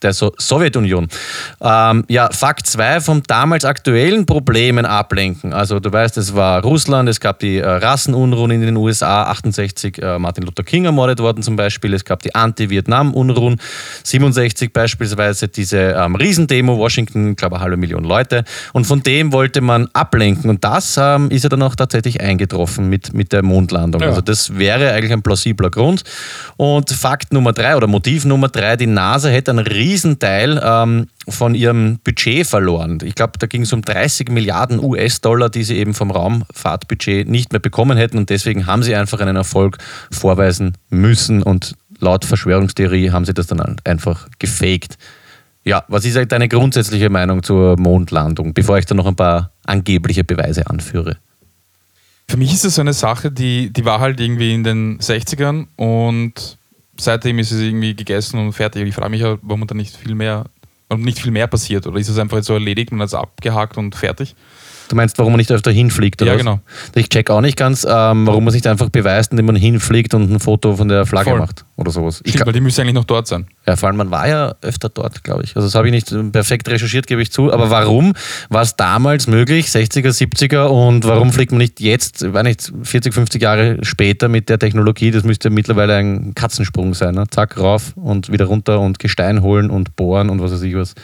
der 0.02 0.14
so 0.14 0.34
Sowjetunion. 0.38 1.08
Ähm, 1.62 2.06
ja, 2.08 2.30
Fakt 2.32 2.68
2 2.68 3.02
vom 3.02 3.24
damals 3.24 3.66
aktuellen 3.66 4.26
Problemen 4.26 4.86
ablenken. 4.86 5.54
Also 5.54 5.80
du 5.80 5.92
weißt, 5.92 6.18
es 6.18 6.36
war 6.36 6.62
Russland, 6.62 7.10
es 7.10 7.20
gab 7.20 7.40
die 7.40 7.58
äh, 7.58 7.68
Rassenunruhen 7.68 8.52
in 8.52 8.62
den 8.62 8.78
USA, 8.78 9.24
68 9.24 10.02
äh, 10.02 10.20
Martin 10.20 10.46
Luther 10.46 10.64
King 10.64 10.86
ermordet 10.86 11.20
worden 11.20 11.44
zum 11.44 11.56
Beispiel, 11.56 11.94
es 11.94 12.06
gab 12.06 12.22
die 12.22 12.36
Anti-Vietnam-Unruhen, 12.36 13.60
67 14.18 14.72
beispielsweise 14.72 15.48
diese 15.48 15.96
ähm, 15.98 16.16
Riesendemo, 16.16 16.78
Washington, 16.78 17.32
ich 17.32 17.38
glaube 17.38 17.56
eine 17.56 17.64
halbe 17.64 17.78
Million 17.78 18.04
Leute 18.04 18.44
und 18.74 18.86
von 18.86 19.02
dem 19.02 19.32
wollte 19.32 19.48
wollte 19.48 19.62
man 19.62 19.88
ablenken. 19.94 20.50
Und 20.50 20.64
das 20.64 20.98
ähm, 21.00 21.32
ist 21.32 21.44
ja 21.44 21.50
dann 21.50 21.62
auch 21.62 21.76
tatsächlich 21.76 22.22
eingetroffen 22.22 22.90
mit, 22.90 23.14
mit 23.14 23.32
der 23.32 23.44
Mondlandung. 23.44 24.02
Ja. 24.02 24.10
Also 24.10 24.22
das 24.22 24.58
wäre 24.58 24.92
eigentlich 24.92 25.14
ein 25.14 25.22
plausibler 25.22 25.70
Grund. 25.70 26.04
Und 26.58 26.92
Fakt 26.92 27.32
Nummer 27.32 27.54
drei 27.54 27.78
oder 27.78 27.88
Motiv 27.88 28.26
Nummer 28.26 28.50
drei, 28.50 28.76
die 28.76 28.88
NASA 28.88 29.30
hätte 29.30 29.52
einen 29.52 29.66
Riesenteil 29.66 30.62
ähm, 30.64 31.08
von 31.30 31.56
ihrem 31.56 32.00
Budget 32.04 32.46
verloren. 32.46 33.00
Ich 33.04 33.16
glaube, 33.16 33.34
da 33.40 33.48
ging 33.48 33.64
es 33.64 33.74
um 33.74 33.82
30 33.82 34.30
Milliarden 34.30 34.84
US-Dollar, 34.84 35.50
die 35.50 35.64
sie 35.64 35.78
eben 35.78 35.94
vom 35.94 36.12
Raumfahrtbudget 36.12 37.28
nicht 37.28 37.52
mehr 37.52 37.60
bekommen 37.60 37.98
hätten. 37.98 38.18
Und 38.18 38.30
deswegen 38.30 38.66
haben 38.66 38.84
sie 38.84 38.96
einfach 38.96 39.20
einen 39.22 39.36
Erfolg 39.36 39.78
vorweisen 40.12 40.74
müssen. 40.90 41.42
Und 41.42 41.76
laut 42.00 42.26
Verschwörungstheorie 42.26 43.12
haben 43.12 43.26
sie 43.26 43.34
das 43.34 43.48
dann 43.48 43.78
einfach 43.84 44.28
gefaked. 44.40 44.98
Ja, 45.64 45.84
was 45.88 46.06
ist 46.06 46.16
halt 46.16 46.32
deine 46.32 46.48
grundsätzliche 46.48 47.10
Meinung 47.10 47.44
zur 47.44 47.78
Mondlandung, 47.78 48.54
bevor 48.54 48.78
ich 48.78 48.86
da 48.86 48.96
noch 48.96 49.06
ein 49.06 49.16
paar 49.16 49.52
angebliche 49.66 50.24
Beweise 50.24 50.68
anführe? 50.70 51.18
Für 52.30 52.38
mich 52.38 52.54
ist 52.54 52.66
es 52.66 52.76
so 52.76 52.82
eine 52.82 52.94
Sache, 52.94 53.32
die, 53.32 53.72
die 53.72 53.86
war 53.86 54.00
halt 54.00 54.20
irgendwie 54.20 54.54
in 54.54 54.64
den 54.64 55.00
60ern 55.00 55.68
und 55.76 56.58
seitdem 56.98 57.40
ist 57.40 57.52
es 57.52 57.62
irgendwie 57.62 57.96
gegessen 57.96 58.40
und 58.40 58.54
fertig. 58.54 58.88
Ich 58.88 58.96
frage 58.96 59.10
mich 59.10 59.22
ja, 59.22 59.38
warum 59.42 59.66
da 59.66 59.76
nicht 59.76 59.96
viel 59.96 60.16
mehr, 60.16 60.46
nicht 60.96 61.20
viel 61.20 61.32
mehr 61.32 61.48
passiert. 61.48 61.88
Oder 61.88 62.00
ist 62.00 62.10
es 62.10 62.18
einfach 62.18 62.42
so 62.44 62.54
erledigt, 62.54 62.92
man 62.92 63.02
hat 63.02 63.08
es 63.08 63.14
abgehakt 63.14 63.78
und 63.78 63.96
fertig? 63.96 64.36
Du 64.90 64.96
meinst, 64.96 65.18
warum 65.18 65.34
man 65.34 65.38
nicht 65.38 65.52
öfter 65.52 65.72
hinfliegt? 65.72 66.22
Oder 66.22 66.32
ja, 66.32 66.36
was? 66.36 66.44
genau. 66.44 66.60
Ich 66.96 67.10
check 67.10 67.30
auch 67.30 67.42
nicht 67.42 67.58
ganz, 67.58 67.84
ähm, 67.84 68.26
warum 68.28 68.46
man 68.46 68.54
sich 68.54 68.68
einfach 68.68 68.90
beweist, 68.90 69.32
indem 69.32 69.48
man 69.48 69.56
hinfliegt 69.56 70.14
und 70.14 70.32
ein 70.32 70.40
Foto 70.40 70.76
von 70.76 70.88
der 70.88 71.06
Flagge 71.06 71.32
Voll. 71.32 71.40
macht 71.40 71.66
oder 71.78 71.92
sowas. 71.92 72.24
Stimmt, 72.26 72.46
weil 72.48 72.54
die 72.54 72.60
müssen 72.60 72.82
eigentlich 72.82 72.96
noch 72.96 73.06
dort 73.06 73.28
sein. 73.28 73.46
Ja, 73.68 73.76
vor 73.76 73.88
allem, 73.88 73.98
man 73.98 74.10
war 74.10 74.28
ja 74.28 74.56
öfter 74.62 74.90
dort, 74.90 75.24
glaube 75.24 75.44
ich. 75.44 75.56
Also 75.56 75.68
das 75.68 75.76
habe 75.76 75.88
ich 75.88 75.94
nicht 75.94 76.14
perfekt 76.32 76.68
recherchiert, 76.70 77.06
gebe 77.06 77.22
ich 77.22 77.32
zu. 77.32 77.54
Aber 77.54 77.70
warum 77.70 78.14
war 78.50 78.64
es 78.64 78.76
damals 78.76 79.28
möglich, 79.28 79.68
60er, 79.68 80.10
70er 80.10 80.66
und 80.66 81.06
warum 81.06 81.32
fliegt 81.32 81.52
man 81.52 81.60
nicht 81.60 81.80
jetzt, 81.80 82.34
weiß 82.34 82.44
nicht, 82.44 82.74
40, 82.82 83.14
50 83.14 83.42
Jahre 83.42 83.78
später 83.84 84.28
mit 84.28 84.50
der 84.50 84.58
Technologie? 84.58 85.12
Das 85.12 85.24
müsste 85.24 85.52
mittlerweile 85.52 85.96
ein 85.96 86.34
Katzensprung 86.34 86.96
sein. 86.96 87.14
Ne? 87.14 87.26
Zack, 87.30 87.60
rauf 87.60 87.94
und 87.96 88.32
wieder 88.32 88.46
runter 88.46 88.80
und 88.80 88.98
Gestein 88.98 89.44
holen 89.44 89.70
und 89.70 89.96
bohren 89.96 90.32
und 90.32 90.42
was 90.42 90.52
weiß 90.52 90.64
ich 90.64 90.76
was. 90.76 90.96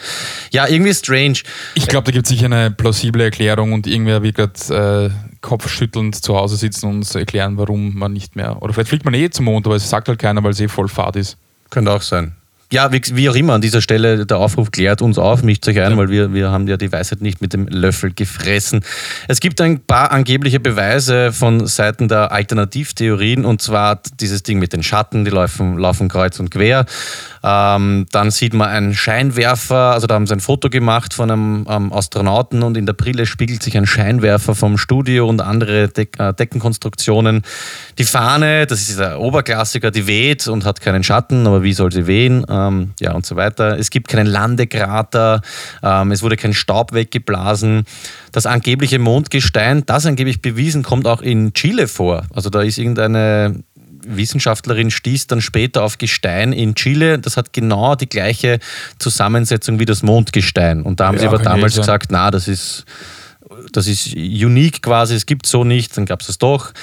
Ja, 0.51 0.67
irgendwie 0.67 0.93
strange. 0.95 1.39
Ich 1.75 1.87
glaube, 1.87 2.05
da 2.05 2.11
gibt 2.11 2.25
es 2.25 2.29
sicher 2.29 2.47
eine 2.47 2.71
plausible 2.71 3.23
Erklärung 3.23 3.73
und 3.73 3.85
irgendwer 3.85 4.23
wird 4.23 4.35
gerade 4.35 5.11
äh, 5.11 5.32
kopfschüttelnd 5.43 6.15
zu 6.15 6.35
Hause 6.35 6.55
sitzen 6.55 6.89
und 6.89 7.15
erklären, 7.15 7.57
warum 7.57 7.95
man 7.95 8.13
nicht 8.13 8.35
mehr. 8.35 8.63
Oder 8.63 8.73
vielleicht 8.73 8.89
fliegt 8.89 9.05
man 9.05 9.13
eh 9.13 9.29
zum 9.29 9.45
Mond, 9.45 9.67
aber 9.67 9.75
es 9.75 9.87
sagt 9.87 10.07
halt 10.07 10.17
keiner, 10.17 10.43
weil 10.43 10.51
es 10.51 10.59
eh 10.59 10.67
voll 10.67 10.87
fad 10.87 11.15
ist. 11.15 11.37
Könnte 11.69 11.91
auch 11.91 12.01
sein. 12.01 12.35
Ja, 12.73 12.91
wie, 12.91 13.03
wie, 13.11 13.29
auch 13.29 13.35
immer, 13.35 13.53
an 13.53 13.61
dieser 13.61 13.81
Stelle 13.81 14.25
der 14.25 14.39
Aufruf 14.39 14.71
klärt 14.71 15.03
uns 15.03 15.19
auf, 15.19 15.43
mischt 15.43 15.67
euch 15.67 15.79
ein, 15.79 15.91
ja. 15.91 15.97
weil 15.97 16.09
wir, 16.09 16.33
wir 16.33 16.49
haben 16.49 16.67
ja 16.67 16.75
die 16.75 16.91
Weisheit 16.91 17.21
nicht 17.21 17.39
mit 17.39 17.53
dem 17.53 17.67
Löffel 17.67 18.11
gefressen. 18.11 18.83
Es 19.27 19.39
gibt 19.39 19.61
ein 19.61 19.81
paar 19.81 20.11
angebliche 20.11 20.59
Beweise 20.59 21.31
von 21.31 21.67
Seiten 21.67 22.07
der 22.07 22.31
Alternativtheorien 22.31 23.45
und 23.45 23.61
zwar 23.61 24.01
dieses 24.19 24.41
Ding 24.41 24.57
mit 24.57 24.73
den 24.73 24.81
Schatten, 24.81 25.23
die 25.23 25.29
laufen, 25.29 25.77
laufen 25.77 26.09
kreuz 26.09 26.39
und 26.39 26.49
quer. 26.49 26.87
Ähm, 27.43 28.07
dann 28.11 28.31
sieht 28.31 28.55
man 28.55 28.69
einen 28.69 28.95
Scheinwerfer, 28.95 29.91
also 29.91 30.07
da 30.07 30.15
haben 30.15 30.25
sie 30.25 30.33
ein 30.33 30.39
Foto 30.39 30.71
gemacht 30.71 31.13
von 31.13 31.29
einem 31.29 31.67
ähm, 31.69 31.93
Astronauten 31.93 32.63
und 32.63 32.75
in 32.75 32.87
der 32.87 32.93
Brille 32.93 33.27
spiegelt 33.27 33.61
sich 33.61 33.77
ein 33.77 33.85
Scheinwerfer 33.85 34.55
vom 34.55 34.79
Studio 34.79 35.29
und 35.29 35.41
andere 35.41 35.89
Deck, 35.89 36.17
äh, 36.17 36.33
Deckenkonstruktionen. 36.33 37.43
Die 37.99 38.05
Fahne, 38.05 38.65
das 38.65 38.89
ist 38.89 38.97
der 38.97 39.19
Oberklassiker, 39.19 39.91
die 39.91 40.07
weht 40.07 40.47
und 40.47 40.65
hat 40.65 40.81
keinen 40.81 41.03
Schatten, 41.03 41.45
aber 41.45 41.61
wie 41.61 41.73
soll 41.73 41.91
sie 41.91 42.07
wehen? 42.07 42.43
Ähm, 42.67 42.93
ja, 42.99 43.13
und 43.13 43.25
so 43.25 43.35
weiter. 43.35 43.77
Es 43.77 43.89
gibt 43.89 44.07
keinen 44.07 44.27
Landekrater, 44.27 45.41
ähm, 45.81 46.11
es 46.11 46.21
wurde 46.23 46.37
kein 46.37 46.53
Staub 46.53 46.93
weggeblasen. 46.93 47.85
Das 48.31 48.45
angebliche 48.45 48.99
Mondgestein, 48.99 49.85
das 49.85 50.05
angeblich 50.05 50.41
bewiesen, 50.41 50.83
kommt 50.83 51.07
auch 51.07 51.21
in 51.21 51.53
Chile 51.53 51.87
vor. 51.87 52.23
Also 52.33 52.49
da 52.49 52.61
ist 52.61 52.77
irgendeine 52.77 53.63
Wissenschaftlerin 54.05 54.91
stieß 54.91 55.27
dann 55.27 55.41
später 55.41 55.83
auf 55.83 55.97
Gestein 55.97 56.53
in 56.53 56.75
Chile. 56.75 57.19
Das 57.19 57.37
hat 57.37 57.53
genau 57.53 57.95
die 57.95 58.09
gleiche 58.09 58.59
Zusammensetzung 58.99 59.79
wie 59.79 59.85
das 59.85 60.03
Mondgestein. 60.03 60.81
Und 60.81 60.99
da 60.99 61.07
haben 61.07 61.15
ja, 61.15 61.21
sie 61.21 61.27
aber 61.27 61.39
damals 61.39 61.75
gesagt, 61.75 62.11
na, 62.11 62.31
das 62.31 62.47
ist, 62.47 62.85
das 63.71 63.87
ist 63.87 64.13
unique 64.15 64.81
quasi, 64.81 65.15
es 65.15 65.25
gibt 65.25 65.45
so 65.45 65.63
nicht. 65.63 65.95
Dann 65.97 66.05
gab 66.05 66.21
es 66.21 66.29
es 66.29 66.37
doch. 66.37 66.73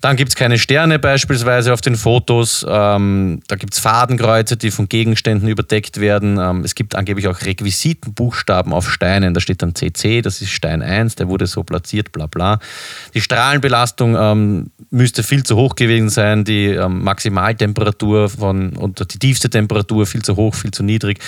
Dann 0.00 0.16
gibt 0.16 0.30
es 0.30 0.36
keine 0.36 0.58
Sterne 0.58 0.98
beispielsweise 0.98 1.72
auf 1.72 1.80
den 1.80 1.96
Fotos. 1.96 2.64
Ähm, 2.68 3.40
da 3.48 3.56
gibt 3.56 3.74
es 3.74 3.80
Fadenkreuze, 3.80 4.56
die 4.56 4.70
von 4.70 4.88
Gegenständen 4.88 5.48
überdeckt 5.48 6.00
werden. 6.00 6.38
Ähm, 6.40 6.64
es 6.64 6.74
gibt 6.74 6.94
angeblich 6.94 7.28
auch 7.28 7.42
Requisitenbuchstaben 7.42 8.72
auf 8.72 8.90
Steinen. 8.90 9.34
Da 9.34 9.40
steht 9.40 9.62
dann 9.62 9.74
CC, 9.74 10.22
das 10.22 10.40
ist 10.40 10.50
Stein 10.50 10.82
1, 10.82 11.16
der 11.16 11.28
wurde 11.28 11.46
so 11.46 11.62
platziert, 11.64 12.12
bla 12.12 12.26
bla. 12.26 12.60
Die 13.14 13.20
Strahlenbelastung 13.20 14.16
ähm, 14.18 14.70
müsste 14.90 15.22
viel 15.22 15.42
zu 15.42 15.56
hoch 15.56 15.74
gewesen 15.74 16.08
sein. 16.08 16.44
Die 16.44 16.66
ähm, 16.66 17.02
Maximaltemperatur 17.02 18.30
von 18.30 18.76
und 18.76 19.12
die 19.12 19.18
tiefste 19.18 19.50
Temperatur 19.50 20.06
viel 20.06 20.22
zu 20.22 20.36
hoch, 20.36 20.54
viel 20.54 20.70
zu 20.70 20.82
niedrig. 20.82 21.18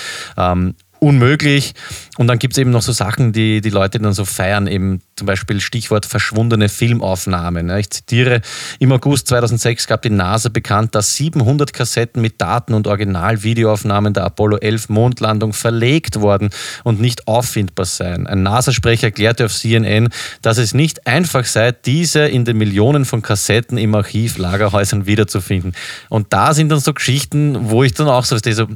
Unmöglich. 1.02 1.74
Und 2.16 2.28
dann 2.28 2.38
gibt 2.38 2.54
es 2.54 2.58
eben 2.58 2.70
noch 2.70 2.80
so 2.80 2.92
Sachen, 2.92 3.32
die 3.32 3.60
die 3.60 3.70
Leute 3.70 3.98
dann 3.98 4.12
so 4.12 4.24
feiern, 4.24 4.68
eben 4.68 5.00
zum 5.16 5.26
Beispiel 5.26 5.60
Stichwort 5.60 6.06
verschwundene 6.06 6.68
Filmaufnahmen. 6.68 7.76
Ich 7.76 7.90
zitiere, 7.90 8.40
im 8.78 8.92
August 8.92 9.26
2006 9.26 9.88
gab 9.88 10.02
die 10.02 10.10
NASA 10.10 10.48
bekannt, 10.48 10.94
dass 10.94 11.16
700 11.16 11.72
Kassetten 11.72 12.22
mit 12.22 12.40
Daten 12.40 12.72
und 12.72 12.86
Originalvideoaufnahmen 12.86 14.14
der 14.14 14.22
Apollo 14.22 14.58
11 14.58 14.90
Mondlandung 14.90 15.54
verlegt 15.54 16.20
worden 16.20 16.50
und 16.84 17.00
nicht 17.00 17.26
auffindbar 17.26 17.86
seien. 17.86 18.28
Ein 18.28 18.44
NASA-Sprecher 18.44 19.08
erklärte 19.08 19.46
auf 19.46 19.52
CNN, 19.52 20.08
dass 20.40 20.58
es 20.58 20.72
nicht 20.72 21.08
einfach 21.08 21.46
sei, 21.46 21.72
diese 21.72 22.28
in 22.28 22.44
den 22.44 22.58
Millionen 22.58 23.06
von 23.06 23.22
Kassetten 23.22 23.76
im 23.76 23.92
Archiv 23.96 24.38
Lagerhäusern 24.38 25.04
wiederzufinden. 25.04 25.74
Und 26.10 26.32
da 26.32 26.54
sind 26.54 26.68
dann 26.68 26.78
so 26.78 26.94
Geschichten, 26.94 27.70
wo 27.70 27.82
ich 27.82 27.92
dann 27.92 28.06
auch 28.06 28.24
so, 28.24 28.36
so 28.36 28.68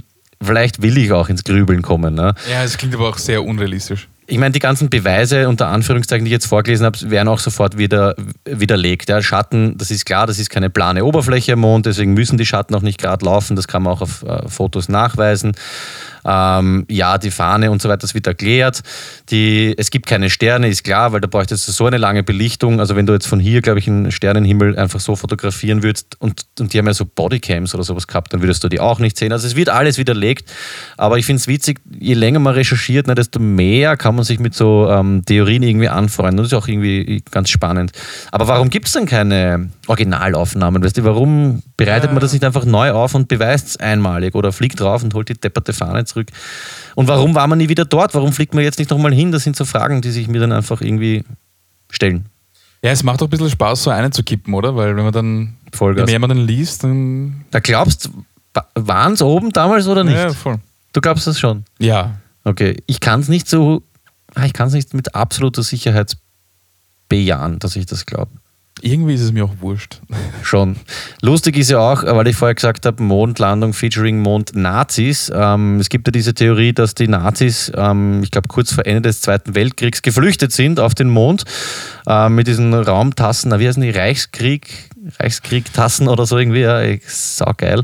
vielleicht 0.43 0.83
will 0.83 0.97
ich 0.99 1.13
auch 1.13 1.29
ins 1.29 1.45
Grübeln 1.45 1.83
kommen. 1.83 2.15
Ne? 2.15 2.35
Ja, 2.51 2.63
es 2.63 2.77
klingt 2.79 2.95
aber 2.95 3.09
auch 3.09 3.19
sehr 3.19 3.45
unrealistisch. 3.45 4.09
Ich 4.29 4.39
meine, 4.39 4.51
die 4.51 4.59
ganzen 4.59 4.91
Beweise 4.91 5.49
unter 5.49 5.69
Anführungszeichen, 5.69 6.25
die 6.25 6.31
ich 6.31 6.35
jetzt 6.35 6.47
vorgelesen 6.47 6.85
habe, 6.85 6.99
werden 7.11 7.29
auch 7.29 7.39
sofort 7.39 7.79
wieder 7.79 8.17
widerlegt. 8.45 9.09
Ja, 9.09 9.23
Schatten, 9.23 9.79
das 9.79 9.93
ist 9.93 10.05
klar, 10.05 10.27
das 10.27 10.41
ist 10.41 10.51
keine 10.51 10.69
plane 10.69 11.05
Oberfläche 11.05 11.53
am 11.53 11.61
Mond, 11.61 11.87
deswegen 11.87 12.15
müssen 12.15 12.37
die 12.37 12.45
Schatten 12.45 12.75
auch 12.75 12.83
nicht 12.83 13.01
gerade 13.01 13.25
laufen. 13.25 13.55
Das 13.55 13.69
kann 13.69 13.85
man 13.85 13.93
auch 13.93 14.01
auf 14.01 14.25
äh, 14.25 14.49
Fotos 14.49 14.89
nachweisen. 14.89 15.53
Ähm, 16.27 16.87
ja, 16.91 17.19
die 17.19 17.31
Fahne 17.31 17.71
und 17.71 17.81
so 17.81 17.89
weiter, 17.89 17.99
das 17.99 18.15
wird 18.15 18.27
erklärt. 18.27 18.83
Die, 19.31 19.75
es 19.79 19.91
gibt 19.91 20.07
keine 20.07 20.29
Sterne, 20.29 20.69
ist 20.69 20.83
klar, 20.83 21.13
weil 21.13 21.21
da 21.21 21.29
bräuchtest 21.29 21.69
du 21.69 21.73
so 21.73 21.87
eine 21.87 21.99
lange 21.99 22.25
Belichtung. 22.25 22.81
Also 22.81 22.97
wenn 22.97 23.07
du 23.07 23.13
jetzt 23.13 23.29
von 23.29 23.39
hier, 23.39 23.63
glaube 23.63 23.79
ich, 23.79 23.87
einen 23.87 24.11
Sternenhimmel 24.11 24.77
einfach 24.77 24.99
so 24.99 25.15
fotografieren 25.15 25.85
würdest 25.85 26.17
und, 26.19 26.47
und 26.59 26.73
die 26.73 26.79
haben 26.79 26.87
ja 26.87 26.95
so 26.95 27.05
Bodycams 27.05 27.75
oder 27.75 27.85
sowas 27.85 28.09
gehabt, 28.09 28.33
dann 28.33 28.43
würdest 28.43 28.65
du 28.65 28.69
die 28.69 28.81
auch 28.81 28.99
nicht 28.99 29.17
sehen. 29.17 29.33
Also 29.33 29.47
es 29.47 29.55
wird 29.55 29.69
alles 29.69 29.99
widerlegt. 29.99 30.53
Aber 30.97 31.17
ich 31.19 31.27
finde 31.27 31.41
es 31.41 31.47
witzig, 31.47 31.81
je 31.99 32.15
länger 32.15 32.41
man 32.41 32.55
recherchiert, 32.55 33.07
ne, 33.07 33.15
desto 33.15 33.39
mehr 33.39 33.97
kann 33.97 34.17
man 34.17 34.25
sich 34.25 34.41
mit 34.41 34.55
so 34.55 34.89
ähm, 34.91 35.23
Theorien 35.25 35.63
irgendwie 35.63 35.89
anfreunden. 35.89 36.39
Das 36.39 36.49
ist 36.49 36.55
auch 36.55 36.67
irgendwie 36.67 37.23
ganz 37.31 37.51
spannend. 37.51 37.93
Aber 38.33 38.49
warum 38.49 38.71
gibt 38.71 38.87
es 38.89 38.95
denn 38.95 39.07
keine 39.07 39.71
Originalaufnahmen? 39.87 40.83
Weißt 40.83 40.97
du, 40.97 41.05
warum 41.05 41.63
bereitet 41.77 42.11
man 42.11 42.21
das 42.21 42.33
nicht 42.33 42.45
einfach 42.45 42.65
neu 42.65 42.91
auf 42.91 43.15
und 43.15 43.29
beweist 43.29 43.69
es 43.69 43.77
einmalig 43.77 44.35
oder 44.35 44.51
fliegt 44.51 44.81
drauf 44.81 45.05
und 45.05 45.15
holt 45.15 45.29
die 45.29 45.35
depperte 45.35 45.73
Fahne 45.73 46.05
zurück? 46.05 46.16
Und 46.95 47.09
warum 47.09 47.35
war 47.35 47.47
man 47.47 47.59
nie 47.59 47.69
wieder 47.69 47.85
dort? 47.85 48.15
Warum 48.15 48.33
fliegt 48.33 48.55
man 48.55 48.65
jetzt 48.65 48.79
nicht 48.79 48.91
nochmal 48.91 49.13
hin? 49.13 49.33
Das 49.33 49.45
sind 49.45 49.57
so 49.57 49.65
Fragen, 49.65 50.01
die 50.01 50.11
sich 50.11 50.29
mir 50.29 50.41
dann 50.41 50.53
einfach 50.53 50.81
irgendwie 50.81 51.25
stellen. 51.91 52.27
Ja, 52.83 52.91
es 52.91 53.03
macht 53.03 53.21
doch 53.21 53.27
ein 53.27 53.31
bisschen 53.31 53.51
Spaß, 53.51 53.83
so 53.83 53.91
eine 53.91 54.11
zu 54.11 54.23
kippen, 54.23 54.55
oder? 54.55 54.77
Weil 54.77 54.97
wenn 54.97 55.05
man 55.05 55.13
dann, 55.13 55.57
Vollgas. 55.73 56.09
je 56.09 56.13
mehr 56.13 56.21
man 56.21 56.31
dann 56.31 56.47
liest, 56.47 56.85
dann. 56.85 57.45
Da 57.51 57.61
glaubst 57.61 58.11
waren 58.75 59.13
es 59.13 59.23
oben 59.23 59.51
damals 59.51 59.87
oder 59.87 60.05
nicht? 60.05 60.17
Ja, 60.17 60.33
voll. 60.33 60.59
Du 60.93 61.01
glaubst 61.01 61.27
das 61.27 61.39
schon? 61.39 61.65
Ja. 61.79 62.19
Okay, 62.45 62.83
ich 62.87 63.01
kann 63.01 63.21
es 63.21 63.29
nicht 63.29 63.49
so, 63.49 63.83
ah, 64.35 64.45
ich 64.45 64.53
kann 64.53 64.69
es 64.69 64.75
nicht 64.75 64.95
mit 64.95 65.15
absoluter 65.15 65.63
Sicherheit 65.63 66.17
bejahen, 67.09 67.59
dass 67.59 67.77
ich 67.77 67.87
das 67.87 68.07
glaube. 68.07 68.31
Irgendwie 68.83 69.15
ist 69.15 69.23
es 69.23 69.33
mir 69.33 69.45
auch 69.45 69.55
wurscht. 69.61 70.01
Schon. 70.43 70.77
Lustig 71.23 71.57
ist 71.57 71.71
ja 71.71 71.79
auch, 71.79 72.03
weil 72.03 72.27
ich 72.27 72.37
vorher 72.37 72.55
gesagt 72.55 72.85
habe, 72.85 73.03
Mondlandung 73.03 73.73
featuring 73.73 74.21
Mond-Nazis. 74.21 75.33
Ähm, 75.35 75.81
es 75.81 75.89
gibt 75.89 76.07
ja 76.07 76.13
diese 76.13 76.35
Theorie, 76.35 76.75
dass 76.75 76.95
die 76.95 77.09
Nazis, 77.09 77.73
ähm, 77.75 78.23
ich 78.23 78.31
glaube, 78.31 78.49
kurz 78.49 78.73
vor 78.73 78.85
Ende 78.85 79.03
des 79.03 79.23
Zweiten 79.23 79.55
Weltkriegs 79.55 80.03
geflüchtet 80.03 80.53
sind 80.53 80.79
auf 80.79 80.95
den 80.95 81.09
Mond 81.09 81.45
äh, 82.07 82.29
mit 82.29 82.47
diesen 82.47 82.75
Raumtassen, 82.75 83.51
na, 83.51 83.59
wie 83.59 83.67
heißen 83.67 83.83
die, 83.83 83.91
Reichskrieg, 83.91 84.91
Reichskrieg-Tassen 85.19 86.09
oder 86.09 86.27
so 86.27 86.39
irgendwie, 86.39 86.61
ja, 86.61 86.81
saugeil. 87.07 87.83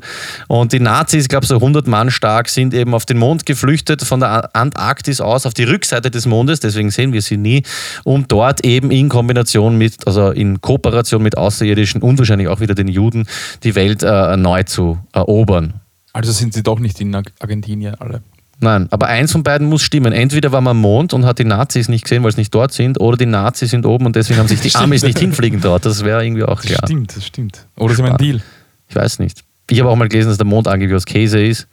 Und 0.49 0.73
die 0.73 0.81
Nazis, 0.81 1.25
ich 1.25 1.29
glaube 1.29 1.47
so 1.47 1.57
100 1.57 1.87
Mann 1.87 2.11
stark, 2.11 2.49
sind 2.49 2.75
eben 2.75 2.95
auf 2.95 3.07
den 3.07 3.19
Mond 3.19 3.47
geflüchtet, 3.47 4.03
von 4.03 4.21
der 4.21 4.55
Antarktis 4.55 5.21
aus 5.21 5.47
auf 5.47 5.55
die 5.55 5.65
Rückseite 5.65 6.11
des 6.11 6.27
Mondes, 6.27 6.61
deswegen 6.61 6.91
sehen 6.91 7.13
wir 7.13 7.23
sie 7.23 7.37
nie, 7.37 7.63
um 8.05 8.27
dort 8.29 8.65
eben 8.65 8.91
in 8.91 9.09
Kombination 9.09 9.79
mit, 9.79 10.07
also 10.07 10.31
in 10.31 10.61
Kooperation 10.61 11.23
mit 11.23 11.37
Außerirdischen 11.37 12.03
und 12.03 12.19
wahrscheinlich 12.19 12.49
auch 12.49 12.61
wieder 12.61 12.75
den 12.75 12.89
Juden, 12.89 13.27
die 13.63 13.75
Welt 13.75 14.03
äh, 14.03 14.37
neu 14.37 14.63
zu 14.65 14.99
erobern. 15.13 15.81
Also 16.13 16.33
sind 16.33 16.53
sie 16.53 16.63
doch 16.63 16.79
nicht 16.79 17.01
in 17.01 17.15
Argentinien 17.15 17.95
alle. 17.95 18.23
Nein, 18.63 18.87
aber 18.93 19.09
eins 19.09 19.33
von 19.33 19.43
beiden 19.43 19.69
muss 19.69 19.83
stimmen. 19.83 20.13
Entweder 20.13 20.53
war 20.53 20.61
man 20.61 20.77
am 20.77 20.81
Mond 20.81 21.13
und 21.13 21.25
hat 21.25 21.41
die 21.41 21.45
Nazis 21.45 21.89
nicht 21.89 22.05
gesehen, 22.05 22.23
weil 22.23 22.31
sie 22.31 22.39
nicht 22.39 22.55
dort 22.55 22.73
sind, 22.73 23.01
oder 23.01 23.17
die 23.17 23.27
Nazis 23.27 23.71
sind 23.71 23.85
oben 23.85 24.07
und 24.07 24.15
deswegen 24.15 24.39
haben 24.39 24.47
sich 24.47 24.61
die 24.61 24.73
Amis 24.77 25.03
nicht 25.03 25.19
hinfliegen 25.19 25.61
dort. 25.61 25.85
Das 25.85 26.05
wäre 26.05 26.25
irgendwie 26.25 26.45
auch 26.45 26.63
klar. 26.63 26.79
Das 26.81 26.89
stimmt, 26.89 27.17
das 27.17 27.27
stimmt. 27.27 27.67
Oder 27.77 27.95
sie 27.95 28.03
haben 28.03 28.11
einen 28.11 28.19
Deal. 28.19 28.41
Ich 28.89 28.95
weiß 28.95 29.19
nicht. 29.19 29.43
Ich 29.69 29.81
habe 29.81 29.91
auch 29.91 29.97
mal 29.97 30.09
gelesen, 30.09 30.29
dass 30.29 30.39
der 30.39 30.47
Mond 30.47 30.69
angeblich 30.69 30.97
aus 30.97 31.07
Käse 31.07 31.43
ist 31.43 31.67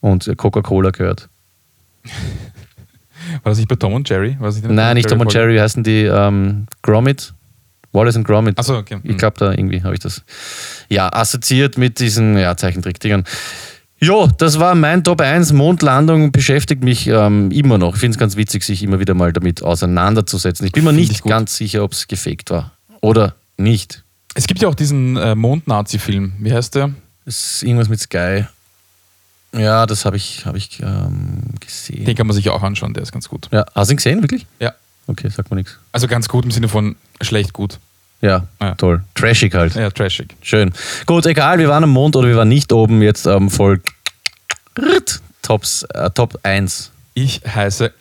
und 0.00 0.30
Coca-Cola 0.36 0.90
gehört. 0.90 1.30
War 3.42 3.52
das 3.52 3.58
nicht 3.58 3.68
bei 3.68 3.76
Tom 3.76 3.94
und 3.94 4.06
Jerry? 4.06 4.36
Nicht 4.38 4.68
Nein, 4.68 4.96
nicht 4.96 5.08
Tom 5.08 5.20
und 5.20 5.32
Jerry, 5.32 5.56
heißen 5.56 5.82
die 5.82 6.02
ähm, 6.02 6.66
Gromit. 6.82 7.32
Wallace 7.92 8.16
und 8.16 8.24
Gromit. 8.24 8.58
Achso, 8.58 8.76
okay. 8.76 8.98
Ich 9.02 9.16
glaube, 9.16 9.36
da 9.38 9.52
irgendwie 9.52 9.82
habe 9.82 9.94
ich 9.94 10.00
das 10.00 10.22
ja 10.88 11.10
assoziiert 11.12 11.78
mit 11.78 12.00
diesen 12.00 12.36
ja, 12.36 12.56
Zeichentrickdingern. 12.56 13.24
Jo, 14.02 14.28
das 14.36 14.58
war 14.58 14.74
mein 14.74 15.04
Top 15.04 15.20
1. 15.20 15.52
Mondlandung 15.52 16.32
beschäftigt 16.32 16.82
mich 16.82 17.06
ähm, 17.06 17.52
immer 17.52 17.78
noch. 17.78 17.94
Ich 17.94 18.00
finde 18.00 18.16
es 18.16 18.18
ganz 18.18 18.34
witzig, 18.34 18.64
sich 18.64 18.82
immer 18.82 18.98
wieder 18.98 19.14
mal 19.14 19.32
damit 19.32 19.62
auseinanderzusetzen. 19.62 20.66
Ich 20.66 20.72
bin 20.72 20.82
mir 20.82 20.92
nicht 20.92 21.22
ganz 21.22 21.56
sicher, 21.56 21.84
ob 21.84 21.92
es 21.92 22.08
gefaked 22.08 22.50
war. 22.50 22.72
Oder 23.00 23.36
nicht. 23.56 24.02
Es 24.34 24.48
gibt 24.48 24.60
ja 24.60 24.66
auch 24.66 24.74
diesen 24.74 25.16
äh, 25.16 25.36
Mond-Nazi-Film. 25.36 26.32
Wie 26.40 26.52
heißt 26.52 26.74
der? 26.74 26.90
Es 27.26 27.54
ist 27.54 27.62
irgendwas 27.62 27.88
mit 27.88 28.00
Sky. 28.00 28.46
Ja, 29.56 29.86
das 29.86 30.04
habe 30.04 30.16
ich, 30.16 30.46
hab 30.46 30.56
ich 30.56 30.80
ähm, 30.80 31.44
gesehen. 31.60 32.04
Den 32.04 32.16
kann 32.16 32.26
man 32.26 32.34
sich 32.34 32.50
auch 32.50 32.64
anschauen, 32.64 32.94
der 32.94 33.04
ist 33.04 33.12
ganz 33.12 33.28
gut. 33.28 33.48
Ja, 33.52 33.64
hast 33.72 33.86
du 33.86 33.94
ihn 33.94 33.98
gesehen, 33.98 34.20
wirklich? 34.20 34.46
Ja. 34.58 34.72
Okay, 35.06 35.28
sagt 35.28 35.48
mir 35.52 35.58
nichts. 35.58 35.78
Also 35.92 36.08
ganz 36.08 36.26
gut 36.26 36.44
im 36.44 36.50
Sinne 36.50 36.66
von 36.66 36.96
schlecht 37.20 37.52
gut. 37.52 37.78
Ja, 38.22 38.46
Ja. 38.60 38.74
toll. 38.76 39.02
Trashig 39.14 39.52
halt. 39.54 39.74
Ja, 39.74 39.90
trashig. 39.90 40.34
Schön. 40.40 40.72
Gut, 41.06 41.26
egal, 41.26 41.58
wir 41.58 41.68
waren 41.68 41.84
am 41.84 41.90
Mond 41.90 42.16
oder 42.16 42.28
wir 42.28 42.36
waren 42.36 42.48
nicht 42.48 42.72
oben. 42.72 43.02
Jetzt 43.02 43.26
ähm, 43.26 43.50
voll 43.50 43.80
Tops, 45.42 45.82
äh, 45.94 46.08
Top 46.10 46.38
1. 46.44 46.90
Ich 47.14 47.40
heiße. 47.44 47.92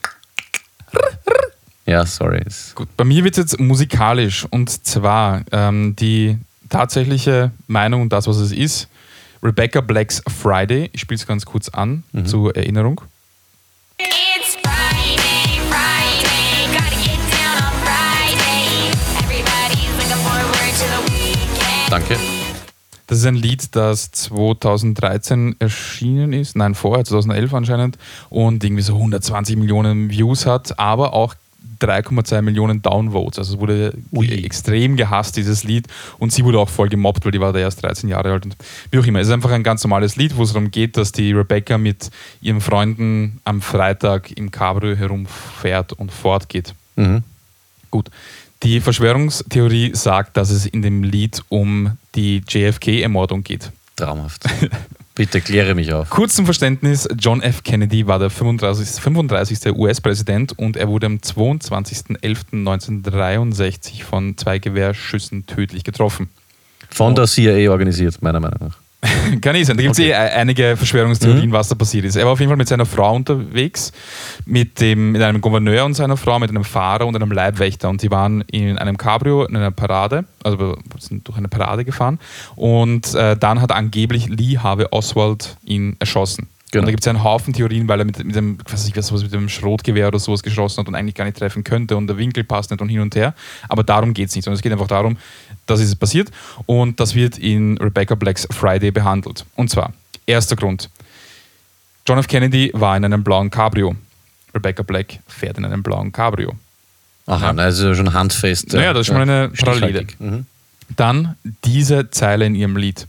Ja, 1.85 2.05
sorry. 2.05 2.43
Gut, 2.75 2.87
bei 2.95 3.03
mir 3.03 3.23
wird 3.23 3.37
es 3.37 3.39
jetzt 3.51 3.59
musikalisch 3.59 4.45
und 4.49 4.85
zwar 4.85 5.41
ähm, 5.51 5.95
die 5.97 6.37
tatsächliche 6.69 7.51
Meinung 7.67 8.03
und 8.03 8.13
das, 8.13 8.27
was 8.27 8.37
es 8.37 8.51
ist. 8.51 8.87
Rebecca 9.43 9.81
Blacks 9.81 10.21
Friday. 10.41 10.89
Ich 10.93 11.01
spiele 11.01 11.19
es 11.19 11.25
ganz 11.25 11.45
kurz 11.45 11.67
an 11.69 12.03
zur 12.25 12.55
Erinnerung. 12.55 13.01
Danke. 21.91 22.15
Das 23.07 23.17
ist 23.17 23.25
ein 23.25 23.35
Lied, 23.35 23.75
das 23.75 24.11
2013 24.11 25.57
erschienen 25.59 26.31
ist, 26.31 26.55
nein, 26.55 26.73
vorher, 26.73 27.03
2011 27.03 27.53
anscheinend, 27.53 27.97
und 28.29 28.63
irgendwie 28.63 28.81
so 28.81 28.93
120 28.93 29.57
Millionen 29.57 30.09
Views 30.09 30.45
hat, 30.45 30.79
aber 30.79 31.11
auch 31.11 31.35
3,2 31.81 32.43
Millionen 32.43 32.81
Downvotes. 32.81 33.39
Also 33.39 33.55
es 33.55 33.59
wurde 33.59 33.93
Ui. 34.13 34.25
extrem 34.25 34.95
gehasst, 34.95 35.35
dieses 35.35 35.65
Lied. 35.65 35.87
Und 36.17 36.31
sie 36.31 36.45
wurde 36.45 36.59
auch 36.59 36.69
voll 36.69 36.87
gemobbt, 36.87 37.25
weil 37.25 37.33
die 37.33 37.41
war 37.41 37.51
da 37.51 37.59
erst 37.59 37.83
13 37.83 38.07
Jahre 38.07 38.31
alt. 38.31 38.45
Und 38.45 38.55
wie 38.89 38.99
auch 38.99 39.05
immer, 39.05 39.19
es 39.19 39.27
ist 39.27 39.33
einfach 39.33 39.51
ein 39.51 39.63
ganz 39.63 39.83
normales 39.83 40.15
Lied, 40.15 40.37
wo 40.37 40.43
es 40.43 40.53
darum 40.53 40.71
geht, 40.71 40.95
dass 40.95 41.11
die 41.11 41.33
Rebecca 41.33 41.77
mit 41.77 42.09
ihren 42.39 42.61
Freunden 42.61 43.41
am 43.43 43.61
Freitag 43.61 44.31
im 44.31 44.49
Cabrio 44.49 44.95
herumfährt 44.95 45.91
und 45.91 46.13
fortgeht. 46.13 46.73
Mhm. 46.95 47.23
Gut. 47.89 48.09
Die 48.63 48.79
Verschwörungstheorie 48.79 49.91
sagt, 49.95 50.37
dass 50.37 50.51
es 50.51 50.67
in 50.67 50.83
dem 50.83 51.03
Lied 51.03 51.41
um 51.49 51.97
die 52.13 52.43
JFK-Ermordung 52.47 53.43
geht. 53.43 53.71
Traumhaft. 53.95 54.43
Bitte 55.15 55.41
kläre 55.41 55.73
mich 55.75 55.91
auf. 55.93 56.09
Kurz 56.09 56.35
zum 56.35 56.45
Verständnis: 56.45 57.05
John 57.17 57.41
F. 57.41 57.63
Kennedy 57.63 58.07
war 58.07 58.19
der 58.19 58.29
35. 58.29 59.01
35. 59.01 59.75
US-Präsident 59.75 60.57
und 60.57 60.77
er 60.77 60.87
wurde 60.87 61.07
am 61.07 61.17
22.11.1963 61.17 64.03
von 64.03 64.37
zwei 64.37 64.59
Gewehrschüssen 64.59 65.45
tödlich 65.47 65.83
getroffen. 65.83 66.29
Von 66.89 67.15
der 67.15 67.25
CIA 67.25 67.71
organisiert, 67.71 68.21
meiner 68.21 68.39
Meinung 68.39 68.59
nach. 68.59 68.77
Kann 69.41 69.53
nicht 69.53 69.65
sein. 69.65 69.77
Da 69.77 69.83
gibt 69.83 69.93
es 69.93 69.99
Okay. 69.99 70.09
eh 70.11 70.13
einige 70.13 70.77
Verschwörungstheorien, 70.77 71.51
was 71.51 71.69
da 71.69 71.75
passiert 71.75 72.05
ist. 72.05 72.15
Er 72.15 72.25
war 72.25 72.33
auf 72.33 72.39
jeden 72.39 72.49
Fall 72.49 72.57
mit 72.57 72.67
seiner 72.67 72.85
Frau 72.85 73.15
unterwegs, 73.15 73.91
mit, 74.45 74.79
dem, 74.79 75.13
mit 75.13 75.21
einem 75.21 75.41
Gouverneur 75.41 75.85
und 75.85 75.95
seiner 75.95 76.17
Frau, 76.17 76.37
mit 76.37 76.49
einem 76.51 76.63
Fahrer 76.63 77.07
und 77.07 77.15
einem 77.15 77.31
Leibwächter. 77.31 77.89
Und 77.89 78.03
die 78.03 78.11
waren 78.11 78.41
in 78.51 78.77
einem 78.77 78.97
Cabrio 78.97 79.45
in 79.45 79.55
einer 79.55 79.71
Parade, 79.71 80.25
also 80.43 80.77
sind 80.99 81.27
durch 81.27 81.37
eine 81.37 81.47
Parade 81.47 81.83
gefahren. 81.83 82.19
Und 82.55 83.15
äh, 83.15 83.35
dann 83.35 83.59
hat 83.59 83.71
angeblich 83.71 84.27
Lee 84.29 84.57
Harvey 84.59 84.85
Oswald 84.91 85.57
ihn 85.65 85.95
erschossen. 85.99 86.47
Genau. 86.71 86.83
Und 86.83 86.85
da 86.85 86.91
gibt 86.91 87.03
es 87.03 87.07
einen 87.09 87.21
Haufen 87.21 87.53
Theorien, 87.53 87.85
weil 87.89 87.99
er 87.99 88.05
mit, 88.05 88.23
mit 88.23 88.33
dem, 88.33 88.57
ich 88.65 88.71
weiß 88.71 88.85
nicht, 88.85 88.95
was, 88.95 89.11
mit 89.11 89.33
dem 89.33 89.49
Schrotgewehr 89.49 90.07
oder 90.07 90.19
sowas 90.19 90.41
geschossen 90.41 90.79
hat 90.79 90.87
und 90.87 90.95
eigentlich 90.95 91.15
gar 91.15 91.25
nicht 91.25 91.37
treffen 91.37 91.65
könnte 91.65 91.97
und 91.97 92.07
der 92.07 92.17
Winkel 92.17 92.45
passt 92.45 92.71
nicht 92.71 92.79
und 92.81 92.87
hin 92.87 93.01
und 93.01 93.13
her. 93.13 93.33
Aber 93.67 93.83
darum 93.83 94.13
geht 94.13 94.29
es 94.29 94.35
nicht, 94.35 94.45
sondern 94.45 94.55
es 94.55 94.61
geht 94.61 94.71
einfach 94.71 94.87
darum, 94.87 95.17
dass 95.65 95.79
es 95.79 95.95
passiert 95.95 96.29
und 96.65 96.99
das 96.99 97.15
wird 97.15 97.37
in 97.37 97.77
Rebecca 97.77 98.15
Blacks 98.15 98.47
Friday 98.51 98.91
behandelt. 98.91 99.45
Und 99.55 99.69
zwar, 99.69 99.93
erster 100.25 100.55
Grund. 100.55 100.89
John 102.07 102.17
F. 102.17 102.27
Kennedy 102.27 102.71
war 102.73 102.97
in 102.97 103.05
einem 103.05 103.23
blauen 103.23 103.49
Cabrio. 103.49 103.95
Rebecca 104.53 104.83
Black 104.83 105.19
fährt 105.27 105.57
in 105.57 105.65
einem 105.65 105.83
blauen 105.83 106.11
Cabrio. 106.11 106.53
Aha, 107.27 107.47
Ja. 107.47 107.53
na, 107.53 107.63
also 107.63 107.93
schon 107.93 108.13
handfest. 108.13 108.73
Naja, 108.73 108.91
das 108.93 109.01
ist 109.01 109.07
schon 109.07 109.15
mal 109.15 109.21
eine. 109.21 109.49
Parallele. 109.49 110.07
Mhm. 110.19 110.45
Dann 110.97 111.35
diese 111.63 112.09
Zeile 112.11 112.45
in 112.47 112.55
ihrem 112.55 112.75
Lied. 112.75 113.07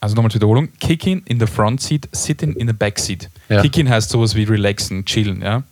Also 0.00 0.14
nochmal 0.14 0.30
zur 0.30 0.40
Wiederholung. 0.40 0.68
Kicking 0.78 1.22
in 1.24 1.40
the 1.40 1.46
front 1.46 1.80
seat, 1.82 2.08
sitting 2.12 2.54
in 2.54 2.66
the 2.68 2.72
back 2.72 2.98
seat. 2.98 3.28
Ja. 3.48 3.62
Kicking 3.62 3.88
heißt 3.88 4.10
sowas 4.10 4.34
wie 4.34 4.44
relaxen, 4.44 5.04
chillen, 5.04 5.42
ja. 5.42 5.62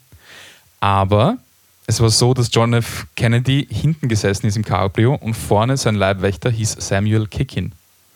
Aber 0.81 1.39
es 1.87 2.01
war 2.01 2.11
so, 2.11 2.35
dass 2.35 2.49
John 2.53 2.75
F. 2.75 3.07
Kennedy 3.15 3.67
hinten 3.71 4.09
gesessen 4.09 4.47
ist 4.47 4.57
im 4.57 4.65
Cabrio 4.65 5.15
und 5.15 5.35
vorne 5.35 5.77
sein 5.77 5.95
Leibwächter 5.95 6.51
hieß 6.51 6.77
Samuel 6.81 7.27
Kicking. 7.29 7.73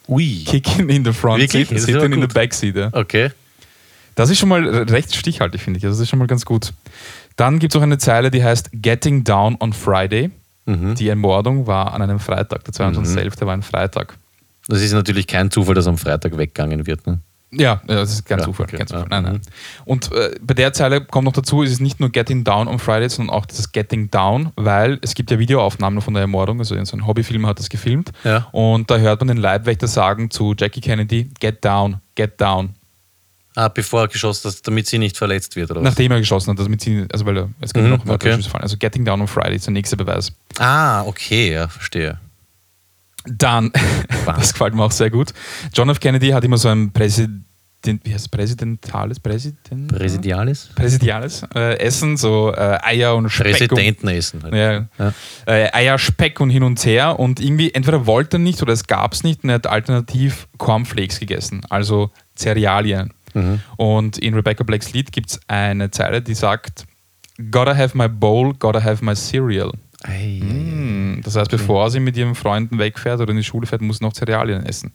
Ui. 0.08 0.44
Kicking 0.44 0.88
in 0.88 1.04
the 1.04 1.12
front 1.12 1.40
Wirklich? 1.40 1.68
seat, 1.68 1.80
sitting 1.80 2.12
in 2.12 2.20
the 2.20 2.26
back 2.26 2.52
seat. 2.52 2.74
Ja. 2.76 2.90
Okay. 2.92 3.30
Das 4.16 4.28
ist 4.28 4.38
schon 4.38 4.48
mal 4.48 4.66
recht 4.66 5.14
stichhaltig, 5.14 5.60
finde 5.62 5.78
ich. 5.78 5.84
Also 5.84 5.96
das 5.96 6.02
ist 6.02 6.08
schon 6.10 6.18
mal 6.18 6.26
ganz 6.26 6.44
gut. 6.44 6.72
Dann 7.36 7.60
gibt 7.60 7.72
es 7.72 7.78
auch 7.78 7.82
eine 7.82 7.98
Zeile, 7.98 8.30
die 8.30 8.42
heißt 8.42 8.70
Getting 8.72 9.22
Down 9.24 9.56
on 9.60 9.72
Friday. 9.72 10.30
Die 10.66 11.08
Ermordung 11.08 11.66
war 11.66 11.94
an 11.94 12.02
einem 12.02 12.20
Freitag. 12.20 12.62
Der 12.64 12.74
22.11. 12.74 13.44
war 13.44 13.54
ein 13.54 13.62
Freitag. 13.62 14.14
Das 14.70 14.80
ist 14.82 14.92
natürlich 14.92 15.26
kein 15.26 15.50
Zufall, 15.50 15.74
dass 15.74 15.86
am 15.86 15.98
Freitag 15.98 16.36
weggegangen 16.38 16.86
wird. 16.86 17.06
Ne? 17.06 17.20
Ja, 17.52 17.82
das 17.86 18.12
ist 18.12 18.24
kein 18.26 18.38
Ja, 18.38 18.44
Zufall. 18.44 18.66
okay. 18.66 18.76
Kein 18.76 18.86
Zufall. 18.86 19.06
Nein, 19.10 19.22
nein. 19.24 19.32
mhm. 19.34 19.40
Und 19.84 20.12
äh, 20.12 20.36
bei 20.40 20.54
der 20.54 20.72
Zeile 20.72 21.00
kommt 21.00 21.24
noch 21.24 21.32
dazu, 21.32 21.64
es 21.64 21.72
ist 21.72 21.80
nicht 21.80 21.98
nur 21.98 22.10
Getting 22.10 22.44
Down 22.44 22.68
on 22.68 22.78
Friday, 22.78 23.08
sondern 23.10 23.34
auch 23.34 23.44
dieses 23.44 23.72
Getting 23.72 24.08
Down, 24.10 24.52
weil 24.54 24.98
es 25.02 25.14
gibt 25.14 25.30
ja 25.32 25.38
Videoaufnahmen 25.40 26.00
von 26.00 26.14
der 26.14 26.20
Ermordung, 26.20 26.60
also 26.60 26.76
so 26.84 26.96
ein 26.96 27.06
Hobbyfilmer 27.06 27.48
hat 27.48 27.58
das 27.58 27.68
gefilmt. 27.68 28.12
Ja. 28.22 28.46
Und 28.52 28.88
da 28.90 28.98
hört 28.98 29.20
man 29.20 29.28
den 29.28 29.38
Leibwächter 29.38 29.88
sagen 29.88 30.30
zu 30.30 30.54
Jackie 30.56 30.80
Kennedy, 30.80 31.28
get 31.40 31.64
down, 31.64 31.96
get 32.14 32.40
down. 32.40 32.74
Ah, 33.56 33.66
bevor 33.66 34.02
er 34.02 34.08
geschossen 34.08 34.48
hat, 34.48 34.64
damit 34.68 34.86
sie 34.86 34.98
nicht 34.98 35.16
verletzt 35.16 35.56
wird, 35.56 35.72
oder? 35.72 35.80
Nachdem 35.80 36.12
er 36.12 36.20
geschossen 36.20 36.50
hat, 36.52 36.58
damit 36.60 36.80
sie, 36.82 37.04
also 37.12 37.26
weil 37.26 37.36
er, 37.36 37.48
es 37.60 37.72
gibt 37.74 37.84
Mhm, 37.84 37.90
noch 37.90 38.06
weitere 38.06 38.14
okay. 38.30 38.34
Schüsse 38.36 38.48
fallen. 38.50 38.62
Also 38.62 38.76
Getting 38.76 39.04
Down 39.04 39.20
on 39.22 39.26
Friday 39.26 39.56
ist 39.56 39.66
der 39.66 39.72
nächste 39.72 39.96
Beweis. 39.96 40.30
Ah, 40.60 41.02
okay, 41.02 41.52
ja, 41.54 41.66
verstehe. 41.66 42.20
Dann, 43.26 43.72
das 44.26 44.52
gefällt 44.52 44.74
mir 44.74 44.84
auch 44.84 44.92
sehr 44.92 45.10
gut. 45.10 45.32
John 45.74 45.90
F. 45.90 46.00
Kennedy 46.00 46.30
hat 46.30 46.44
immer 46.44 46.56
so 46.56 46.68
ein 46.68 46.90
Präsident, 46.92 47.44
wie 47.84 48.12
heißt 48.12 48.26
es, 48.26 48.28
präsidentales, 48.28 49.20
Präsident? 49.20 49.88
Präsidialis? 49.88 50.70
Präsidiales 50.74 51.42
äh, 51.54 51.78
Essen, 51.78 52.16
so 52.16 52.52
äh, 52.52 52.78
Eier 52.82 53.14
und 53.16 53.28
Speck. 53.30 53.52
Präsidentenessen. 53.52 54.42
Halt. 54.42 54.54
ja, 54.54 54.86
Ja. 54.98 55.12
Äh, 55.46 55.72
Eier, 55.72 55.98
Speck 55.98 56.40
und 56.40 56.50
hin 56.50 56.62
und 56.62 56.84
her. 56.84 57.18
Und 57.18 57.40
irgendwie, 57.40 57.72
entweder 57.72 58.06
wollte 58.06 58.36
er 58.36 58.40
nicht 58.40 58.62
oder 58.62 58.72
es 58.72 58.86
gab 58.86 59.12
es 59.12 59.22
nicht 59.22 59.44
und 59.44 59.50
er 59.50 59.56
hat 59.56 59.66
alternativ 59.66 60.48
Cornflakes 60.58 61.20
gegessen, 61.20 61.62
also 61.68 62.10
Cerealien. 62.36 63.12
Mhm. 63.34 63.60
Und 63.76 64.18
in 64.18 64.34
Rebecca 64.34 64.64
Blacks 64.64 64.92
Lied 64.92 65.12
gibt 65.12 65.30
es 65.30 65.40
eine 65.46 65.90
Zeile, 65.90 66.22
die 66.22 66.34
sagt: 66.34 66.86
Gotta 67.50 67.76
have 67.76 67.96
my 67.96 68.08
bowl, 68.08 68.54
gotta 68.54 68.82
have 68.82 69.04
my 69.04 69.14
cereal. 69.14 69.72
Ei, 70.02 70.40
Das 71.34 71.42
heißt, 71.42 71.50
bevor 71.50 71.90
sie 71.90 72.00
mit 72.00 72.16
ihren 72.16 72.34
Freunden 72.34 72.78
wegfährt 72.78 73.20
oder 73.20 73.30
in 73.30 73.36
die 73.36 73.44
Schule 73.44 73.66
fährt, 73.66 73.82
muss 73.82 73.98
sie 73.98 74.04
noch 74.04 74.12
Cerealien 74.12 74.66
essen. 74.66 74.92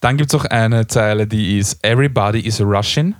Dann 0.00 0.16
gibt 0.16 0.32
es 0.32 0.40
auch 0.40 0.44
eine 0.44 0.86
Zeile, 0.86 1.26
die 1.26 1.58
ist 1.58 1.84
Everybody 1.84 2.40
is 2.40 2.60
rushing, 2.60 3.14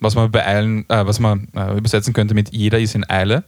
was 0.00 0.14
man 0.14 0.30
bei 0.30 0.44
Eilen, 0.46 0.88
äh, 0.88 1.06
was 1.06 1.20
man 1.20 1.48
äh, 1.54 1.76
übersetzen 1.76 2.12
könnte 2.12 2.34
mit 2.34 2.52
Jeder 2.52 2.80
ist 2.80 2.94
in 2.94 3.08
Eile. 3.08 3.44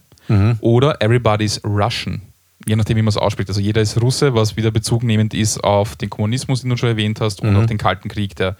Oder 0.61 1.01
Everybody 1.01 1.45
is 1.45 1.61
Russian. 1.63 2.21
Je 2.65 2.75
nachdem, 2.75 2.97
wie 2.97 3.01
man 3.01 3.09
es 3.09 3.17
ausspricht. 3.17 3.49
Also 3.49 3.61
jeder 3.61 3.81
ist 3.81 4.01
Russe, 4.01 4.33
was 4.33 4.57
wieder 4.57 4.71
Bezug 4.71 5.03
nehmend 5.03 5.33
ist 5.33 5.63
auf 5.63 5.95
den 5.95 6.09
Kommunismus, 6.09 6.61
den 6.61 6.69
du 6.69 6.77
schon 6.77 6.89
erwähnt 6.89 7.21
hast, 7.21 7.41
und 7.41 7.55
auf 7.55 7.65
den 7.65 7.77
Kalten 7.77 8.09
Krieg, 8.09 8.35
der, 8.35 8.57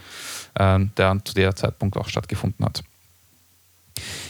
äh, 0.56 0.80
der 0.98 1.18
zu 1.24 1.34
der 1.34 1.56
Zeitpunkt 1.56 1.98
auch 1.98 2.08
stattgefunden 2.08 2.66
hat. 2.66 2.84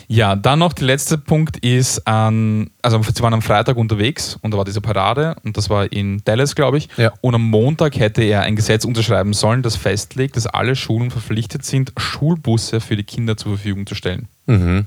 Ja, 0.10 0.38
dann 0.38 0.60
noch 0.60 0.72
der 0.72 0.88
letzte 0.88 1.18
Punkt 1.18 1.58
ist, 1.58 2.02
ähm, 2.06 2.72
also 2.82 3.02
sie 3.04 3.22
waren 3.22 3.34
am 3.34 3.42
Freitag 3.42 3.76
unterwegs 3.76 4.38
und 4.42 4.52
da 4.52 4.58
war 4.58 4.64
diese 4.64 4.80
Parade 4.80 5.36
und 5.44 5.58
das 5.58 5.70
war 5.70 5.92
in 5.92 6.22
Dallas, 6.24 6.56
glaube 6.56 6.78
ich. 6.78 6.88
Ja. 6.96 7.12
Und 7.20 7.36
am 7.36 7.50
Montag 7.50 8.00
hätte 8.00 8.24
er 8.24 8.44
ein 8.44 8.56
Gesetz 8.56 8.86
unterschreiben 8.86 9.34
sollen, 9.34 9.64
das 9.64 9.76
festlegt, 9.76 10.38
dass 10.38 10.48
alle 10.48 10.78
Schulen 10.78 11.12
verpflichtet 11.12 11.66
sind, 11.66 11.92
Schulbusse 11.98 12.80
für 12.80 12.96
die 12.96 13.04
Kinder 13.04 13.36
zur 13.36 13.58
Verfügung 13.58 13.86
zu 13.86 13.96
stellen. 13.96 14.30
Mhm. 14.46 14.86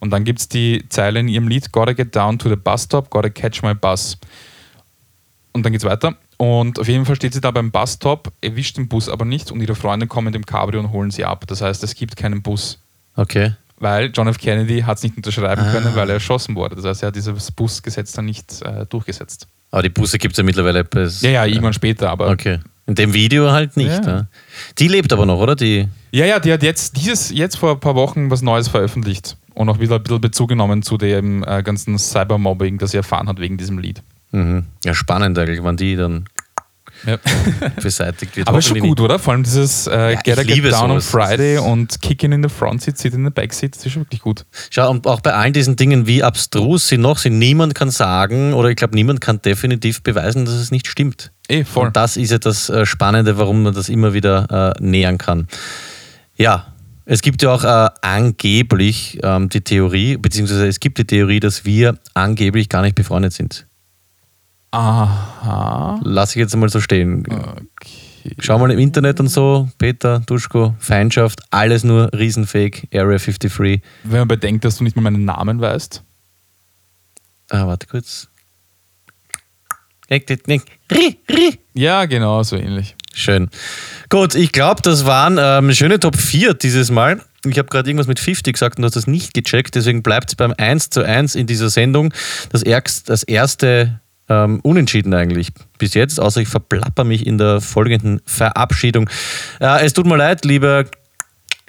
Und 0.00 0.10
dann 0.10 0.24
gibt 0.24 0.40
es 0.40 0.48
die 0.48 0.84
Zeile 0.88 1.20
in 1.20 1.28
ihrem 1.28 1.46
Lied, 1.46 1.70
Gotta 1.70 1.92
get 1.92 2.14
down 2.14 2.38
to 2.38 2.48
the 2.48 2.56
bus 2.56 2.84
stop, 2.84 3.08
gotta 3.08 3.30
catch 3.30 3.62
my 3.62 3.74
bus. 3.74 4.18
Und 5.52 5.64
dann 5.64 5.72
geht's 5.72 5.84
weiter. 5.84 6.16
Und 6.38 6.78
auf 6.78 6.88
jeden 6.88 7.06
Fall 7.06 7.16
steht 7.16 7.32
sie 7.32 7.40
da 7.40 7.50
beim 7.50 7.70
Busstop, 7.70 8.30
erwischt 8.42 8.76
den 8.76 8.88
Bus 8.88 9.08
aber 9.08 9.24
nicht 9.24 9.50
und 9.50 9.60
ihre 9.60 9.74
Freunde 9.74 10.06
kommen 10.06 10.26
mit 10.26 10.34
dem 10.34 10.44
Cabrio 10.44 10.80
und 10.80 10.92
holen 10.92 11.10
sie 11.10 11.24
ab. 11.24 11.44
Das 11.46 11.62
heißt, 11.62 11.82
es 11.82 11.94
gibt 11.94 12.16
keinen 12.16 12.42
Bus 12.42 12.78
Okay. 13.16 13.52
Weil 13.78 14.10
John 14.14 14.28
F. 14.28 14.38
Kennedy 14.38 14.80
hat 14.82 14.98
es 14.98 15.02
nicht 15.02 15.16
unterschreiben 15.16 15.62
Ah. 15.66 15.72
können, 15.72 15.94
weil 15.94 16.08
er 16.08 16.14
erschossen 16.14 16.54
wurde. 16.54 16.76
Das 16.76 16.84
heißt, 16.84 17.02
er 17.02 17.08
hat 17.08 17.16
dieses 17.16 17.50
Busgesetz 17.50 18.12
dann 18.12 18.24
nicht 18.26 18.62
äh, 18.62 18.86
durchgesetzt. 18.86 19.46
Aber 19.70 19.82
die 19.82 19.88
Busse 19.90 20.18
gibt 20.18 20.32
es 20.32 20.38
ja 20.38 20.44
mittlerweile. 20.44 20.84
Bis, 20.84 21.20
Ja, 21.22 21.30
ja, 21.30 21.44
irgendwann 21.46 21.72
später, 21.72 22.10
aber. 22.10 22.30
Okay. 22.30 22.60
In 22.86 22.94
dem 22.94 23.12
Video 23.12 23.50
halt 23.50 23.76
nicht. 23.76 23.88
Ja. 24.04 24.06
Ja. 24.18 24.26
Die 24.78 24.86
lebt 24.88 25.12
aber 25.12 25.26
noch, 25.26 25.38
oder? 25.40 25.56
Die. 25.56 25.88
Ja, 26.12 26.24
ja, 26.24 26.38
die 26.38 26.52
hat 26.52 26.62
jetzt 26.62 26.96
dieses 26.96 27.30
jetzt 27.30 27.56
vor 27.56 27.72
ein 27.72 27.80
paar 27.80 27.96
Wochen 27.96 28.30
was 28.30 28.42
Neues 28.42 28.68
veröffentlicht 28.68 29.36
und 29.54 29.68
auch 29.68 29.80
wieder 29.80 29.96
ein 29.96 30.02
bisschen 30.04 30.20
Bezug 30.20 30.48
genommen 30.50 30.82
zu 30.82 30.96
dem 30.96 31.42
äh, 31.44 31.62
ganzen 31.64 31.98
Cybermobbing, 31.98 32.78
das 32.78 32.92
sie 32.92 32.96
erfahren 32.98 33.28
hat 33.28 33.40
wegen 33.40 33.56
diesem 33.58 33.78
Lied. 33.78 34.02
Mhm. 34.30 34.66
Ja, 34.84 34.94
spannend 34.94 35.36
eigentlich, 35.38 35.62
wann 35.64 35.76
die 35.76 35.96
dann 35.96 36.26
Ja. 37.06 37.18
beseitigt 37.82 38.36
wird. 38.36 38.48
Aber 38.48 38.60
schon 38.60 38.80
gut, 38.80 39.00
oder? 39.00 39.18
Vor 39.18 39.32
allem 39.32 39.42
dieses 39.42 39.86
äh, 39.86 40.12
Ja, 40.12 40.20
Get, 40.20 40.46
Get 40.46 40.72
Down 40.72 40.90
on. 40.90 41.00
Friday 41.00 41.58
und 41.58 42.00
Kicking 42.02 42.32
in 42.32 42.42
the 42.42 42.48
Front 42.48 42.82
Seat, 42.82 42.98
Sit 42.98 43.14
in 43.14 43.24
the 43.24 43.30
Back 43.30 43.52
Seat, 43.52 43.76
das 43.76 43.86
ist 43.86 43.92
schon 43.92 44.02
wirklich 44.02 44.20
gut. 44.20 44.44
Schau, 44.70 44.90
und 44.90 45.06
auch 45.06 45.20
bei 45.20 45.32
all 45.32 45.52
diesen 45.52 45.76
Dingen, 45.76 46.06
wie 46.06 46.22
abstrus 46.22 46.88
sie 46.88 46.98
noch 46.98 47.18
sind, 47.18 47.38
niemand 47.38 47.74
kann 47.74 47.90
sagen 47.90 48.54
oder 48.54 48.70
ich 48.70 48.76
glaube, 48.76 48.94
niemand 48.94 49.20
kann 49.20 49.40
definitiv 49.40 50.02
beweisen, 50.02 50.44
dass 50.44 50.54
es 50.54 50.70
nicht 50.70 50.88
stimmt. 50.88 51.32
Eh, 51.48 51.64
voll. 51.64 51.86
Und 51.86 51.96
das 51.96 52.16
ist 52.16 52.30
ja 52.32 52.38
das 52.38 52.68
äh, 52.68 52.84
Spannende, 52.84 53.38
warum 53.38 53.62
man 53.62 53.74
das 53.74 53.88
immer 53.88 54.12
wieder 54.12 54.74
äh, 54.76 54.82
nähern 54.82 55.18
kann. 55.18 55.46
Ja, 56.36 56.66
es 57.04 57.22
gibt 57.22 57.40
ja 57.42 57.52
auch 57.52 57.62
äh, 57.62 57.88
angeblich 58.02 59.18
ähm, 59.22 59.48
die 59.48 59.60
Theorie, 59.60 60.16
beziehungsweise 60.16 60.66
es 60.66 60.80
gibt 60.80 60.98
die 60.98 61.04
Theorie, 61.04 61.38
dass 61.38 61.64
wir 61.64 61.98
angeblich 62.14 62.68
gar 62.68 62.82
nicht 62.82 62.96
befreundet 62.96 63.32
sind. 63.32 63.65
Aha. 64.76 66.00
Lass 66.02 66.30
ich 66.30 66.36
jetzt 66.36 66.54
mal 66.54 66.68
so 66.68 66.80
stehen. 66.80 67.24
Okay. 67.26 68.34
Schau 68.40 68.58
mal 68.58 68.70
im 68.70 68.78
Internet 68.78 69.20
und 69.20 69.28
so, 69.28 69.70
Peter, 69.78 70.20
Duschko, 70.26 70.74
Feindschaft, 70.78 71.40
alles 71.50 71.82
nur 71.82 72.12
Riesenfake, 72.12 72.88
Area 72.92 73.16
53. 73.16 73.80
Wenn 74.04 74.18
man 74.18 74.28
bedenkt, 74.28 74.64
dass 74.66 74.76
du 74.76 74.84
nicht 74.84 74.94
mal 74.96 75.02
meinen 75.02 75.24
Namen 75.24 75.60
weißt. 75.60 76.02
Ah, 77.50 77.66
warte 77.66 77.86
kurz. 77.86 78.28
Ja, 81.72 82.04
genau, 82.04 82.42
so 82.42 82.56
ähnlich. 82.56 82.96
Schön. 83.14 83.48
Gut, 84.10 84.34
ich 84.34 84.52
glaube, 84.52 84.82
das 84.82 85.06
waren 85.06 85.38
ähm, 85.40 85.72
schöne 85.72 85.98
Top 85.98 86.16
4 86.16 86.52
dieses 86.54 86.90
Mal. 86.90 87.22
Ich 87.46 87.56
habe 87.58 87.68
gerade 87.68 87.88
irgendwas 87.88 88.08
mit 88.08 88.18
50 88.18 88.52
gesagt 88.52 88.76
und 88.76 88.82
du 88.82 88.86
hast 88.86 88.96
das 88.96 89.06
nicht 89.06 89.32
gecheckt, 89.32 89.74
deswegen 89.74 90.02
bleibt 90.02 90.30
es 90.30 90.34
beim 90.36 90.52
1 90.56 90.90
zu 90.90 91.02
1 91.02 91.34
in 91.34 91.46
dieser 91.46 91.70
Sendung. 91.70 92.12
Das, 92.50 92.62
erst, 92.62 93.08
das 93.08 93.22
erste 93.22 94.00
ähm, 94.28 94.60
Unentschieden 94.62 95.14
eigentlich 95.14 95.48
bis 95.78 95.94
jetzt, 95.94 96.20
außer 96.20 96.40
ich 96.40 96.48
verplapper 96.48 97.04
mich 97.04 97.26
in 97.26 97.38
der 97.38 97.60
folgenden 97.60 98.20
Verabschiedung. 98.24 99.08
Äh, 99.60 99.84
es 99.84 99.92
tut 99.92 100.06
mir 100.06 100.16
leid, 100.16 100.44
lieber 100.44 100.84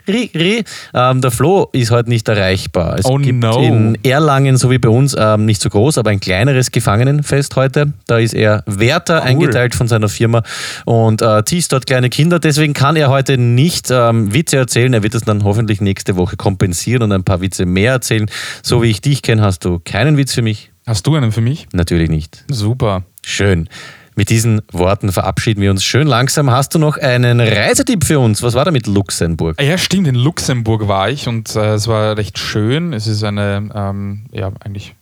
Ri, 0.07 0.31
ri. 0.33 0.63
Ähm, 0.93 1.19
der 1.19 1.31
Flo 1.31 1.67
ist 1.73 1.91
heute 1.91 2.09
nicht 2.09 2.27
erreichbar. 2.29 2.97
Es 2.97 3.05
Oh 3.05 3.17
gibt 3.17 3.39
no. 3.39 3.61
in 3.61 3.97
Erlangen, 4.03 4.55
so 4.55 4.71
wie 4.71 4.77
bei 4.77 4.87
uns, 4.87 5.13
ähm, 5.17 5.45
nicht 5.45 5.61
so 5.61 5.69
groß, 5.69 5.97
aber 5.97 6.11
ein 6.11 6.21
kleineres 6.21 6.71
Gefangenenfest 6.71 7.55
heute. 7.57 7.91
Da 8.07 8.17
ist 8.17 8.33
er 8.33 8.63
Wärter 8.65 9.23
eingeteilt 9.23 9.75
von 9.75 9.89
seiner 9.89 10.07
Firma 10.07 10.43
und 10.85 11.21
äh, 11.21 11.43
teast 11.43 11.73
dort 11.73 11.87
kleine 11.87 12.09
Kinder. 12.09 12.39
Deswegen 12.39 12.73
kann 12.73 12.95
er 12.95 13.09
heute 13.09 13.37
nicht 13.37 13.89
ähm, 13.91 14.33
Witze 14.33 14.55
erzählen. 14.57 14.93
Er 14.93 15.03
wird 15.03 15.13
es 15.13 15.23
dann 15.23 15.43
hoffentlich 15.43 15.81
nächste 15.81 16.15
Woche 16.15 16.37
kompensieren 16.37 17.03
und 17.03 17.11
ein 17.11 17.25
paar 17.25 17.41
Witze 17.41 17.65
mehr 17.65 17.91
erzählen. 17.91 18.29
So 18.63 18.81
wie 18.81 18.89
ich 18.89 19.01
dich 19.01 19.21
kenne, 19.21 19.41
hast 19.41 19.65
du 19.65 19.79
keinen 19.83 20.15
Witz 20.15 20.33
für 20.33 20.41
mich? 20.41 20.71
Hast 20.87 21.05
du 21.05 21.15
einen 21.15 21.33
für 21.33 21.41
mich? 21.41 21.67
Natürlich 21.73 22.09
nicht. 22.09 22.45
Super. 22.49 23.03
Schön. 23.21 23.67
Mit 24.15 24.29
diesen 24.29 24.61
Worten 24.71 25.11
verabschieden 25.11 25.61
wir 25.61 25.69
uns 25.69 25.83
schön 25.83 26.07
langsam. 26.07 26.49
Hast 26.49 26.73
du 26.73 26.79
noch 26.79 26.97
einen 26.97 27.41
Reisetipp 27.41 28.05
für 28.05 28.19
uns? 28.19 28.41
Was 28.41 28.53
war 28.53 28.63
da 28.63 28.71
mit 28.71 28.87
Luxemburg? 28.87 29.61
Ja, 29.61 29.77
stimmt. 29.77 30.07
In 30.07 30.15
Luxemburg 30.15 30.87
war 30.87 31.09
ich 31.09 31.27
und 31.27 31.53
äh, 31.57 31.73
es 31.73 31.89
war 31.89 32.15
recht 32.15 32.39
schön. 32.39 32.93
Es 32.93 33.05
ist 33.05 33.21
eine, 33.25 33.69
ähm, 33.75 34.27
ja, 34.31 34.53
eigentlich 34.61 34.95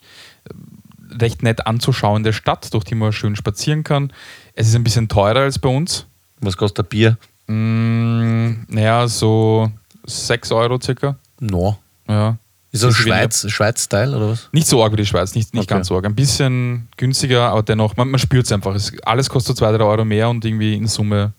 äh, 0.50 1.18
recht 1.22 1.44
nett 1.44 1.68
anzuschauende 1.68 2.34
Stadt, 2.34 2.74
durch 2.74 2.84
die 2.84 2.96
man 2.96 3.14
schön 3.14 3.36
spazieren 3.36 3.84
kann. 3.84 4.12
Es 4.56 4.68
ist 4.68 4.76
ein 4.76 4.84
bisschen 4.84 5.08
teurer 5.08 5.42
als 5.42 5.60
bei 5.60 5.70
uns. 5.70 6.08
Was 6.42 6.58
kostet 6.58 6.88
ein 6.88 6.90
Bier? 6.90 7.18
Mm, 7.46 8.66
naja, 8.70 9.08
so 9.08 9.72
6 10.08 10.52
Euro 10.52 10.80
circa. 10.82 11.16
No. 11.40 11.78
Ja. 12.10 12.40
Ist 12.76 12.84
das 12.84 13.00
weniger. 13.00 13.16
Schweiz, 13.18 13.50
Schweiz-Style 13.50 14.16
oder 14.16 14.30
was? 14.32 14.50
Nicht 14.52 14.68
so 14.68 14.84
arg 14.84 14.92
wie 14.94 14.98
die 14.98 15.06
Schweiz, 15.06 15.34
nicht, 15.34 15.54
nicht 15.54 15.64
Okay. 15.64 15.74
ganz 15.76 15.88
so 15.88 15.96
arg. 15.96 16.06
Ein 16.06 16.16
bisschen 16.16 16.88
günstiger, 16.98 17.50
aber 17.50 17.64
dennoch, 17.64 17.96
man, 17.98 18.10
man 18.10 18.20
spürt 18.20 18.46
es 18.46 18.52
einfach. 18.52 18.76
Es, 18.76 18.92
alles 19.04 19.30
kostet 19.30 19.58
2, 19.58 19.78
3 19.78 19.84
Euro 19.84 20.06
mehr 20.06 20.30
und 20.30 20.44
irgendwie 20.46 20.76
in 20.76 20.88
Summe 20.88 21.34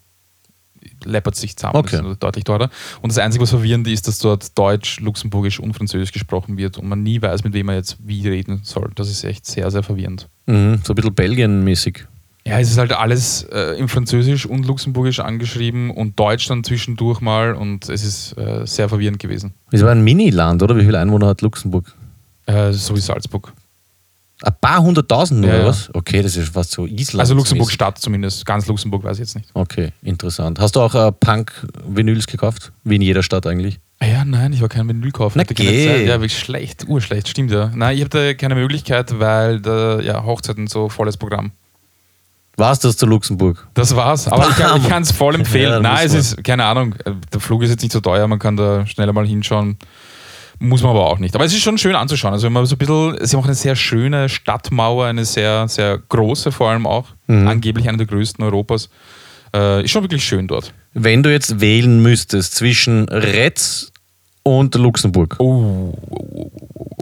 läppert 1.04 1.36
sich 1.36 1.56
zusammen. 1.56 1.76
Okay. 1.76 1.98
Das 1.98 2.06
ist 2.06 2.22
deutlich 2.22 2.44
teurer. 2.44 2.70
Und 3.02 3.10
das 3.10 3.18
Einzige, 3.18 3.42
was 3.42 3.50
verwirrend 3.50 3.86
ist, 3.86 4.08
dass 4.08 4.18
dort 4.18 4.56
Deutsch, 4.58 4.98
Luxemburgisch 5.00 5.60
und 5.60 5.74
Französisch 5.74 6.12
gesprochen 6.12 6.56
wird 6.56 6.78
und 6.78 6.88
man 6.88 7.02
nie 7.02 7.20
weiß, 7.20 7.44
mit 7.44 7.52
wem 7.52 7.66
man 7.66 7.76
jetzt 7.76 7.96
wie 8.02 8.26
reden 8.28 8.60
soll. 8.64 8.90
Das 8.94 9.08
ist 9.08 9.22
echt 9.22 9.46
sehr, 9.46 9.70
sehr 9.70 9.82
verwirrend. 9.82 10.28
Mhm, 10.46 10.80
so 10.84 10.92
ein 10.92 10.96
bisschen 10.96 11.14
Belgien-mäßig. 11.14 12.06
Ja, 12.46 12.60
es 12.60 12.70
ist 12.70 12.78
halt 12.78 12.92
alles 12.92 13.42
äh, 13.52 13.76
in 13.76 13.88
Französisch 13.88 14.46
und 14.46 14.66
Luxemburgisch 14.66 15.18
angeschrieben 15.18 15.90
und 15.90 16.18
Deutsch 16.18 16.46
dann 16.46 16.62
zwischendurch 16.62 17.20
mal 17.20 17.54
und 17.54 17.88
es 17.88 18.04
ist 18.04 18.38
äh, 18.38 18.64
sehr 18.64 18.88
verwirrend 18.88 19.18
gewesen. 19.18 19.52
Es 19.72 19.82
war 19.82 19.90
ein 19.90 20.04
Mini-Land, 20.04 20.62
oder? 20.62 20.76
Wie 20.76 20.84
viele 20.84 21.00
Einwohner 21.00 21.26
hat 21.26 21.42
Luxemburg? 21.42 21.92
Äh, 22.46 22.72
so 22.72 22.94
wie 22.94 23.00
Salzburg. 23.00 23.52
Ein 24.42 24.54
paar 24.60 24.80
hunderttausend 24.80 25.40
nur, 25.40 25.50
Ja, 25.50 25.56
oder 25.56 25.66
was? 25.68 25.92
Okay, 25.92 26.22
das 26.22 26.36
ist 26.36 26.50
fast 26.52 26.70
so 26.70 26.86
Island. 26.86 27.20
Also 27.20 27.34
Luxemburg 27.34 27.72
Stadt 27.72 27.98
zumindest. 27.98 28.46
Ganz 28.46 28.66
Luxemburg 28.68 29.02
weiß 29.02 29.16
ich 29.16 29.20
jetzt 29.20 29.34
nicht. 29.34 29.48
Okay, 29.52 29.92
interessant. 30.02 30.60
Hast 30.60 30.76
du 30.76 30.80
auch 30.80 30.94
äh, 30.94 31.10
Punk-Vinyls 31.10 32.28
gekauft? 32.28 32.70
Wie 32.84 32.94
in 32.94 33.02
jeder 33.02 33.24
Stadt 33.24 33.46
eigentlich. 33.46 33.80
Ah 33.98 34.06
Ja, 34.06 34.24
nein, 34.24 34.52
ich 34.52 34.60
war 34.60 34.68
kein 34.68 34.86
Vinyl 34.86 35.10
kaufen. 35.10 35.38
Na 35.38 35.42
geh. 35.42 36.04
Ja, 36.04 36.20
wirklich 36.20 36.38
schlecht, 36.38 36.86
urschlecht, 36.86 37.28
stimmt 37.28 37.50
ja. 37.50 37.72
Nein, 37.74 37.96
ich 37.96 38.04
hatte 38.04 38.36
keine 38.36 38.54
Möglichkeit, 38.54 39.18
weil 39.18 39.60
da, 39.60 40.00
ja, 40.00 40.22
Hochzeiten 40.22 40.66
so 40.68 40.90
volles 40.90 41.16
Programm. 41.16 41.50
Warst 42.56 42.84
du 42.84 42.88
das 42.88 42.96
zu 42.96 43.04
Luxemburg? 43.06 43.66
Das 43.74 43.94
war's. 43.94 44.28
Aber 44.28 44.48
ich 44.48 44.56
kann, 44.56 44.80
ich 44.80 44.88
kann 44.88 45.02
es 45.02 45.12
voll 45.12 45.34
empfehlen. 45.34 45.72
Ja, 45.72 45.80
Nein, 45.80 46.06
es 46.06 46.14
muss 46.14 46.32
ist, 46.32 46.44
keine 46.44 46.64
Ahnung, 46.64 46.94
der 47.32 47.40
Flug 47.40 47.62
ist 47.62 47.70
jetzt 47.70 47.82
nicht 47.82 47.92
so 47.92 48.00
teuer, 48.00 48.26
man 48.28 48.38
kann 48.38 48.56
da 48.56 48.86
schneller 48.86 49.12
mal 49.12 49.26
hinschauen. 49.26 49.76
Muss 50.58 50.80
man 50.82 50.92
aber 50.92 51.06
auch 51.06 51.18
nicht. 51.18 51.34
Aber 51.34 51.44
es 51.44 51.52
ist 51.52 51.60
schon 51.60 51.76
schön 51.76 51.94
anzuschauen. 51.94 52.32
Also 52.32 52.46
wenn 52.46 52.54
man 52.54 52.64
so 52.64 52.76
ein 52.76 52.78
bisschen, 52.78 53.18
sie 53.26 53.36
haben 53.36 53.42
auch 53.42 53.46
eine 53.46 53.54
sehr 53.54 53.76
schöne 53.76 54.30
Stadtmauer, 54.30 55.04
eine 55.04 55.26
sehr, 55.26 55.68
sehr 55.68 55.98
große 55.98 56.50
vor 56.50 56.70
allem 56.70 56.86
auch. 56.86 57.08
Mhm. 57.26 57.46
Angeblich 57.46 57.88
eine 57.88 57.98
der 57.98 58.06
größten 58.06 58.42
Europas. 58.42 58.88
Äh, 59.54 59.84
ist 59.84 59.90
schon 59.90 60.02
wirklich 60.02 60.24
schön 60.24 60.48
dort. 60.48 60.72
Wenn 60.94 61.22
du 61.22 61.30
jetzt 61.30 61.60
wählen 61.60 62.00
müsstest 62.00 62.54
zwischen 62.54 63.06
Retz 63.10 63.92
und 64.44 64.74
Luxemburg. 64.76 65.36
Oh, 65.40 65.92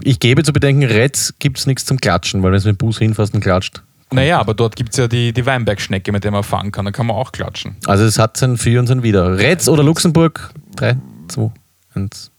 Ich 0.03 0.19
gebe 0.19 0.43
zu 0.43 0.53
bedenken, 0.53 0.83
Retz 0.83 1.35
gibt 1.39 1.59
es 1.59 1.67
nichts 1.67 1.85
zum 1.85 2.01
Klatschen, 2.01 2.43
weil 2.43 2.51
wenn 2.51 2.61
du 2.61 2.69
mit 2.71 2.81
dem 2.81 2.85
Bus 2.87 2.99
hinfährst 2.99 3.35
und 3.35 3.41
klatscht. 3.41 3.83
Naja, 4.13 4.39
aber 4.39 4.55
dort 4.55 4.77
gibt 4.77 4.91
es 4.91 4.97
ja 4.99 5.09
die, 5.09 5.33
die 5.33 5.47
Weinbergschnecke, 5.47 6.13
mit 6.13 6.25
der 6.25 6.31
man 6.31 6.45
fahren 6.45 6.73
kann. 6.73 6.85
Da 6.85 6.91
kann 6.91 7.07
man 7.07 7.17
auch 7.17 7.33
klatschen. 7.33 7.77
Also 7.87 8.05
es 8.05 8.19
hat 8.19 8.37
sein 8.37 8.57
Für 8.57 8.79
und 8.79 8.87
sein 8.87 9.03
Wider. 9.03 9.39
Retz 9.39 9.69
oder 9.69 9.83
Luxemburg? 9.83 10.51
3, 10.77 10.97
2, 11.29 11.51
1. 11.95 12.31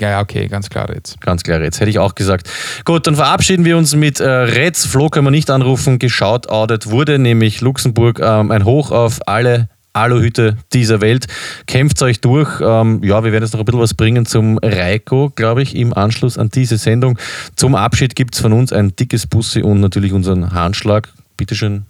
Ja, 0.00 0.20
okay, 0.20 0.48
ganz 0.48 0.70
klar 0.70 0.92
jetzt. 0.92 1.20
Ganz 1.20 1.42
klar, 1.44 1.60
Retz, 1.60 1.78
hätte 1.78 1.90
ich 1.90 1.98
auch 1.98 2.14
gesagt. 2.14 2.50
Gut, 2.84 3.06
dann 3.06 3.14
verabschieden 3.14 3.64
wir 3.64 3.76
uns 3.76 3.94
mit 3.94 4.18
äh, 4.18 4.28
Retz. 4.28 4.86
Flo 4.86 5.08
können 5.08 5.26
wir 5.26 5.30
nicht 5.30 5.50
anrufen. 5.50 5.98
Geschaut, 5.98 6.48
audet 6.48 6.90
wurde 6.90 7.18
nämlich 7.18 7.60
Luxemburg 7.60 8.18
ähm, 8.20 8.50
ein 8.50 8.64
Hoch 8.64 8.90
auf 8.90 9.20
alle 9.26 9.68
Aluhüte 9.94 10.58
dieser 10.72 11.00
Welt. 11.00 11.26
Kämpft 11.66 12.02
euch 12.02 12.20
durch. 12.20 12.60
Ähm, 12.60 13.02
ja, 13.02 13.24
wir 13.24 13.32
werden 13.32 13.44
jetzt 13.44 13.52
noch 13.52 13.60
ein 13.60 13.64
bisschen 13.64 13.80
was 13.80 13.94
bringen 13.94 14.26
zum 14.26 14.58
Reiko, 14.58 15.32
glaube 15.34 15.62
ich, 15.62 15.74
im 15.76 15.94
Anschluss 15.94 16.36
an 16.36 16.50
diese 16.50 16.76
Sendung. 16.76 17.18
Zum 17.56 17.74
Abschied 17.74 18.14
gibt 18.14 18.34
es 18.34 18.40
von 18.40 18.52
uns 18.52 18.72
ein 18.72 18.94
dickes 18.96 19.26
Bussi 19.26 19.62
und 19.62 19.80
natürlich 19.80 20.12
unseren 20.12 20.52
Handschlag. 20.52 21.08
Bitteschön. 21.36 21.86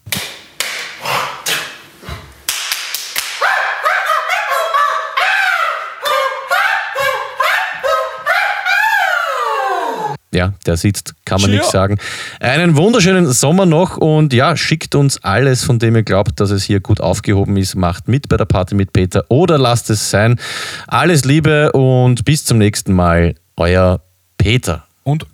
Ja, 10.34 10.52
der 10.66 10.76
sitzt, 10.76 11.14
kann 11.24 11.40
man 11.40 11.50
nichts 11.50 11.70
sagen. 11.70 11.98
Einen 12.40 12.76
wunderschönen 12.76 13.30
Sommer 13.32 13.66
noch 13.66 13.96
und 13.96 14.32
ja, 14.32 14.56
schickt 14.56 14.94
uns 14.94 15.22
alles, 15.22 15.64
von 15.64 15.78
dem 15.78 15.96
ihr 15.96 16.02
glaubt, 16.02 16.40
dass 16.40 16.50
es 16.50 16.64
hier 16.64 16.80
gut 16.80 17.00
aufgehoben 17.00 17.56
ist. 17.56 17.74
Macht 17.74 18.08
mit 18.08 18.28
bei 18.28 18.36
der 18.36 18.44
Party 18.44 18.74
mit 18.74 18.92
Peter 18.92 19.24
oder 19.28 19.58
lasst 19.58 19.90
es 19.90 20.10
sein. 20.10 20.38
Alles 20.86 21.24
Liebe 21.24 21.72
und 21.72 22.24
bis 22.24 22.44
zum 22.44 22.58
nächsten 22.58 22.92
Mal. 22.92 23.34
Euer 23.56 24.00
Peter. 24.36 24.84
Und 25.04 25.26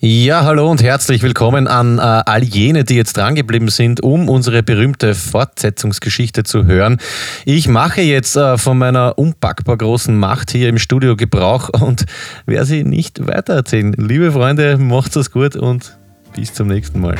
Ja, 0.00 0.44
hallo 0.44 0.70
und 0.70 0.80
herzlich 0.80 1.24
willkommen 1.24 1.66
an 1.66 1.98
äh, 1.98 2.02
all 2.02 2.44
jene, 2.44 2.84
die 2.84 2.94
jetzt 2.94 3.16
drangeblieben 3.16 3.66
sind, 3.66 4.00
um 4.00 4.28
unsere 4.28 4.62
berühmte 4.62 5.12
Fortsetzungsgeschichte 5.16 6.44
zu 6.44 6.66
hören. 6.66 6.98
Ich 7.44 7.66
mache 7.66 8.02
jetzt 8.02 8.36
äh, 8.36 8.58
von 8.58 8.78
meiner 8.78 9.18
unpackbar 9.18 9.76
großen 9.76 10.16
Macht 10.16 10.52
hier 10.52 10.68
im 10.68 10.78
Studio 10.78 11.16
Gebrauch 11.16 11.70
und 11.70 12.04
werde 12.46 12.66
sie 12.66 12.84
nicht 12.84 13.26
weitererzählen. 13.26 13.92
Liebe 13.94 14.30
Freunde, 14.30 14.78
macht's 14.78 15.16
es 15.16 15.32
gut 15.32 15.56
und 15.56 15.98
bis 16.32 16.54
zum 16.54 16.68
nächsten 16.68 17.00
Mal. 17.00 17.16